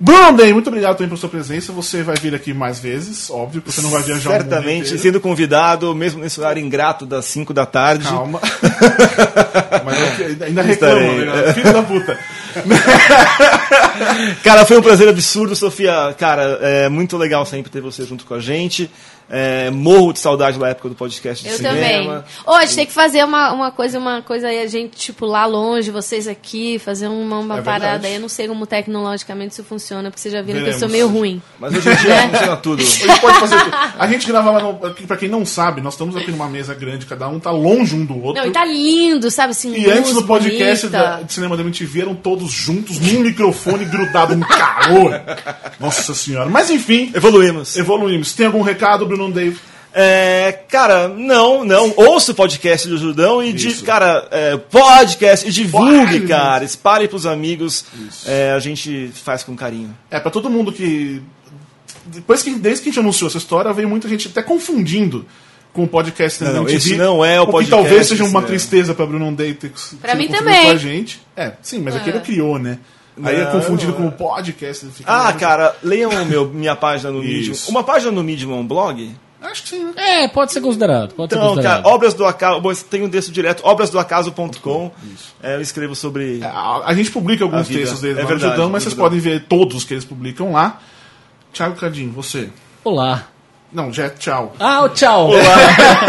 Bruno 0.03 0.35
Day, 0.35 0.51
muito 0.51 0.67
obrigado 0.67 0.97
também 0.97 1.07
pela 1.07 1.17
sua 1.17 1.29
presença. 1.29 1.71
Você 1.71 2.03
vai 2.03 2.17
vir 2.17 2.35
aqui 2.35 2.53
mais 2.53 2.77
vezes, 2.77 3.29
óbvio, 3.29 3.61
porque 3.61 3.71
você 3.73 3.81
não 3.81 3.89
vai 3.89 4.03
viajar 4.03 4.31
Certamente, 4.31 4.97
sendo 4.99 5.21
convidado, 5.21 5.95
mesmo 5.95 6.21
nesse 6.21 6.41
horário 6.41 6.61
ingrato 6.61 7.05
das 7.05 7.23
5 7.23 7.53
da 7.53 7.65
tarde. 7.65 8.03
Calma. 8.03 8.41
Mas 9.85 10.19
eu 10.19 10.45
ainda 10.45 10.61
reclama, 10.61 11.01
Estarei. 11.01 11.25
né? 11.25 11.53
Filho 11.53 11.71
da 11.71 11.83
puta. 11.83 12.19
Cara, 14.43 14.65
foi 14.65 14.77
um 14.77 14.81
prazer 14.81 15.07
absurdo, 15.07 15.55
Sofia. 15.55 16.13
Cara, 16.19 16.59
é 16.61 16.89
muito 16.89 17.15
legal 17.15 17.45
sempre 17.45 17.71
ter 17.71 17.79
você 17.79 18.03
junto 18.03 18.25
com 18.25 18.33
a 18.33 18.41
gente. 18.41 18.91
É, 19.29 19.69
morro 19.71 20.13
de 20.13 20.19
saudade 20.19 20.59
da 20.59 20.67
época 20.67 20.89
do 20.89 20.95
podcast 20.95 21.43
de 21.43 21.49
Eu 21.49 21.57
cinema. 21.57 21.75
também. 21.75 22.23
Hoje 22.45 22.75
tem 22.75 22.85
que 22.85 22.91
fazer 22.91 23.23
uma, 23.23 23.51
uma 23.51 23.71
coisa, 23.71 23.97
uma 23.97 24.21
coisa 24.21 24.47
aí, 24.47 24.61
a 24.61 24.67
gente, 24.67 24.95
tipo, 24.97 25.25
lá 25.25 25.45
longe, 25.45 25.89
vocês 25.91 26.27
aqui, 26.27 26.77
fazer 26.77 27.07
uma, 27.07 27.39
uma 27.39 27.59
É 27.59 27.61
parada 27.61 27.83
verdade. 27.91 28.07
aí. 28.07 28.13
Eu 28.15 28.21
não 28.21 28.29
sei 28.29 28.47
como 28.47 28.65
tecnologicamente 28.67 29.53
isso 29.53 29.63
funciona, 29.63 30.09
porque 30.11 30.21
vocês 30.21 30.33
já 30.33 30.41
viram 30.41 30.59
que 30.59 30.69
eu 30.69 30.73
Veremos. 30.73 30.79
sou 30.79 30.89
meio 30.89 31.07
ruim. 31.07 31.41
Mas 31.59 31.73
hoje 31.75 31.89
em 31.89 31.95
dia 31.95 32.27
funciona 32.29 32.57
tudo. 32.57 32.81
A 32.81 32.85
gente 32.85 33.21
pode 33.21 33.39
fazer. 33.39 33.57
tudo. 33.63 33.75
A 33.97 34.07
gente 34.07 34.27
gravava. 34.27 34.59
No, 34.61 34.75
pra 35.07 35.17
quem 35.17 35.29
não 35.29 35.45
sabe, 35.45 35.81
nós 35.81 35.93
estamos 35.93 36.15
aqui 36.15 36.29
numa 36.29 36.47
mesa 36.47 36.73
grande, 36.75 37.05
cada 37.05 37.27
um 37.27 37.39
tá 37.39 37.49
longe 37.51 37.95
um 37.95 38.05
do 38.05 38.21
outro. 38.21 38.41
Não, 38.41 38.49
e 38.49 38.51
tá 38.53 38.63
lindo, 38.65 39.31
sabe 39.31 39.51
assim, 39.51 39.73
E 39.75 39.89
antes 39.89 40.13
do 40.13 40.23
podcast 40.25 40.87
da, 40.87 41.21
de 41.21 41.33
cinema 41.33 41.55
da 41.57 41.63
MTV 41.63 42.01
eram 42.01 42.15
todos 42.15 42.51
juntos 42.51 42.99
num 42.99 43.21
microfone 43.21 43.85
grudado, 43.85 44.33
um 44.35 44.39
calor. 44.41 45.21
Nossa 45.79 46.13
senhora. 46.13 46.49
Mas 46.49 46.69
enfim, 46.69 47.11
Evoluímos. 47.15 47.75
evoluímos. 47.77 48.33
Tem 48.33 48.45
algum 48.45 48.61
recado, 48.61 49.05
Bruno 49.05 49.22
Dave? 49.31 49.59
É, 49.95 50.59
cara, 50.69 51.07
não, 51.07 51.63
não. 51.63 51.93
Ouça 51.95 52.31
o 52.31 52.35
podcast 52.35 52.87
do 52.87 52.97
Judão 52.97 53.43
e, 53.43 53.53
de, 53.53 53.75
cara, 53.83 54.27
é, 54.31 54.57
podcast 54.57 55.47
e 55.47 55.51
divulgue, 55.51 56.21
cara. 56.21 56.63
Espalhe 56.63 57.07
pros 57.07 57.27
amigos. 57.27 57.85
É, 58.25 58.51
a 58.51 58.59
gente 58.59 59.11
faz 59.13 59.43
com 59.43 59.55
carinho. 59.55 59.95
É, 60.09 60.19
pra 60.19 60.31
todo 60.31 60.49
mundo 60.49 60.71
que. 60.71 61.21
Depois 62.05 62.41
que, 62.41 62.55
desde 62.55 62.81
que 62.83 62.89
a 62.89 62.91
gente 62.91 62.99
anunciou 62.99 63.27
essa 63.29 63.37
história, 63.37 63.71
veio 63.71 63.87
muita 63.87 64.09
gente 64.09 64.27
até 64.27 64.41
confundindo 64.41 65.25
com 65.71 65.83
o 65.83 65.87
podcast 65.87 66.43
Não, 66.43 66.57
MTV. 66.63 66.75
esse 66.75 66.95
não 66.95 67.23
é 67.23 67.39
o 67.39 67.45
que 67.45 67.51
podcast, 67.51 67.83
talvez 67.83 68.07
seja 68.07 68.23
uma 68.23 68.41
é. 68.41 68.43
tristeza 68.43 68.93
pra 68.93 69.05
Bruno 69.05 69.31
Day 69.35 69.53
ter 69.53 69.69
que 69.69 69.95
Pra 69.97 70.11
ter 70.11 70.17
mim 70.17 70.27
também. 70.27 70.65
com 70.65 70.71
a 70.71 70.75
gente. 70.75 71.21
É, 71.35 71.53
sim, 71.61 71.79
mas 71.79 71.95
aquele 71.95 72.19
criou, 72.19 72.59
né? 72.59 72.79
Aí 73.23 73.35
é 73.35 73.43
Não, 73.45 73.51
confundido 73.51 73.91
não 73.91 73.97
com 73.99 74.03
é. 74.05 74.07
o 74.07 74.11
podcast. 74.11 74.85
fica 74.87 75.11
Ah, 75.11 75.31
cara, 75.33 75.75
leiam 75.83 76.11
meu, 76.25 76.47
minha 76.47 76.75
página 76.75 77.11
no 77.11 77.19
Medium. 77.19 77.53
Uma 77.67 77.83
página 77.83 78.11
no 78.11 78.23
Medium 78.23 78.51
é 78.53 78.55
um 78.55 78.65
blog? 78.65 79.11
Acho 79.41 79.63
que 79.63 79.69
sim, 79.69 79.83
né? 79.83 79.93
É, 80.23 80.27
pode 80.29 80.53
ser 80.53 80.61
considerado. 80.61 81.13
Pode 81.15 81.33
ser 81.33 81.37
Então, 81.37 81.49
considerado. 81.49 81.83
cara, 81.83 81.93
obras 81.93 82.13
do 82.13 82.25
acaso. 82.25 82.61
Bom, 82.61 82.73
tem 82.73 83.03
um 83.03 83.09
texto 83.09 83.29
direto, 83.29 83.61
obrasdoacaso.com. 83.65 84.91
É, 85.41 85.55
eu 85.55 85.61
escrevo 85.61 85.95
sobre. 85.95 86.39
A, 86.41 86.83
a 86.85 86.93
gente 86.93 87.11
publica 87.11 87.43
alguns 87.43 87.67
textos 87.67 87.99
deles 87.99 88.19
É 88.19 88.21
lá 88.21 88.27
verdade, 88.27 88.51
Judão, 88.53 88.69
mas 88.69 88.83
é 88.83 88.85
vocês 88.85 88.95
podem 88.95 89.19
ver 89.19 89.43
todos 89.47 89.83
que 89.83 89.93
eles 89.93 90.05
publicam 90.05 90.53
lá. 90.53 90.79
Thiago 91.51 91.75
Cadinho, 91.75 92.11
você. 92.11 92.49
Olá. 92.85 93.27
Não, 93.73 93.91
já 93.91 94.05
é 94.05 94.09
tchau. 94.09 94.53
Ah, 94.59 94.87
tchau. 94.93 95.31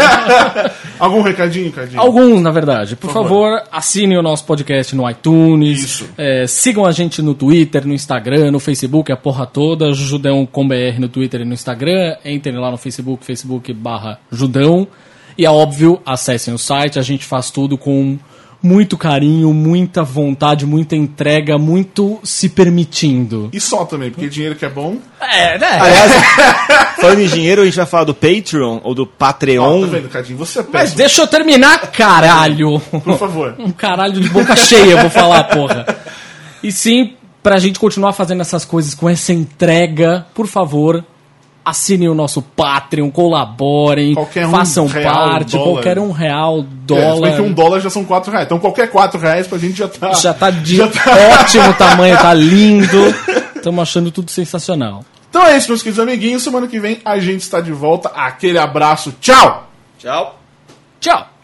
Algum 0.99 1.21
recadinho, 1.21 1.71
Cadinho? 1.71 1.99
Alguns, 1.99 2.41
na 2.41 2.51
verdade. 2.51 2.95
Por, 2.95 3.07
Por 3.07 3.13
favor, 3.13 3.63
assinem 3.71 4.17
o 4.17 4.21
nosso 4.21 4.45
podcast 4.45 4.95
no 4.95 5.09
iTunes. 5.09 5.83
Isso. 5.83 6.09
É, 6.17 6.45
sigam 6.45 6.85
a 6.85 6.91
gente 6.91 7.21
no 7.21 7.33
Twitter, 7.33 7.85
no 7.85 7.93
Instagram, 7.93 8.51
no 8.51 8.59
Facebook, 8.59 9.11
a 9.11 9.17
porra 9.17 9.47
toda. 9.47 9.91
Judão 9.93 10.45
com 10.45 10.67
BR 10.67 10.99
no 10.99 11.09
Twitter 11.09 11.41
e 11.41 11.45
no 11.45 11.53
Instagram. 11.53 12.15
Entrem 12.23 12.55
lá 12.55 12.69
no 12.69 12.77
Facebook, 12.77 13.25
Facebook 13.25 13.73
barra 13.73 14.19
Judão. 14.31 14.87
E 15.37 15.45
é 15.45 15.49
óbvio, 15.49 15.99
acessem 16.05 16.53
o 16.53 16.57
site. 16.57 16.99
A 16.99 17.01
gente 17.01 17.25
faz 17.25 17.49
tudo 17.49 17.77
com 17.77 18.17
muito 18.65 18.97
carinho, 18.97 19.53
muita 19.53 20.03
vontade, 20.03 20.65
muita 20.65 20.95
entrega, 20.95 21.55
muito 21.55 22.19
se 22.23 22.49
permitindo. 22.49 23.49
E 23.53 23.61
só 23.61 23.85
também, 23.85 24.09
porque 24.09 24.27
dinheiro 24.27 24.55
que 24.55 24.65
é 24.65 24.69
bom. 24.69 24.97
É, 25.21 25.59
né? 25.59 25.79
Aliás, 25.79 26.11
falando 26.99 27.21
em 27.21 27.27
dinheiro, 27.27 27.61
a 27.61 27.65
gente 27.65 27.77
vai 27.77 27.85
falar 27.85 28.05
do 28.05 28.15
Patreon 28.15 28.79
ou 28.83 28.95
do 28.95 29.05
Patreon. 29.05 29.81
tá 29.81 29.87
vendo, 29.87 30.09
Cadinho? 30.09 30.37
Você 30.39 30.61
é 30.61 30.65
Mas 30.73 30.93
deixa 30.93 31.21
eu 31.21 31.27
terminar, 31.27 31.91
caralho! 31.91 32.79
Por 32.79 33.17
favor. 33.19 33.55
Um 33.65 33.71
caralho 33.71 34.19
de 34.19 34.29
boca 34.29 34.55
cheia, 34.55 34.91
eu 34.91 34.97
vou 34.99 35.09
falar, 35.09 35.43
porra. 35.45 35.85
E 36.63 36.71
sim, 36.71 37.13
pra 37.43 37.57
gente 37.57 37.79
continuar 37.79 38.13
fazendo 38.13 38.41
essas 38.41 38.65
coisas 38.65 38.95
com 38.95 39.09
essa 39.09 39.33
entrega, 39.33 40.25
por 40.33 40.47
favor, 40.47 41.03
assinem 41.65 42.07
o 42.07 42.13
nosso 42.13 42.41
Patreon, 42.41 43.09
colaborem, 43.09 44.13
Qualquer 44.13 44.45
um 44.47 44.51
façam 44.51 44.85
real, 44.85 45.13
parte, 45.29 45.53
dólar. 45.53 45.65
qualquer 45.73 45.99
um 45.99 46.11
real, 46.11 46.59
É, 46.59 46.63
dólar. 46.85 47.21
bem 47.29 47.35
que 47.35 47.41
um 47.41 47.51
dólar 47.51 47.79
já 47.79 47.89
são 47.89 48.05
4 48.05 48.31
reais. 48.31 48.45
Então 48.45 48.59
qualquer 48.59 48.89
4 48.91 49.19
reais 49.19 49.47
pra 49.47 49.57
gente 49.57 49.73
já 49.77 49.87
tá. 49.87 50.13
Já 50.13 50.33
tá 50.33 50.51
de 50.51 50.77
Já 50.77 50.87
tá. 50.87 51.01
ótimo 51.41 51.73
tamanho, 51.73 52.15
tá 52.17 52.33
lindo. 52.33 53.15
Estamos 53.55 53.81
achando 53.81 54.11
tudo 54.11 54.29
sensacional. 54.29 55.03
Então 55.29 55.43
é 55.45 55.57
isso, 55.57 55.67
meus 55.69 55.81
queridos 55.81 55.99
amiguinhos. 56.01 56.43
Semana 56.43 56.67
que 56.67 56.79
vem 56.79 56.99
a 57.03 57.17
gente 57.19 57.41
está 57.41 57.59
de 57.59 57.71
volta. 57.71 58.09
Aquele 58.09 58.57
abraço. 58.59 59.13
Tchau! 59.19 59.67
Tchau. 59.97 60.39
Tchau! 60.99 61.34